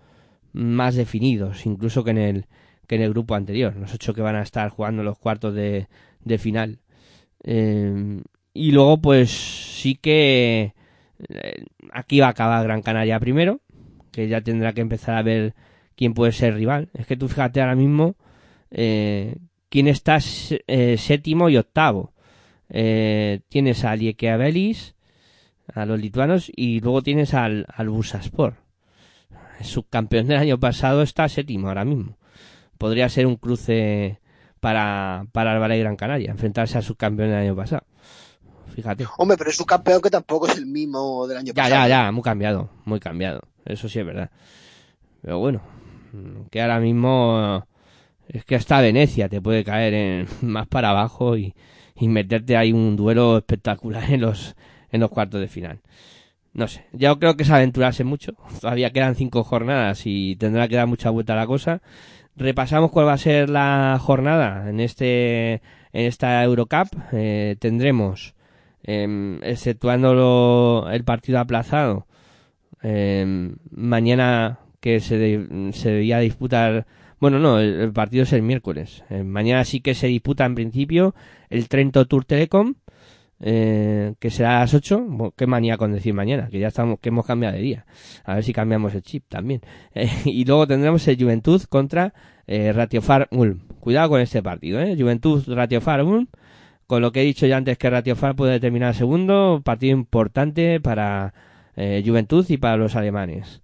[0.53, 2.47] más definidos, incluso que en el,
[2.87, 5.87] que en el grupo anterior, los ocho que van a estar jugando los cuartos de,
[6.39, 6.79] final.
[7.45, 8.23] Eh,
[8.55, 10.75] y luego, pues sí que
[11.29, 13.61] Eh, aquí va a acabar Gran Canaria primero,
[14.11, 15.55] que ya tendrá que empezar a ver
[15.95, 16.89] quién puede ser rival.
[16.95, 18.17] Es que tú fíjate ahora mismo
[18.71, 19.37] eh,
[19.69, 20.19] quién está
[20.67, 22.13] eh, séptimo y octavo.
[22.69, 24.95] Tienes a Lieke Belis,
[25.73, 28.55] a los lituanos, y luego tienes al, al Bursaspor.
[29.59, 32.17] El subcampeón del año pasado está séptimo ahora mismo.
[32.83, 34.19] Podría ser un cruce
[34.59, 37.85] para, para el Valle Gran Canaria, enfrentarse al subcampeón del año pasado.
[38.75, 39.07] Fíjate.
[39.19, 41.89] Hombre, pero es un campeón que tampoco es el mismo del año Ya, pasado.
[41.89, 43.43] ya, ya, muy cambiado, muy cambiado.
[43.65, 44.31] Eso sí es verdad.
[45.21, 45.61] Pero bueno,
[46.51, 47.65] que ahora mismo
[48.27, 51.55] es que hasta Venecia te puede caer en, más para abajo y,
[51.95, 54.57] y meterte ahí un duelo espectacular en los,
[54.91, 55.79] en los cuartos de final.
[56.55, 58.33] No sé, yo creo que es aventurarse mucho.
[58.61, 61.81] Todavía quedan cinco jornadas y tendrá que dar mucha vuelta a la cosa.
[62.37, 65.55] Repasamos cuál va a ser la jornada en este
[65.93, 66.89] en esta Eurocup.
[67.13, 68.35] Eh, tendremos,
[68.83, 72.07] em, exceptuando lo- el partido aplazado,
[72.83, 76.87] em, mañana que se, de- se debía disputar.
[77.21, 79.05] Bueno, no, el, el partido es el miércoles.
[79.11, 81.15] Eh, mañana sí que se disputa en principio
[81.51, 82.75] el Trento Tour Telecom,
[83.43, 85.05] eh, que será a las 8.
[85.09, 87.86] Bueno, qué manía con decir mañana, que ya estamos, que hemos cambiado de día.
[88.24, 89.60] A ver si cambiamos el chip también.
[89.94, 92.14] Eh, y luego tendremos el Juventud contra
[92.47, 93.60] eh, Ratiofar Ulm.
[93.81, 94.97] Cuidado con este partido, ¿eh?
[94.98, 96.28] Juventud Ratiofar Ulm.
[96.86, 101.35] Con lo que he dicho ya antes que Ratiofar puede terminar segundo, partido importante para
[101.77, 103.62] eh, Juventud y para los alemanes.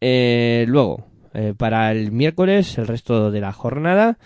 [0.00, 1.06] Eh, luego,
[1.56, 4.18] para el miércoles, el resto de la jornada,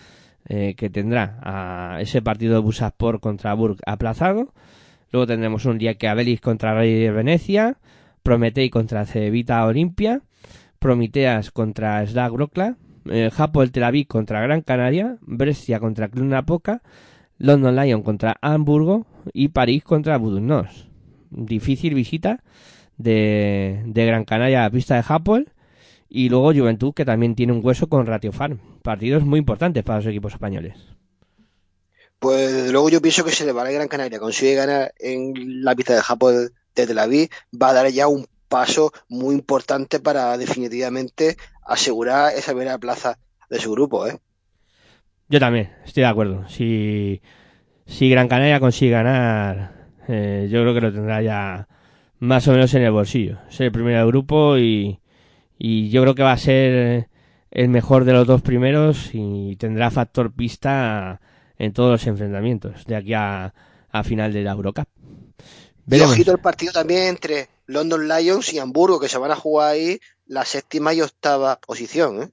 [0.47, 4.53] que tendrá a ese partido de Busaspor contra Burg aplazado.
[5.11, 7.77] Luego tendremos un día que Abelis contra Rey de Venecia,
[8.23, 10.21] Prometei contra Cevita Olimpia,
[10.79, 12.75] Promiteas contra Slag Wroclaw,
[13.09, 13.29] eh,
[13.71, 16.81] Tel Aviv contra Gran Canaria, Brescia contra Cluj Poca,
[17.37, 20.87] London Lion contra Hamburgo y París contra Budunnos.
[21.31, 22.43] Difícil visita
[22.97, 25.49] de, Gran Canaria a la pista de Hapoel
[26.07, 28.59] y luego Juventud que también tiene un hueso con Ratio Farm.
[28.83, 30.98] Partidos muy importantes para los equipos españoles.
[32.19, 35.95] Pues luego yo pienso que si el Valle Gran Canaria consigue ganar en la pista
[35.95, 41.37] de Japón de Tel Aviv, va a dar ya un paso muy importante para definitivamente
[41.65, 43.17] asegurar esa primera plaza
[43.49, 44.19] de su grupo, ¿eh?
[45.29, 46.49] Yo también, estoy de acuerdo.
[46.49, 47.21] Si,
[47.85, 51.67] si Gran Canaria consigue ganar, eh, yo creo que lo tendrá ya
[52.17, 53.37] más o menos en el bolsillo.
[53.49, 54.99] Es el primero del grupo y,
[55.57, 57.09] y yo creo que va a ser
[57.51, 61.21] el mejor de los dos primeros y tendrá factor pista
[61.59, 63.53] en todos los enfrentamientos de aquí a,
[63.91, 64.87] a final de la Eurocup.
[65.91, 69.73] Y ojito el partido también entre London Lions y Hamburgo, que se van a jugar
[69.73, 72.29] ahí la séptima y octava posición, ¿eh?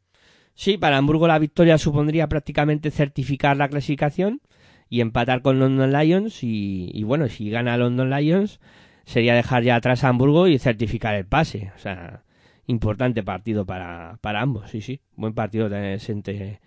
[0.54, 4.40] Sí, para Hamburgo la victoria supondría prácticamente certificar la clasificación
[4.88, 8.60] y empatar con London Lions y, y bueno, si gana London Lions
[9.04, 11.72] sería dejar ya atrás a Hamburgo y certificar el pase.
[11.76, 12.22] O sea,
[12.66, 15.00] importante partido para, para ambos, sí, sí.
[15.14, 16.60] Buen partido entre,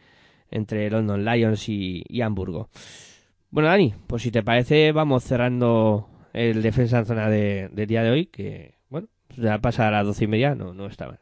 [0.52, 2.70] entre London Lions y, Hamburgo.
[3.52, 8.04] Bueno, Dani, pues si te parece vamos cerrando el defensa en zona de- del día
[8.04, 9.08] de hoy, que bueno,
[9.38, 11.20] ya pasa a las doce y media, no, no está mal.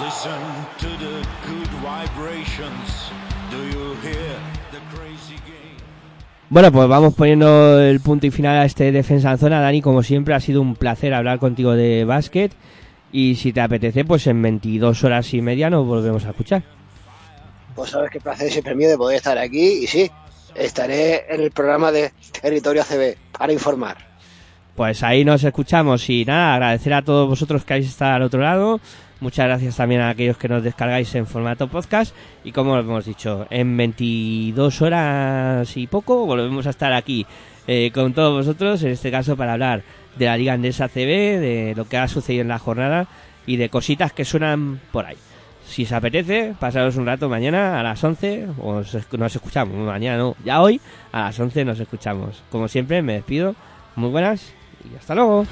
[0.00, 0.40] Listen
[0.78, 2.89] to the good vibrations.
[6.50, 9.60] Bueno, pues vamos poniendo el punto y final a este defensa en zona.
[9.60, 12.50] Dani, como siempre, ha sido un placer hablar contigo de básquet.
[13.12, 16.64] Y si te apetece, pues en 22 horas y media nos volvemos a escuchar.
[17.76, 20.10] Pues sabes que placer siempre mío de poder estar aquí y sí,
[20.56, 22.12] estaré en el programa de
[22.42, 23.98] Territorio ACB para informar.
[24.74, 28.40] Pues ahí nos escuchamos y nada, agradecer a todos vosotros que habéis estado al otro
[28.40, 28.80] lado.
[29.20, 32.14] Muchas gracias también a aquellos que nos descargáis en formato podcast.
[32.42, 37.26] Y como hemos dicho, en 22 horas y poco volvemos a estar aquí
[37.66, 39.82] eh, con todos vosotros, en este caso para hablar
[40.16, 43.08] de la Liga Andesa CB, de lo que ha sucedido en la jornada
[43.46, 45.16] y de cositas que suenan por ahí.
[45.66, 50.34] Si os apetece, pasaros un rato mañana a las 11, os, nos escuchamos, mañana no,
[50.44, 50.80] ya hoy
[51.12, 52.42] a las 11 nos escuchamos.
[52.50, 53.54] Como siempre, me despido,
[53.96, 54.52] muy buenas
[54.90, 55.46] y hasta luego.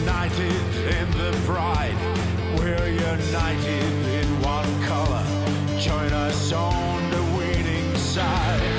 [0.00, 0.60] united
[0.98, 1.94] in the pride.
[2.58, 5.24] We're united in one color.
[5.78, 8.69] Join us on the winning side.